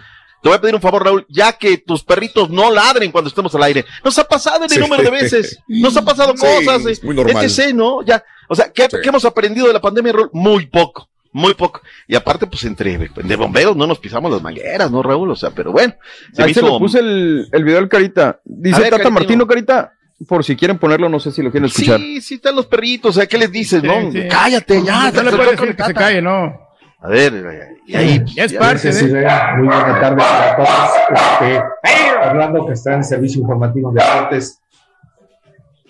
Te 0.43 0.49
voy 0.49 0.55
a 0.57 0.61
pedir 0.61 0.75
un 0.75 0.81
favor, 0.81 1.03
Raúl, 1.03 1.25
ya 1.29 1.53
que 1.53 1.77
tus 1.79 2.03
perritos 2.03 2.49
no 2.51 2.71
ladren 2.71 3.11
cuando 3.11 3.27
estemos 3.29 3.53
al 3.55 3.63
aire. 3.63 3.85
Nos 4.03 4.17
ha 4.19 4.23
pasado 4.23 4.57
en 4.57 4.63
el 4.63 4.69
Sí. 4.69 4.79
número 4.79 5.01
de 5.03 5.09
veces. 5.09 5.59
Nos 5.67 5.97
ha 5.97 6.05
pasado 6.05 6.33
Sí, 6.37 6.45
cosas. 6.45 6.85
eh, 6.85 6.91
es 6.91 7.03
muy 7.03 7.15
normal. 7.15 7.43
etc., 7.43 7.73
¿no? 7.73 8.03
Ya. 8.03 8.23
O 8.47 8.55
sea, 8.55 8.71
¿qué, 8.71 8.87
qué 8.87 9.09
hemos 9.09 9.25
aprendido 9.25 9.65
de 9.67 9.73
la 9.73 9.81
pandemia, 9.81 10.13
Raúl? 10.13 10.29
Muy 10.33 10.67
poco. 10.67 11.09
Muy 11.37 11.53
poco. 11.53 11.81
Y 12.07 12.15
aparte, 12.15 12.47
pues 12.47 12.63
entre 12.63 12.97
de 12.97 13.35
bomberos 13.35 13.75
no 13.77 13.85
nos 13.85 13.99
pisamos 13.99 14.31
las 14.31 14.41
mangueras, 14.41 14.89
¿no, 14.89 15.03
Raúl? 15.03 15.29
O 15.31 15.35
sea, 15.35 15.51
pero 15.51 15.71
bueno. 15.71 15.93
Se 16.33 16.41
Ahí 16.41 16.49
me 16.49 16.53
se 16.55 16.59
hizo- 16.61 16.69
lo 16.69 16.79
puse 16.79 16.99
el, 16.99 17.47
el 17.51 17.63
video 17.63 17.77
del 17.79 17.87
Carita. 17.89 18.39
Dice 18.43 18.79
ver, 18.79 18.89
Tata 18.89 19.03
Caritino. 19.03 19.11
Martino, 19.19 19.47
Carita, 19.47 19.93
por 20.27 20.43
si 20.43 20.55
quieren 20.55 20.79
ponerlo, 20.79 21.09
no 21.09 21.19
sé 21.19 21.31
si 21.31 21.43
lo 21.43 21.51
quieren 21.51 21.67
escuchar. 21.67 21.99
Sí, 21.99 22.21
sí 22.21 22.35
están 22.35 22.55
los 22.55 22.65
perritos. 22.65 23.15
O 23.15 23.19
sea, 23.19 23.27
¿qué 23.27 23.37
les 23.37 23.51
dices, 23.51 23.83
no? 23.83 24.11
sí. 24.11 24.23
Cállate, 24.29 24.83
ya. 24.83 25.11
No 25.11 25.23
le 25.23 25.31
puedes 25.31 25.51
decir 25.59 25.75
que 25.75 25.83
se 25.83 25.93
calle, 25.93 26.21
no. 26.23 26.59
A 26.99 27.09
ver, 27.09 27.33
y 27.85 27.95
ahí. 27.95 28.19
pues, 28.21 28.33
Ya 28.35 28.43
es 28.45 28.51
ya- 28.53 28.59
parte 28.59 28.91
Sí, 28.91 29.05
de. 29.05 29.21
Muy 29.57 29.67
buena 29.67 29.99
tarde 30.01 30.15
para 30.17 30.55
todos. 30.55 30.69
Este, 31.13 31.63
Orlando, 32.29 32.65
que 32.65 32.73
está 32.73 32.93
en 32.93 32.97
el 32.99 33.03
Servicio 33.05 33.41
Informativo 33.41 33.91
de 33.91 34.03
Deportes. 34.03 34.59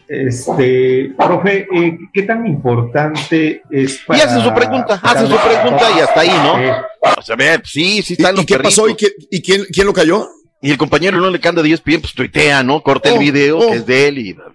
Este, 0.07 1.11
profe, 1.17 1.67
eh, 1.73 1.97
¿qué 2.13 2.23
tan 2.23 2.45
importante 2.47 3.61
es 3.69 3.99
para... 4.05 4.19
Y 4.19 4.21
hace 4.21 4.41
su 4.41 4.53
pregunta, 4.53 4.99
hace 5.03 5.27
su 5.27 5.35
pregunta 5.37 5.85
y 5.97 5.99
hasta 5.99 6.19
ahí, 6.21 6.29
¿no? 6.29 6.53
O 7.17 7.21
sea, 7.21 7.35
sí, 7.63 8.01
sí 8.01 8.13
están 8.13 8.33
¿Y, 8.33 8.37
los 8.37 8.43
y 8.43 8.45
qué 8.47 8.59
pasó? 8.59 8.87
¿Y, 8.87 8.95
qué- 8.95 9.11
y 9.29 9.41
quién, 9.41 9.65
quién 9.71 9.87
lo 9.87 9.93
cayó? 9.93 10.27
Y 10.59 10.71
el 10.71 10.77
compañero 10.79 11.19
no 11.19 11.29
le 11.29 11.39
canta 11.39 11.61
de 11.61 11.71
ESPN, 11.71 12.01
pues 12.01 12.13
tuitea, 12.15 12.63
¿no? 12.63 12.81
Corta 12.81 13.09
el 13.09 13.17
Oh, 13.17 13.19
video 13.19 13.59
oh. 13.59 13.69
que 13.69 13.75
es 13.77 13.85
de 13.85 14.07
él 14.07 14.17
y 14.17 14.33
pues, 14.33 14.47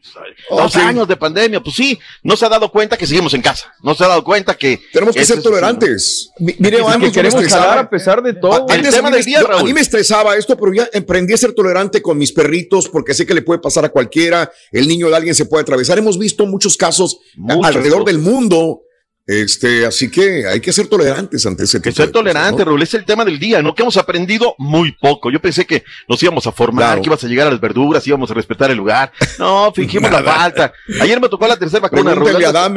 Oh, 0.51 0.57
dos 0.63 0.73
sí. 0.73 0.81
años 0.81 1.07
de 1.07 1.17
pandemia, 1.17 1.61
pues 1.63 1.77
sí, 1.77 1.97
no 2.25 2.37
se 2.37 2.45
ha 2.45 2.49
dado 2.49 2.73
cuenta 2.73 2.97
que 2.97 3.07
seguimos 3.07 3.33
en 3.35 3.41
casa, 3.43 3.73
no 3.85 3.95
se 3.95 4.03
ha 4.03 4.09
dado 4.09 4.25
cuenta 4.25 4.55
que 4.55 4.81
Tenemos 4.93 5.15
que 5.15 5.25
ser 5.25 5.39
es 5.39 5.45
tolerantes. 5.45 6.31
Mi- 6.41 6.57
Mire, 6.59 6.79
Es 6.81 6.97
que 6.97 7.13
Queremos 7.13 7.45
jalar 7.47 7.79
a 7.79 7.89
pesar 7.89 8.21
de 8.21 8.35
todo. 8.35 8.67
El 8.69 8.79
Antes 8.79 8.95
tema 8.97 9.09
a 9.09 9.11
mí 9.13 9.17
del 9.19 9.25
me- 9.25 9.31
día, 9.31 9.41
yo- 9.43 9.53
A 9.59 9.63
mí 9.63 9.73
me 9.73 9.81
estresaba 9.81 10.37
esto, 10.37 10.57
pero 10.57 10.75
ya 10.75 10.89
aprendí 10.93 11.35
a 11.35 11.37
ser 11.37 11.53
tolerante 11.53 12.03
con 12.03 12.19
mis 12.19 12.33
perritos 12.33 12.89
porque 12.89 13.15
sé 13.15 13.25
que 13.25 13.35
le 13.35 13.43
puede 13.43 13.61
pasar 13.61 13.85
a 13.85 13.89
cualquiera. 13.91 14.51
El 14.73 14.89
niño 14.89 15.09
de 15.09 15.15
alguien 15.17 15.37
se 15.37 15.45
puede 15.47 15.63
atravesar. 15.63 15.99
Hemos 15.99 16.19
visto 16.19 16.47
muchos 16.47 16.77
casos 16.77 17.19
Muchos 17.37 17.65
alrededor 17.65 18.05
del 18.05 18.19
mundo. 18.19 18.81
Este, 19.25 19.87
así 19.87 20.11
que 20.11 20.47
hay 20.49 20.61
que 20.61 20.73
ser 20.73 20.89
tolerantes 20.89 21.47
ante 21.47 21.63
ese 21.63 21.79
Que 21.81 21.91
tipo 21.91 21.97
ser 21.97 22.07
de 22.07 22.13
cosas, 22.13 22.23
tolerante, 22.25 22.59
¿no? 22.65 22.71
Raúl, 22.71 22.83
es 22.83 22.93
el 22.95 23.05
tema 23.05 23.25
del 23.25 23.39
día, 23.39 23.63
¿no? 23.63 23.73
Que 23.75 23.83
hemos 23.83 23.97
aprendido 23.97 24.57
muy 24.59 24.93
poco. 24.93 25.31
Yo 25.31 25.41
pensé 25.41 25.65
que 25.65 25.85
nos 26.09 26.21
íbamos 26.23 26.45
a 26.49 26.53
formar, 26.53 26.87
Claro. 26.87 27.03
que 27.03 27.09
ibas 27.09 27.23
a 27.23 27.29
llegar 27.29 27.47
a 27.47 27.51
las 27.53 27.61
verduras, 27.61 28.05
íbamos 28.07 28.31
a 28.33 28.35
respetar 28.35 28.71
el 28.73 28.79
lugar. 28.79 29.13
No, 29.39 29.73
fingimos 29.77 30.11
la 30.11 30.23
falta. 30.25 30.73
Ayer 31.01 31.21
me 31.21 31.29
tocó 31.29 31.47
la 31.47 31.57
tercera 31.57 31.81
vacuna, 31.81 32.15
Raúl. 32.17 32.45
A. 32.45 32.69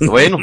Bueno, 0.00 0.38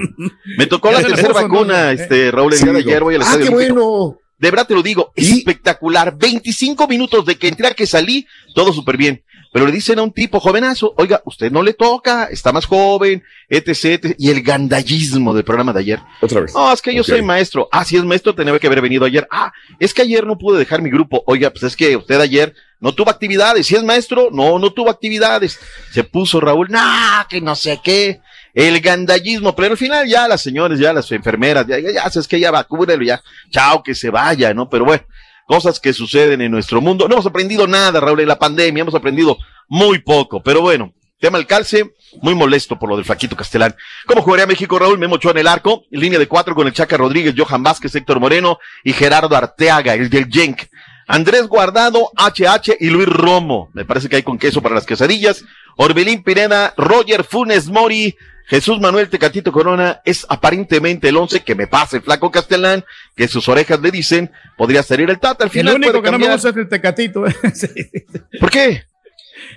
me 0.58 0.68
tocó 0.68 0.92
la 0.92 1.02
tercera 1.02 1.34
vacuna, 1.34 1.92
Eh. 1.92 1.96
este, 1.96 2.30
Raúl, 2.32 2.54
el 2.54 2.60
Sí, 2.60 2.66
día 2.66 2.74
de 2.74 2.80
digo. 2.80 2.90
ayer 2.92 3.04
voy 3.04 3.16
al 3.16 3.22
Ah, 3.22 3.26
estadio 3.26 3.46
qué 3.48 3.52
bueno. 3.52 4.18
De 4.38 4.50
verdad 4.50 4.66
te 4.68 4.74
lo 4.74 4.82
digo, 4.82 5.12
espectacular. 5.16 6.16
25 6.18 6.88
minutos 6.88 7.26
de 7.26 7.36
que 7.36 7.48
entré 7.48 7.68
a 7.68 7.74
que 7.74 7.86
salí, 7.86 8.26
todo 8.56 8.74
súper 8.74 8.98
bien. 8.98 9.24
Pero 9.52 9.66
le 9.66 9.72
dicen 9.74 10.00
a 10.00 10.04
un 10.04 10.14
tipo 10.14 10.40
jovenazo, 10.40 10.94
oiga, 10.98 11.22
usted 11.26 11.52
no 11.52 11.62
le 11.62 11.74
toca, 11.74 12.26
está 12.26 12.54
más 12.54 12.66
joven, 12.66 13.22
etc, 13.50 13.68
etc. 13.68 14.16
Y 14.18 14.30
el 14.30 14.42
gandallismo 14.44 15.34
del 15.34 15.44
programa 15.44 15.74
de 15.74 15.80
ayer. 15.82 16.00
Otra 16.22 16.40
vez. 16.40 16.54
No, 16.54 16.72
es 16.72 16.82
que 16.82 16.96
yo 16.96 17.04
soy 17.04 17.22
maestro. 17.22 17.68
Ah, 17.72 17.84
si 17.84 17.98
es 17.98 18.04
maestro, 18.06 18.34
tenía 18.34 18.58
que 18.60 18.68
haber 18.68 18.82
venido 18.82 19.04
ayer. 19.04 19.28
Ah, 19.30 19.52
es 19.78 19.94
que 19.94 20.04
ayer 20.04 20.26
no 20.26 20.38
pude 20.38 20.58
dejar 20.58 20.82
mi 20.82 20.90
grupo. 20.90 21.22
Oiga, 21.28 21.50
pues 21.50 21.64
es 21.64 21.76
que 21.76 21.98
usted 21.98 22.22
ayer 22.22 22.56
no 22.80 22.94
tuvo 22.94 23.10
actividades. 23.10 23.68
Si 23.68 23.76
es 23.76 23.84
maestro, 23.84 24.30
no, 24.32 24.58
no 24.58 24.72
tuvo 24.72 24.90
actividades. 24.90 25.60
Se 25.92 26.06
puso 26.06 26.40
Raúl, 26.40 26.70
nah, 26.70 27.26
que 27.30 27.42
no 27.42 27.56
sé 27.56 27.82
qué. 27.84 28.22
El 28.54 28.80
gandallismo, 28.82 29.56
pero 29.56 29.72
al 29.72 29.78
final 29.78 30.08
ya 30.08 30.28
las 30.28 30.42
señores, 30.42 30.80
ya 30.80 30.92
las 30.92 31.10
enfermeras, 31.12 31.66
ya, 31.68 31.80
ya, 31.80 31.92
ya, 31.94 32.04
es 32.04 32.28
que 32.28 32.40
ya 32.40 32.52
vacúnelo, 32.52 33.02
ya, 33.02 33.22
chao, 33.50 33.82
que 33.82 33.96
se 33.96 34.10
vaya, 34.10 34.54
¿no? 34.54 34.70
Pero 34.70 34.84
bueno, 34.84 35.04
cosas 35.52 35.82
que 35.82 35.92
suceden 35.92 36.40
en 36.40 36.50
nuestro 36.50 36.80
mundo. 36.80 37.10
No 37.10 37.16
hemos 37.16 37.26
aprendido 37.26 37.68
nada, 37.68 38.00
Raúl, 38.00 38.22
en 38.22 38.28
la 38.30 38.40
pandemia, 38.40 38.84
hemos 38.84 38.96
aprendido 38.96 39.38
muy 39.68 40.00
poco, 40.00 40.42
pero 40.42 40.62
bueno. 40.62 40.94
Tema 41.20 41.38
el 41.38 41.46
calce, 41.46 41.92
muy 42.22 42.34
molesto 42.34 42.80
por 42.80 42.88
lo 42.88 42.96
del 42.96 43.04
flaquito 43.04 43.36
Castelán. 43.36 43.76
¿Cómo 44.08 44.22
jugaría 44.22 44.48
México, 44.48 44.80
Raúl? 44.80 44.98
Memo 44.98 45.16
Ochoa 45.16 45.34
en 45.34 45.40
el 45.40 45.48
arco, 45.48 45.84
en 45.92 46.00
línea 46.00 46.18
de 46.20 46.28
cuatro 46.28 46.56
con 46.56 46.68
el 46.68 46.74
Chaca 46.74 46.96
Rodríguez, 46.96 47.36
Johan 47.38 47.64
Vázquez, 47.64 47.94
Héctor 47.94 48.22
Moreno 48.22 48.60
y 48.86 48.94
Gerardo 48.94 49.36
Arteaga, 49.36 49.94
el 49.94 50.10
del 50.10 50.30
Genk. 50.32 50.62
Andrés 51.06 51.48
Guardado, 51.48 52.12
HH 52.16 52.78
y 52.80 52.90
Luis 52.90 53.10
Romo. 53.10 53.70
Me 53.74 53.84
parece 53.84 54.08
que 54.08 54.16
hay 54.16 54.24
con 54.24 54.40
queso 54.40 54.62
para 54.62 54.74
las 54.74 54.86
quesadillas. 54.86 55.44
Orbelín 55.76 56.24
Pineda, 56.24 56.74
Roger 56.78 57.26
Funes 57.26 57.68
Mori, 57.68 58.16
Jesús 58.52 58.82
Manuel 58.82 59.08
Tecatito 59.08 59.50
Corona 59.54 60.02
es 60.04 60.26
aparentemente 60.28 61.08
el 61.08 61.16
once 61.16 61.40
que 61.40 61.56
me 61.56 61.68
pasa 61.68 61.96
el 61.96 62.04
flaco 62.04 62.30
Castelán, 62.30 62.84
que 63.16 63.30
sus 63.30 63.48
orejas 63.48 63.80
le 63.80 63.92
dicen, 63.92 64.30
podría 64.58 64.84
salir 64.84 65.10
el 65.10 65.22
Tata. 65.22 65.46
Al 65.46 65.48
El 65.48 65.52
final 65.52 65.76
único 65.76 65.92
puede 65.94 66.04
que 66.04 66.12
no 66.12 66.20
me 66.20 66.30
gusta 66.30 66.50
es 66.50 66.58
el 66.58 66.68
tecatito. 66.68 67.24
Sí. 67.54 67.70
¿Por 68.42 68.50
qué? 68.50 68.84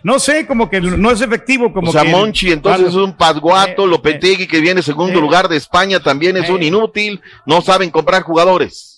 No 0.04 0.20
sé, 0.20 0.46
como 0.46 0.70
que 0.70 0.80
no 0.80 1.10
es 1.10 1.20
efectivo, 1.20 1.72
como 1.72 1.90
o 1.90 1.92
sea, 1.92 2.02
que. 2.02 2.08
Monchi, 2.08 2.52
entonces 2.52 2.86
es 2.86 2.94
un 2.94 3.16
pasguato, 3.16 3.84
Eh, 3.84 3.88
Lopetegui 3.88 4.46
que 4.46 4.60
viene 4.60 4.80
segundo 4.80 5.18
eh, 5.18 5.22
lugar 5.22 5.48
de 5.48 5.56
España 5.56 5.98
también 5.98 6.36
es 6.36 6.48
eh. 6.48 6.52
un 6.52 6.62
inútil, 6.62 7.20
no 7.46 7.62
saben 7.62 7.90
comprar 7.90 8.22
jugadores. 8.22 8.93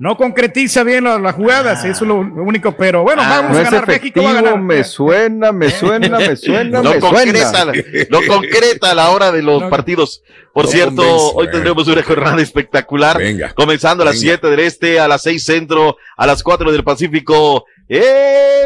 No 0.00 0.16
concretiza 0.16 0.84
bien 0.84 1.02
la- 1.04 1.18
las 1.18 1.34
jugadas, 1.34 1.84
eso 1.84 2.04
es 2.04 2.08
lo 2.08 2.14
único, 2.18 2.70
pero 2.76 3.02
bueno, 3.02 3.20
Ah, 3.24 3.40
vamos 3.40 3.50
No 3.52 3.58
a 3.58 3.62
ganar. 3.64 3.86
México 3.88 4.22
va 4.22 4.28
a 4.28 4.32
efectivo, 4.32 4.52
ganar. 4.52 4.58
me 4.62 4.84
suena, 4.84 5.50
me 5.50 5.70
suena, 5.70 6.18
me 6.18 6.36
suena, 6.36 6.82
Lo 6.82 6.90
me 6.94 7.00
concreta, 7.00 7.64
suena. 7.64 7.72
lo 8.08 8.20
concreta 8.28 8.90
a 8.92 8.94
la 8.94 9.10
hora 9.10 9.32
de 9.32 9.42
los 9.42 9.62
No, 9.62 9.68
partidos. 9.70 10.22
Por 10.54 10.66
no 10.66 10.70
cierto, 10.70 11.02
convence, 11.02 11.32
hoy 11.34 11.50
tendremos 11.50 11.88
una 11.88 12.02
jornada 12.04 12.40
espectacular. 12.40 13.18
Venga. 13.18 13.52
Comenzando 13.54 14.02
a 14.04 14.06
las 14.06 14.14
Venga. 14.20 14.38
7 14.38 14.50
del 14.50 14.60
este, 14.60 15.00
a 15.00 15.08
las 15.08 15.22
6 15.22 15.44
centro, 15.44 15.96
a 16.16 16.26
las 16.28 16.44
4 16.44 16.70
del 16.70 16.84
Pacífico. 16.84 17.64
¡En 17.88 18.00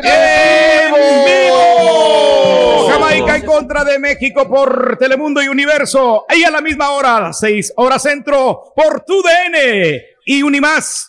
¡En 0.04 0.92
vivo! 1.24 2.88
Jamaica 2.90 3.36
en 3.36 3.46
contra 3.46 3.84
de 3.84 3.98
México 3.98 4.46
por 4.48 4.98
Telemundo 4.98 5.42
y 5.42 5.48
Universo. 5.48 6.26
Ahí 6.28 6.44
a 6.44 6.50
la 6.50 6.60
misma 6.60 6.90
hora, 6.90 7.16
a 7.16 7.20
las 7.22 7.38
6 7.40 7.72
horas 7.76 8.02
centro, 8.02 8.72
por 8.76 9.00
TUDN 9.06 9.98
y 10.26 10.42
Unimás. 10.42 11.08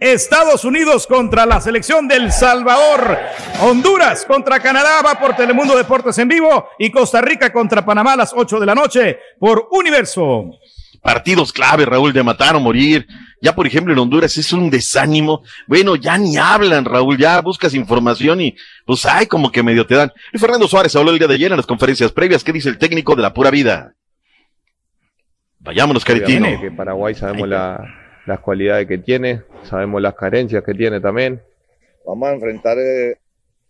Estados 0.00 0.64
Unidos 0.64 1.06
contra 1.06 1.44
la 1.46 1.60
selección 1.60 2.08
del 2.08 2.32
Salvador. 2.32 3.18
Honduras 3.60 4.24
contra 4.24 4.58
Canadá 4.58 5.02
va 5.04 5.20
por 5.20 5.36
Telemundo 5.36 5.76
Deportes 5.76 6.16
en 6.18 6.26
vivo. 6.28 6.68
Y 6.78 6.90
Costa 6.90 7.20
Rica 7.20 7.52
contra 7.52 7.84
Panamá 7.84 8.14
a 8.14 8.16
las 8.16 8.32
8 8.34 8.58
de 8.58 8.66
la 8.66 8.74
noche 8.74 9.18
por 9.38 9.68
Universo. 9.72 10.52
partidos 11.02 11.52
clave, 11.52 11.84
Raúl, 11.86 12.12
de 12.12 12.22
matar 12.22 12.56
o 12.56 12.60
morir. 12.60 13.06
Ya, 13.42 13.54
por 13.54 13.66
ejemplo, 13.66 13.92
en 13.92 13.98
Honduras 13.98 14.36
es 14.36 14.52
un 14.52 14.68
desánimo. 14.68 15.42
Bueno, 15.66 15.96
ya 15.96 16.18
ni 16.18 16.36
hablan, 16.36 16.84
Raúl, 16.84 17.16
ya 17.16 17.40
buscas 17.40 17.72
información 17.74 18.40
y 18.42 18.54
pues 18.84 19.06
ay, 19.06 19.26
como 19.26 19.50
que 19.50 19.62
medio 19.62 19.86
te 19.86 19.94
dan. 19.94 20.12
Y 20.32 20.38
Fernando 20.38 20.68
Suárez 20.68 20.94
habló 20.96 21.10
el 21.10 21.18
día 21.18 21.26
de 21.28 21.34
ayer 21.34 21.50
en 21.50 21.56
las 21.56 21.66
conferencias 21.66 22.12
previas. 22.12 22.44
¿Qué 22.44 22.52
dice 22.52 22.68
el 22.68 22.76
técnico 22.78 23.14
de 23.16 23.22
la 23.22 23.32
pura 23.32 23.50
vida? 23.50 23.94
Vayámonos, 25.60 26.04
Caritino. 26.04 26.58
Que 26.60 26.70
Paraguay 26.70 27.14
sabemos 27.14 27.48
la- 27.48 27.78
las 28.26 28.40
cualidades 28.40 28.86
que 28.86 28.98
tiene, 28.98 29.42
sabemos 29.64 30.00
las 30.02 30.14
carencias 30.14 30.62
que 30.64 30.74
tiene 30.74 31.00
también. 31.00 31.40
Vamos 32.06 32.28
a 32.28 32.32
enfrentar 32.34 32.78
eh, 32.78 33.16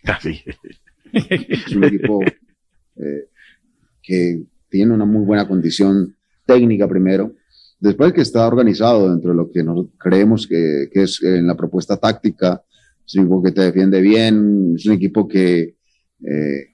Ah, 0.05 0.18
sí. 0.22 0.42
Es 1.12 1.74
un 1.74 1.84
equipo 1.84 2.22
eh, 2.22 3.28
que 4.03 4.42
tiene 4.68 4.94
una 4.94 5.05
muy 5.05 5.24
buena 5.24 5.46
condición 5.46 6.14
técnica 6.46 6.88
primero, 6.88 7.32
después 7.78 8.12
que 8.12 8.22
está 8.22 8.46
organizado 8.46 9.11
dentro 9.11 9.30
de 9.30 9.36
lo 9.36 9.51
que 9.51 9.62
nos 9.62 9.86
creemos 9.98 10.46
que, 10.46 10.88
que 10.92 11.03
es 11.03 11.22
en 11.22 11.46
la 11.46 11.57
propuesta 11.57 11.96
táctica, 11.96 12.62
es 13.07 13.14
un 13.16 13.22
equipo 13.22 13.42
que 13.42 13.53
te 13.53 13.62
defiende 13.62 14.01
bien, 14.01 14.74
es 14.76 14.86
un 14.86 14.92
equipo 14.92 15.26
que 15.26 15.74
eh, 16.24 16.66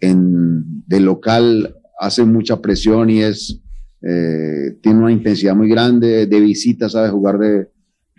en, 0.00 0.86
de 0.86 1.00
local 1.00 1.74
hace 1.98 2.24
mucha 2.24 2.60
presión 2.60 3.10
y 3.10 3.22
es 3.22 3.59
eh, 4.02 4.76
tiene 4.82 4.98
una 4.98 5.12
intensidad 5.12 5.54
muy 5.54 5.68
grande, 5.68 6.26
de 6.26 6.40
visita 6.40 6.88
sabe 6.88 7.10
jugar 7.10 7.38
de, 7.38 7.68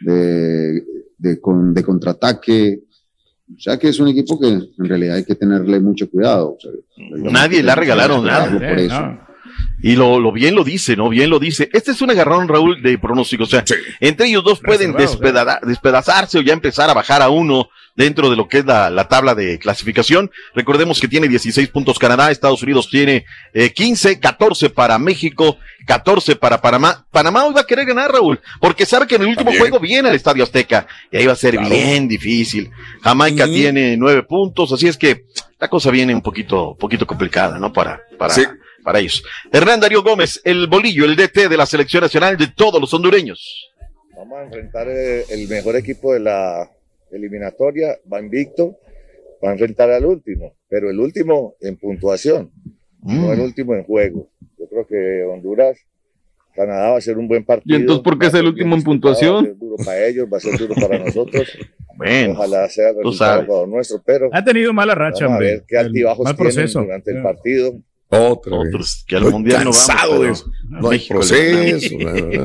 de, 0.02 0.84
de, 1.18 1.40
con- 1.40 1.74
de 1.74 1.84
contraataque, 1.84 2.82
o 3.56 3.60
sea 3.60 3.78
que 3.78 3.90
es 3.90 4.00
un 4.00 4.08
equipo 4.08 4.40
que 4.40 4.48
en 4.48 4.70
realidad 4.78 5.16
hay 5.18 5.26
que 5.26 5.36
tenerle 5.36 5.80
mucho 5.80 6.10
cuidado. 6.10 6.56
o 6.56 6.58
sea, 6.60 6.72
Nadie 7.32 7.62
le 7.64 7.72
ha 7.72 7.76
regalado 7.76 8.22
nada. 8.24 8.52
por 8.52 8.64
Eh, 8.64 8.86
eso. 8.86 9.02
no. 9.02 9.31
Y 9.84 9.96
lo, 9.96 10.20
lo 10.20 10.32
bien 10.32 10.56
lo 10.56 10.64
dice, 10.64 10.96
¿no? 10.96 11.10
Bien 11.10 11.30
lo 11.30 11.40
dice. 11.40 11.70
Este 11.74 11.92
es 11.92 12.02
un 12.02 12.12
agarrón, 12.12 12.48
Raúl, 12.48 12.82
de 12.82 12.98
pronóstico. 12.98 13.44
O 13.44 13.48
sea, 13.48 13.64
entre 14.00 14.28
ellos 14.28 14.44
dos 14.44 14.60
pueden 14.60 14.94
despeda- 14.94 15.60
despedazarse 15.64 16.38
o 16.38 16.42
ya 16.42 16.54
empezar 16.54 16.90
a 16.90 16.94
bajar 16.94 17.22
a 17.22 17.30
uno 17.30 17.70
dentro 17.96 18.30
de 18.30 18.36
lo 18.38 18.48
que 18.48 18.60
es 18.60 18.66
la, 18.66 18.90
la 18.90 19.08
tabla 19.08 19.36
de 19.36 19.60
clasificación. 19.60 20.32
Recordemos 20.56 21.00
que 21.00 21.08
tiene 21.08 21.28
16 21.28 21.68
puntos 21.70 22.00
Canadá, 22.00 22.32
Estados 22.32 22.62
Unidos 22.64 22.90
tiene 22.90 23.26
eh, 23.54 23.72
15, 23.74 24.20
14 24.20 24.70
para 24.70 24.98
México, 24.98 25.58
14 25.88 26.36
para 26.38 26.62
Panamá. 26.62 27.06
Panamá 27.12 27.44
hoy 27.46 27.54
va 27.54 27.62
a 27.62 27.66
querer 27.66 27.86
ganar, 27.86 28.12
Raúl, 28.12 28.40
porque 28.62 28.86
sabe 28.86 29.08
que 29.08 29.16
en 29.16 29.24
el 29.24 29.28
último 29.30 29.46
También. 29.50 29.62
juego 29.62 29.80
viene 29.80 30.10
al 30.10 30.16
Estadio 30.16 30.44
Azteca 30.44 30.88
y 31.12 31.18
ahí 31.18 31.26
va 31.26 31.34
a 31.34 31.36
ser 31.36 31.58
bien 31.60 32.08
difícil. 32.08 32.70
Jamaica 33.02 33.46
tiene 33.46 33.98
nueve 33.98 34.24
puntos, 34.24 34.72
así 34.72 34.88
es 34.88 34.96
que 34.98 35.26
la 35.60 35.68
cosa 35.68 35.92
viene 35.92 36.16
un 36.16 36.22
poquito, 36.22 36.76
poquito 36.80 37.06
complicada, 37.06 37.60
¿no? 37.60 37.74
Para, 37.74 38.02
para, 38.18 38.34
Sí. 38.34 38.44
Para 38.82 39.00
ellos. 39.00 39.24
Hernán 39.52 39.80
Darío 39.80 40.04
Gómez, 40.04 40.42
el 40.44 40.68
bolillo, 40.68 41.06
el 41.06 41.16
DT 41.16 41.48
de 41.50 41.58
la 41.58 41.66
selección 41.66 42.02
nacional 42.04 42.38
de 42.38 42.48
todos 42.56 42.80
los 42.82 42.94
hondureños. 42.94 43.70
Vamos 44.16 44.40
a 44.40 44.44
enfrentar 44.44 44.88
eh, 44.90 45.24
el 45.30 45.48
mejor 45.48 45.76
equipo 45.76 46.14
de 46.14 46.20
la 46.20 46.70
eliminatoria, 47.12 47.98
va 48.12 48.20
invicto, 48.22 48.76
va 49.44 49.50
a 49.50 49.54
enfrentar 49.54 49.90
al 49.92 50.06
último, 50.06 50.54
pero 50.70 50.90
el 50.90 51.00
último 51.00 51.56
en 51.62 51.76
puntuación, 51.78 52.52
no 53.04 53.34
el 53.34 53.40
último 53.40 53.74
en 53.76 53.84
juego. 53.84 54.28
Yo 54.60 54.68
creo 54.70 54.86
que 54.86 55.24
Honduras, 55.24 55.78
Canadá 56.56 56.92
va 56.92 56.98
a 56.98 57.02
ser 57.02 57.18
un 57.18 57.28
buen 57.28 57.44
partido. 57.44 57.78
¿Y 57.78 57.82
entonces 57.82 58.04
por 58.04 58.20
qué 58.20 58.28
es 58.28 58.34
el 58.34 58.46
último 58.46 58.76
en 58.76 58.80
Va 58.80 58.84
a 58.84 58.86
puntuación? 58.86 59.46
ser 59.46 59.58
duro 59.58 59.76
para 59.84 60.06
ellos, 60.06 60.28
va 60.32 60.38
a 60.38 60.40
ser 60.40 60.58
duro 60.58 60.76
para 60.76 60.98
nosotros. 61.00 61.48
Bueno, 61.94 62.34
Ojalá 62.34 62.68
sea 62.68 62.90
el 62.90 62.96
resultado 62.96 63.68
nuestro, 63.68 64.02
pero 64.04 64.30
Ha 64.32 64.44
tenido 64.44 64.74
mala 64.74 64.96
racha, 64.96 65.26
vamos 65.26 65.34
a 65.34 65.36
hombre. 65.36 65.48
ver 65.52 65.64
qué 65.68 65.78
altibajos 65.78 66.24
Mal 66.24 66.36
tienen 66.36 66.54
proceso. 66.56 66.82
durante 66.82 67.12
el 67.12 67.22
partido. 67.22 67.74
Otra 68.12 68.58
vez. 68.58 68.68
Otros 68.68 69.04
que 69.08 69.16
al 69.16 69.24
Estoy 69.24 69.34
mundial 69.34 69.64
no 69.64 69.72
vamos. 69.72 69.88
cansado 69.88 70.12
pero 70.12 70.24
de 70.24 70.32
eso. 70.32 70.46
No 70.64 70.90
hay 70.90 70.98
México 70.98 71.16
proceso. 71.16 71.96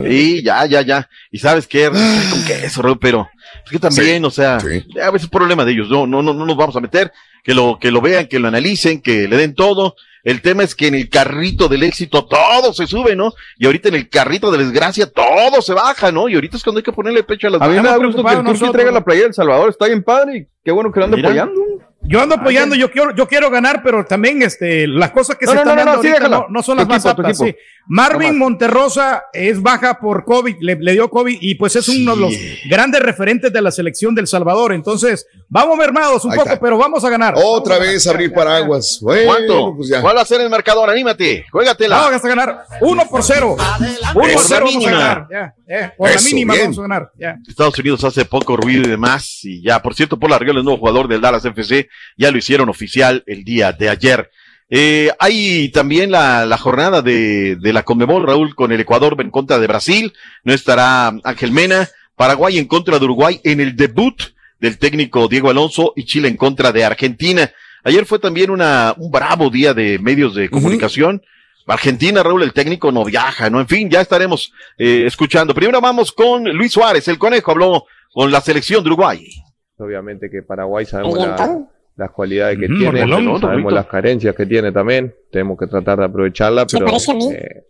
Y 0.08 0.42
ya, 0.42 0.64
ya, 0.66 0.82
ya. 0.82 1.08
Y 1.30 1.38
sabes 1.38 1.66
qué, 1.66 1.88
con 2.30 2.44
queso, 2.44 2.82
Raúl, 2.82 2.98
pero 3.00 3.28
es 3.64 3.70
que 3.70 3.78
también, 3.78 4.24
o 4.24 4.30
sea, 4.30 4.56
a 4.56 5.10
veces 5.10 5.24
es 5.24 5.28
problema 5.28 5.64
de 5.64 5.72
ellos. 5.72 5.88
No, 5.90 6.06
no, 6.06 6.22
no, 6.22 6.32
no 6.32 6.46
nos 6.46 6.56
vamos 6.56 6.76
a 6.76 6.80
meter. 6.80 7.12
Que 7.42 7.54
lo, 7.54 7.78
que 7.80 7.92
lo 7.92 8.00
vean, 8.00 8.26
que 8.26 8.40
lo 8.40 8.48
analicen, 8.48 9.00
que 9.00 9.28
le 9.28 9.36
den 9.36 9.54
todo. 9.54 9.94
El 10.24 10.42
tema 10.42 10.64
es 10.64 10.74
que 10.74 10.88
en 10.88 10.96
el 10.96 11.08
carrito 11.08 11.68
del 11.68 11.84
éxito 11.84 12.24
todo 12.26 12.72
se 12.72 12.88
sube, 12.88 13.14
¿no? 13.14 13.32
Y 13.58 13.66
ahorita 13.66 13.90
en 13.90 13.94
el 13.94 14.08
carrito 14.08 14.50
de 14.50 14.58
desgracia 14.58 15.08
todo 15.08 15.62
se 15.62 15.72
baja, 15.72 16.10
¿no? 16.10 16.28
Y 16.28 16.34
ahorita 16.34 16.56
es 16.56 16.64
cuando 16.64 16.80
hay 16.80 16.82
que 16.82 16.90
ponerle 16.90 17.22
pecho 17.22 17.46
a 17.46 17.50
las 17.50 17.62
A 17.62 17.68
mí 17.68 17.76
me 17.76 17.88
da 17.88 17.96
gusto 17.96 18.24
que 18.24 18.34
el 18.34 18.42
Turqui 18.42 18.72
traiga 18.72 18.90
la 18.90 19.04
playera 19.04 19.26
del 19.26 19.34
Salvador. 19.34 19.70
Está 19.70 19.86
bien 19.86 20.02
padre 20.02 20.38
y 20.38 20.46
qué 20.64 20.72
bueno 20.72 20.90
que 20.90 20.98
lo 20.98 21.06
ande 21.06 21.20
apoyando. 21.20 21.60
Yo 22.08 22.20
ando 22.22 22.36
apoyando, 22.36 22.74
yo 22.76 22.90
quiero, 22.90 23.14
yo 23.14 23.26
quiero 23.26 23.50
ganar, 23.50 23.82
pero 23.82 24.04
también 24.04 24.40
este, 24.42 24.86
las 24.86 25.10
cosas 25.10 25.36
que 25.36 25.46
No, 25.46 25.52
se 25.52 25.56
no, 25.56 25.62
están 25.62 25.76
no, 25.76 25.84
no, 25.84 25.90
dando 25.90 26.02
sí, 26.02 26.08
ahorita 26.08 26.28
no, 26.28 26.46
no 26.48 26.62
son 26.62 26.76
Tu 26.76 26.80
las 26.80 26.88
más 26.88 27.04
equipo, 27.04 27.20
aptas. 27.22 27.38
sí. 27.38 27.56
Marvin. 27.88 28.36
Monterrosa 28.38 29.24
es 29.32 29.62
baja 29.62 29.98
por 30.00 30.24
COVID, 30.24 30.56
le, 30.60 30.74
le 30.76 30.92
dio 30.92 31.08
COVID 31.08 31.38
y 31.40 31.54
pues 31.54 31.76
es 31.76 31.88
uno 31.88 32.16
de 32.16 32.20
los 32.20 32.34
grandes 32.68 33.00
referentes 33.00 33.52
de 33.52 33.62
la 33.62 33.70
selección 33.70 34.14
del 34.14 34.26
Salvador. 34.26 34.72
Entonces, 34.72 35.26
vamos 35.48 35.76
mermados 35.78 36.24
un 36.24 36.32
Ahí 36.32 36.38
poco, 36.38 36.48
está. 36.50 36.60
pero 36.60 36.78
vamos 36.78 37.04
a 37.04 37.10
ganar. 37.10 37.34
Otra 37.36 37.78
vez 37.78 38.04
abrir 38.08 38.32
paraguas. 38.32 38.98
Bueno, 39.00 39.26
¿Cuánto? 39.32 39.74
pues 39.76 39.88
ya. 39.88 40.00
¿Cuál 40.00 40.16
va 40.16 40.22
a 40.22 40.24
ser 40.24 40.40
el 40.40 40.50
marcador? 40.50 40.90
Anímate, 40.90 41.44
juégatela. 41.50 41.96
Vamos 41.96 42.24
a 42.24 42.28
ganar 42.28 42.58
uno 42.80 43.08
por 43.08 43.22
cero. 43.22 43.56
Uno 43.56 44.12
por 44.12 44.22
Por 44.22 44.32
la 44.32 44.38
cero 44.38 44.64
vamos 44.66 44.74
a 44.74 44.78
mínima. 44.78 44.98
ganar. 44.98 45.26
Ya, 45.30 45.54
ya, 45.68 45.94
por 45.96 46.10
la 46.14 46.20
mínima 46.22 46.54
bien. 46.54 46.64
vamos 46.66 46.78
a 46.78 46.82
ganar. 46.82 47.10
Ya. 47.18 47.36
Estados 47.48 47.78
Unidos 47.78 48.02
hace 48.04 48.24
poco 48.24 48.56
ruido 48.56 48.82
y 48.82 48.88
demás. 48.90 49.40
Y 49.44 49.62
ya, 49.62 49.80
por 49.80 49.94
cierto, 49.94 50.18
Paul 50.18 50.32
Arriola, 50.32 50.58
el 50.58 50.64
nuevo 50.64 50.78
jugador 50.80 51.06
del 51.06 51.20
Dallas 51.20 51.44
FC, 51.44 51.88
ya 52.16 52.30
lo 52.30 52.38
hicieron 52.38 52.68
oficial 52.68 53.22
el 53.26 53.44
día 53.44 53.72
de 53.72 53.88
ayer. 53.88 54.30
Eh, 54.68 55.10
hay 55.18 55.68
también 55.70 56.10
la, 56.10 56.44
la 56.44 56.58
jornada 56.58 57.00
de, 57.02 57.56
de 57.56 57.72
la 57.72 57.84
Conmebol, 57.84 58.26
Raúl, 58.26 58.54
con 58.54 58.72
el 58.72 58.80
Ecuador 58.80 59.16
en 59.20 59.30
contra 59.30 59.58
de 59.58 59.66
Brasil. 59.66 60.12
No 60.44 60.52
estará 60.52 61.08
Ángel 61.24 61.52
Mena. 61.52 61.88
Paraguay 62.16 62.58
en 62.58 62.66
contra 62.66 62.98
de 62.98 63.04
Uruguay 63.04 63.40
en 63.44 63.60
el 63.60 63.76
debut 63.76 64.18
del 64.58 64.78
técnico 64.78 65.28
Diego 65.28 65.50
Alonso 65.50 65.92
y 65.94 66.04
Chile 66.04 66.28
en 66.28 66.38
contra 66.38 66.72
de 66.72 66.82
Argentina. 66.82 67.52
Ayer 67.84 68.06
fue 68.06 68.18
también 68.18 68.50
una, 68.50 68.94
un 68.96 69.10
bravo 69.10 69.50
día 69.50 69.74
de 69.74 69.98
medios 69.98 70.34
de 70.34 70.48
comunicación. 70.48 71.22
Argentina, 71.66 72.22
Raúl, 72.22 72.42
el 72.42 72.54
técnico 72.54 72.90
no 72.90 73.04
viaja, 73.04 73.50
¿no? 73.50 73.60
En 73.60 73.68
fin, 73.68 73.90
ya 73.90 74.00
estaremos 74.00 74.50
eh, 74.78 75.04
escuchando. 75.06 75.52
Primero 75.52 75.80
vamos 75.80 76.10
con 76.10 76.44
Luis 76.44 76.72
Suárez, 76.72 77.06
el 77.08 77.18
conejo 77.18 77.50
habló 77.50 77.84
con 78.12 78.32
la 78.32 78.40
selección 78.40 78.82
de 78.82 78.88
Uruguay. 78.88 79.28
Obviamente 79.76 80.30
que 80.30 80.42
Paraguay 80.42 80.86
sabemos 80.86 81.18
la-. 81.18 81.68
Las 81.96 82.10
cualidades 82.10 82.58
que 82.58 82.66
tiene, 82.68 83.06
Mordelón, 83.06 83.40
sabemos 83.40 83.72
las 83.72 83.86
carencias 83.86 84.34
que 84.34 84.46
tiene 84.46 84.70
también, 84.70 85.14
tenemos 85.30 85.58
que 85.58 85.66
tratar 85.66 85.98
de 85.98 86.04
aprovecharla, 86.04 86.66
pero 86.66 86.86
eh, 87.32 87.62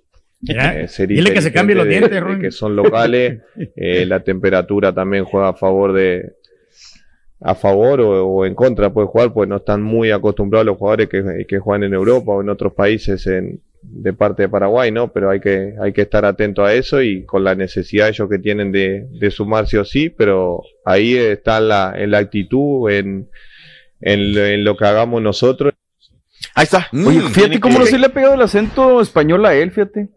eh, 0.49 1.07
Dile 1.07 1.33
que 1.33 1.41
se 1.41 1.53
cambie 1.53 1.77
los 1.77 1.87
dientes, 1.87 2.11
de, 2.11 2.39
que 2.41 2.51
son 2.51 2.74
locales, 2.74 3.43
eh, 3.77 4.05
la 4.05 4.20
temperatura 4.20 4.93
también 4.93 5.24
juega 5.24 5.49
a 5.49 5.55
favor 5.55 5.93
de 5.93 6.33
a 7.41 7.55
favor 7.55 8.01
o, 8.01 8.27
o 8.27 8.47
en 8.47 8.55
contra 8.55 8.91
puede 8.91 9.09
jugar, 9.09 9.33
pues 9.33 9.49
no 9.49 9.57
están 9.57 9.83
muy 9.83 10.11
acostumbrados 10.11 10.66
los 10.66 10.79
jugadores 10.79 11.09
que, 11.09 11.45
que 11.47 11.59
juegan 11.59 11.85
en 11.85 11.95
Europa 11.95 12.33
o 12.33 12.41
en 12.41 12.49
otros 12.49 12.72
países 12.72 13.27
en, 13.27 13.61
de 13.83 14.12
parte 14.12 14.43
de 14.43 14.49
Paraguay, 14.49 14.91
¿no? 14.91 15.09
Pero 15.09 15.31
hay 15.31 15.39
que, 15.39 15.74
hay 15.81 15.93
que 15.93 16.03
estar 16.03 16.24
atento 16.24 16.64
a 16.64 16.72
eso 16.72 17.03
y 17.03 17.24
con 17.24 17.45
la 17.45 17.55
necesidad 17.55 18.09
ellos 18.09 18.29
que 18.29 18.39
tienen 18.39 18.72
de, 18.72 19.07
de 19.11 19.31
sumar 19.31 19.66
sí 19.66 19.77
o 19.77 19.85
sí, 19.85 20.09
pero 20.09 20.62
ahí 20.85 21.14
está 21.14 21.61
la, 21.61 21.95
en 21.97 22.11
la 22.11 22.18
actitud, 22.18 22.91
en, 22.91 23.29
en, 24.01 24.34
lo- 24.34 24.44
en 24.47 24.64
lo 24.64 24.76
que 24.76 24.84
hagamos 24.86 25.22
nosotros. 25.22 25.74
Ahí 26.55 26.64
está. 26.64 26.88
Oye, 26.92 27.20
Mm, 27.20 27.28
fíjate 27.32 27.61
cómo 27.61 27.74
que- 27.74 27.80
no 27.84 27.86
se 27.86 27.99
le 27.99 28.07
ha 28.07 28.12
pegado 28.12 28.34
el 28.34 28.42
acento 28.42 29.01
español 29.01 29.44
a 29.47 29.55
él, 29.55 29.70
fíjate. 29.70 30.09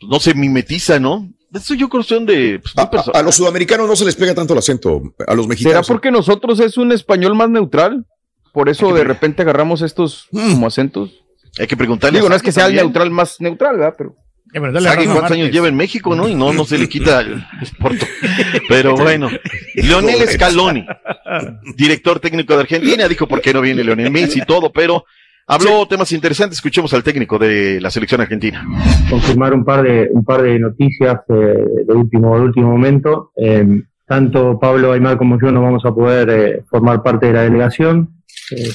pues, 0.00 0.10
no 0.10 0.18
se 0.20 0.34
mimetiza, 0.34 0.98
¿no? 1.00 1.28
Eso 1.54 1.72
yo 1.74 1.88
creo 1.88 2.02
que 2.02 2.08
son 2.08 2.26
de, 2.26 2.60
pues, 2.60 2.74
A, 3.14 3.22
los 3.22 3.34
sudamericanos 3.36 3.88
no 3.88 3.96
se 3.96 4.04
les 4.04 4.14
pega 4.16 4.34
tanto 4.34 4.52
el 4.52 4.58
acento. 4.58 5.00
A 5.26 5.34
los 5.34 5.44
¿Será 5.44 5.48
mexicanos. 5.48 5.86
porque 5.88 6.10
nosotros 6.10 6.60
es 6.60 6.76
un 6.76 6.92
español 6.92 7.34
más 7.34 7.48
neutral? 7.48 8.04
Por 8.52 8.68
eso 8.68 8.92
de 8.94 9.04
repente 9.04 9.42
agarramos 9.42 9.80
estos 9.82 10.28
Mm. 10.32 10.52
como 10.52 10.66
acentos. 10.66 11.12
Hay 11.58 11.66
que 11.66 11.76
preguntarle. 11.76 12.18
Digo, 12.18 12.28
no 12.28 12.34
es 12.34 12.42
que 12.42 12.52
sea 12.52 12.66
el 12.66 12.74
neutral 12.74 13.10
más 13.10 13.40
neutral, 13.40 13.76
¿verdad? 13.78 13.94
Pero 13.96 14.14
Razón 14.60 14.86
a 14.86 15.12
cuántos 15.12 15.30
años 15.32 15.50
lleva 15.50 15.68
en 15.68 15.76
México, 15.76 16.14
¿no? 16.14 16.28
Y 16.28 16.34
no, 16.34 16.52
no 16.52 16.64
se 16.64 16.78
le 16.78 16.88
quita 16.88 17.20
el 17.20 17.44
esporto. 17.60 18.06
Pero 18.68 18.94
bueno, 18.96 19.28
Leonel 19.74 20.28
Scaloni, 20.28 20.86
director 21.76 22.20
técnico 22.20 22.54
de 22.54 22.60
Argentina, 22.60 23.06
dijo 23.08 23.26
por 23.26 23.40
qué 23.40 23.52
no 23.52 23.60
viene 23.60 23.84
Leonel 23.84 24.10
Messi 24.10 24.40
y 24.40 24.46
todo, 24.46 24.72
pero 24.72 25.04
habló 25.46 25.86
temas 25.86 26.10
interesantes. 26.12 26.58
Escuchemos 26.58 26.92
al 26.94 27.02
técnico 27.02 27.38
de 27.38 27.80
la 27.80 27.90
selección 27.90 28.20
argentina. 28.20 28.64
confirmar 29.10 29.52
un 29.54 29.64
par 29.64 29.82
de 29.82 30.08
un 30.12 30.24
par 30.24 30.42
de 30.42 30.58
noticias 30.58 31.20
eh, 31.28 31.84
de 31.86 31.92
último 31.94 32.36
de 32.38 32.44
último 32.44 32.70
momento. 32.70 33.32
Eh, 33.36 33.82
tanto 34.06 34.58
Pablo 34.58 34.92
Aymar 34.92 35.18
como 35.18 35.38
yo 35.40 35.50
no 35.50 35.62
vamos 35.62 35.84
a 35.84 35.92
poder 35.92 36.30
eh, 36.30 36.62
formar 36.70 37.02
parte 37.02 37.26
de 37.26 37.32
la 37.32 37.42
delegación. 37.42 38.16
Eh, 38.50 38.70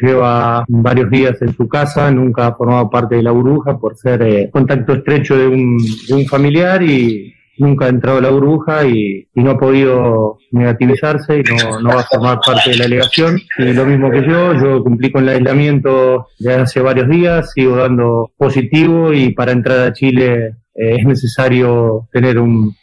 Lleva 0.00 0.64
varios 0.68 1.10
días 1.10 1.40
en 1.42 1.54
su 1.54 1.68
casa, 1.68 2.10
nunca 2.10 2.48
ha 2.48 2.54
formado 2.54 2.90
parte 2.90 3.16
de 3.16 3.22
la 3.22 3.30
burbuja 3.30 3.78
por 3.78 3.96
ser 3.96 4.22
eh, 4.22 4.50
contacto 4.52 4.94
estrecho 4.94 5.36
de 5.36 5.46
un, 5.46 5.78
de 6.08 6.14
un 6.14 6.26
familiar 6.26 6.82
y 6.82 7.34
nunca 7.60 7.84
ha 7.84 7.88
entrado 7.88 8.18
a 8.18 8.22
la 8.22 8.30
burbuja 8.30 8.86
y, 8.86 9.28
no 9.34 9.52
ha 9.52 9.58
podido 9.58 10.38
negativizarse 10.50 11.38
y 11.38 11.42
no, 11.82 11.88
va 11.88 12.00
a 12.00 12.04
formar 12.04 12.40
parte 12.44 12.70
de 12.70 12.76
la 12.76 12.84
delegación. 12.84 13.40
Y 13.58 13.72
lo 13.72 13.86
mismo 13.86 14.10
que 14.10 14.26
yo, 14.26 14.54
yo 14.54 14.82
cumplí 14.82 15.12
con 15.12 15.22
el 15.22 15.36
aislamiento 15.36 16.28
de 16.38 16.54
hace 16.54 16.80
varios 16.80 17.08
días, 17.08 17.52
sigo 17.52 17.76
dando 17.76 18.32
positivo 18.36 19.12
y 19.12 19.30
para 19.32 19.52
entrar 19.52 19.80
a 19.80 19.92
Chile 19.92 20.56
eh, 20.74 20.96
es 20.98 21.06
necesario 21.06 22.08
tener 22.12 22.38
un, 22.38 22.74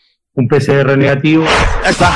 PCR 0.49 0.95
negativo. 0.95 1.45
Está. 1.87 2.11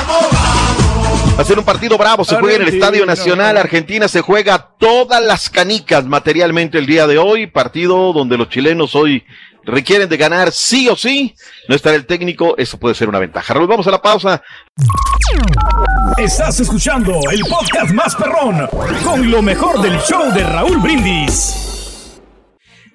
Va 1.41 1.43
a 1.43 1.47
ser 1.47 1.57
un 1.57 1.65
partido 1.65 1.97
bravo, 1.97 2.23
se 2.23 2.35
juega 2.35 2.57
en 2.57 2.61
el. 2.61 2.67
Estadio 2.67 3.03
Nacional, 3.03 3.57
Argentina 3.57 4.07
se 4.07 4.21
juega 4.21 4.75
todas 4.77 5.23
las 5.23 5.49
canicas 5.49 6.05
materialmente 6.05 6.77
el 6.77 6.85
día 6.85 7.07
de 7.07 7.17
hoy, 7.17 7.47
partido 7.47 8.13
donde 8.13 8.37
los 8.37 8.47
chilenos 8.47 8.93
hoy 8.93 9.23
requieren 9.63 10.07
de 10.07 10.17
ganar 10.17 10.51
sí 10.51 10.87
o 10.87 10.95
sí, 10.95 11.33
no 11.67 11.73
estará 11.73 11.95
el 11.95 12.05
técnico, 12.05 12.55
eso 12.59 12.77
puede 12.77 12.93
ser 12.93 13.09
una 13.09 13.17
ventaja. 13.17 13.55
Raúl, 13.55 13.65
vamos 13.65 13.87
a 13.87 13.89
la 13.89 13.99
pausa. 13.99 14.43
Estás 16.15 16.59
escuchando 16.59 17.19
el 17.31 17.41
podcast 17.49 17.91
más 17.91 18.15
perrón 18.15 18.67
con 19.03 19.31
lo 19.31 19.41
mejor 19.41 19.81
del 19.81 19.97
show 20.01 20.31
de 20.31 20.43
Raúl 20.43 20.77
Brindis. 20.77 22.19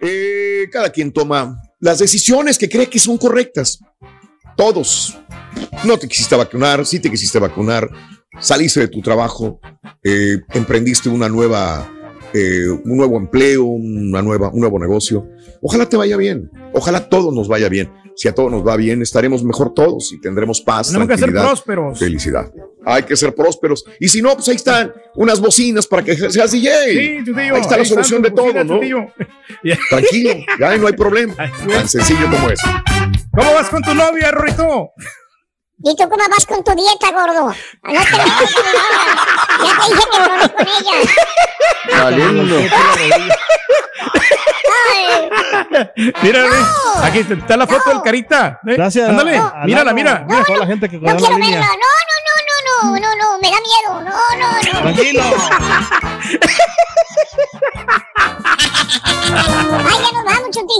Eh, 0.00 0.68
cada 0.70 0.90
quien 0.90 1.12
toma 1.12 1.60
las 1.80 1.98
decisiones 1.98 2.58
que 2.58 2.68
cree 2.68 2.88
que 2.88 3.00
son 3.00 3.18
correctas. 3.18 3.80
Todos. 4.56 5.18
No 5.82 5.98
te 5.98 6.06
quisiste 6.06 6.36
vacunar, 6.36 6.86
sí 6.86 7.00
te 7.00 7.10
quisiste 7.10 7.40
vacunar, 7.40 7.90
saliste 8.40 8.80
de 8.80 8.88
tu 8.88 9.00
trabajo, 9.00 9.60
eh, 10.02 10.38
emprendiste 10.54 11.08
una 11.08 11.28
nueva, 11.28 11.88
eh, 12.32 12.68
un 12.68 12.96
nuevo 12.96 13.16
empleo, 13.16 13.64
una 13.64 14.22
nueva, 14.22 14.50
un 14.50 14.60
nuevo 14.60 14.78
negocio. 14.78 15.26
Ojalá 15.62 15.88
te 15.88 15.96
vaya 15.96 16.16
bien, 16.16 16.50
ojalá 16.72 16.98
a 16.98 17.08
todos 17.08 17.34
nos 17.34 17.48
vaya 17.48 17.68
bien. 17.68 17.90
Si 18.18 18.28
a 18.28 18.34
todos 18.34 18.50
nos 18.50 18.66
va 18.66 18.76
bien, 18.76 19.02
estaremos 19.02 19.44
mejor 19.44 19.74
todos 19.74 20.10
y 20.10 20.18
tendremos 20.18 20.62
paz, 20.62 20.86
Tenemos 20.88 21.06
que 21.08 21.18
ser 21.18 21.32
prósperos. 21.32 21.98
felicidad. 21.98 22.50
Hay 22.86 23.02
que 23.02 23.14
ser 23.14 23.34
prósperos. 23.34 23.84
Y 24.00 24.08
si 24.08 24.22
no, 24.22 24.34
pues 24.34 24.48
ahí 24.48 24.56
están 24.56 24.90
unas 25.16 25.38
bocinas 25.38 25.86
para 25.86 26.02
que 26.02 26.16
seas 26.16 26.50
DJ. 26.50 26.70
Sí, 27.18 27.24
tío, 27.24 27.36
ahí 27.36 27.60
está 27.60 27.76
la 27.76 27.84
solución 27.84 28.22
de 28.22 28.30
todo, 28.30 28.64
¿no? 28.64 28.80
Tranquilo, 29.90 30.30
ya 30.58 30.78
no 30.78 30.86
hay 30.86 30.94
problema. 30.94 31.34
Tan 31.36 31.86
sencillo 31.86 32.30
como 32.30 32.48
eso. 32.48 32.66
¿Cómo 33.32 33.52
vas 33.52 33.68
con 33.68 33.82
tu 33.82 33.94
novia, 33.94 34.30
Rorito? 34.30 34.92
¿Y 35.84 35.94
tú 35.94 36.08
cómo 36.08 36.24
vas 36.28 36.46
con 36.46 36.64
tu 36.64 36.74
dieta, 36.74 37.12
gordo? 37.12 37.54
No 37.82 37.92
te 37.92 38.10
novia. 38.10 38.24
Ya 39.62 39.72
te 39.78 39.86
dije 39.88 40.04
que 40.10 40.18
bromeé 40.20 40.48
con 40.52 40.66
ella. 40.66 40.96
Valiendo. 42.02 42.56
Mira, 46.22 46.42
ve, 46.42 46.56
aquí 47.02 47.18
está 47.18 47.56
la 47.56 47.66
foto 47.66 47.90
del 47.90 48.02
carita. 48.02 48.58
¿eh? 48.66 48.74
Gracias. 48.74 49.08
Ándale, 49.10 49.36
a 49.36 49.62
mírala, 49.64 49.92
mira. 49.92 50.26
a 50.28 50.44
toda 50.44 50.58
la 50.60 50.66
gente 50.66 50.88
que 50.88 50.98
No 50.98 51.14
quiero 51.16 51.36
línea. 51.38 51.60
verla. 51.60 51.66
No, 51.76 51.90
no, 52.08 52.16
no, 52.26 52.92
no, 52.92 52.98
no, 52.98 53.00
no, 53.00 53.14
no, 53.32 53.38
me 53.38 53.50
da 53.50 53.60
miedo. 53.60 54.00
No, 54.02 54.16
no, 54.38 54.48
no. 54.72 54.80
Tranquilo. 54.80 55.22
Ay, 59.84 59.98
ya 60.02 60.12
nos 60.12 60.24
vamos, 60.24 60.50
Chuti. 60.50 60.74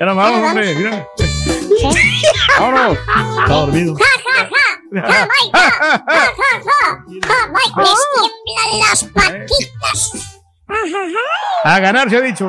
Ya 0.00 0.06
nos 0.06 0.16
vamos, 0.16 0.48
hombre, 0.48 0.74
mira. 0.74 1.06
Vámonos. 2.58 2.98
Está 2.98 3.54
dormido. 3.54 3.94
Ja, 3.98 4.06
ja, 4.26 4.48
ja. 4.48 4.64
Ja, 4.94 5.26
Mike, 5.26 5.50
ja, 5.52 5.60
ja, 5.60 6.04
ja, 6.08 6.50
ja. 6.64 6.80
Ja, 7.28 7.38
Mike, 7.48 7.80
les 7.82 8.00
tiemblan 8.12 8.78
las 8.78 9.00
patitas. 9.04 9.98
A 11.64 11.80
ganar, 11.80 12.08
se 12.08 12.16
ha 12.16 12.20
dicho. 12.20 12.48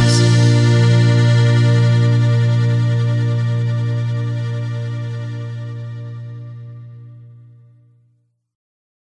eyes. 0.01 0.70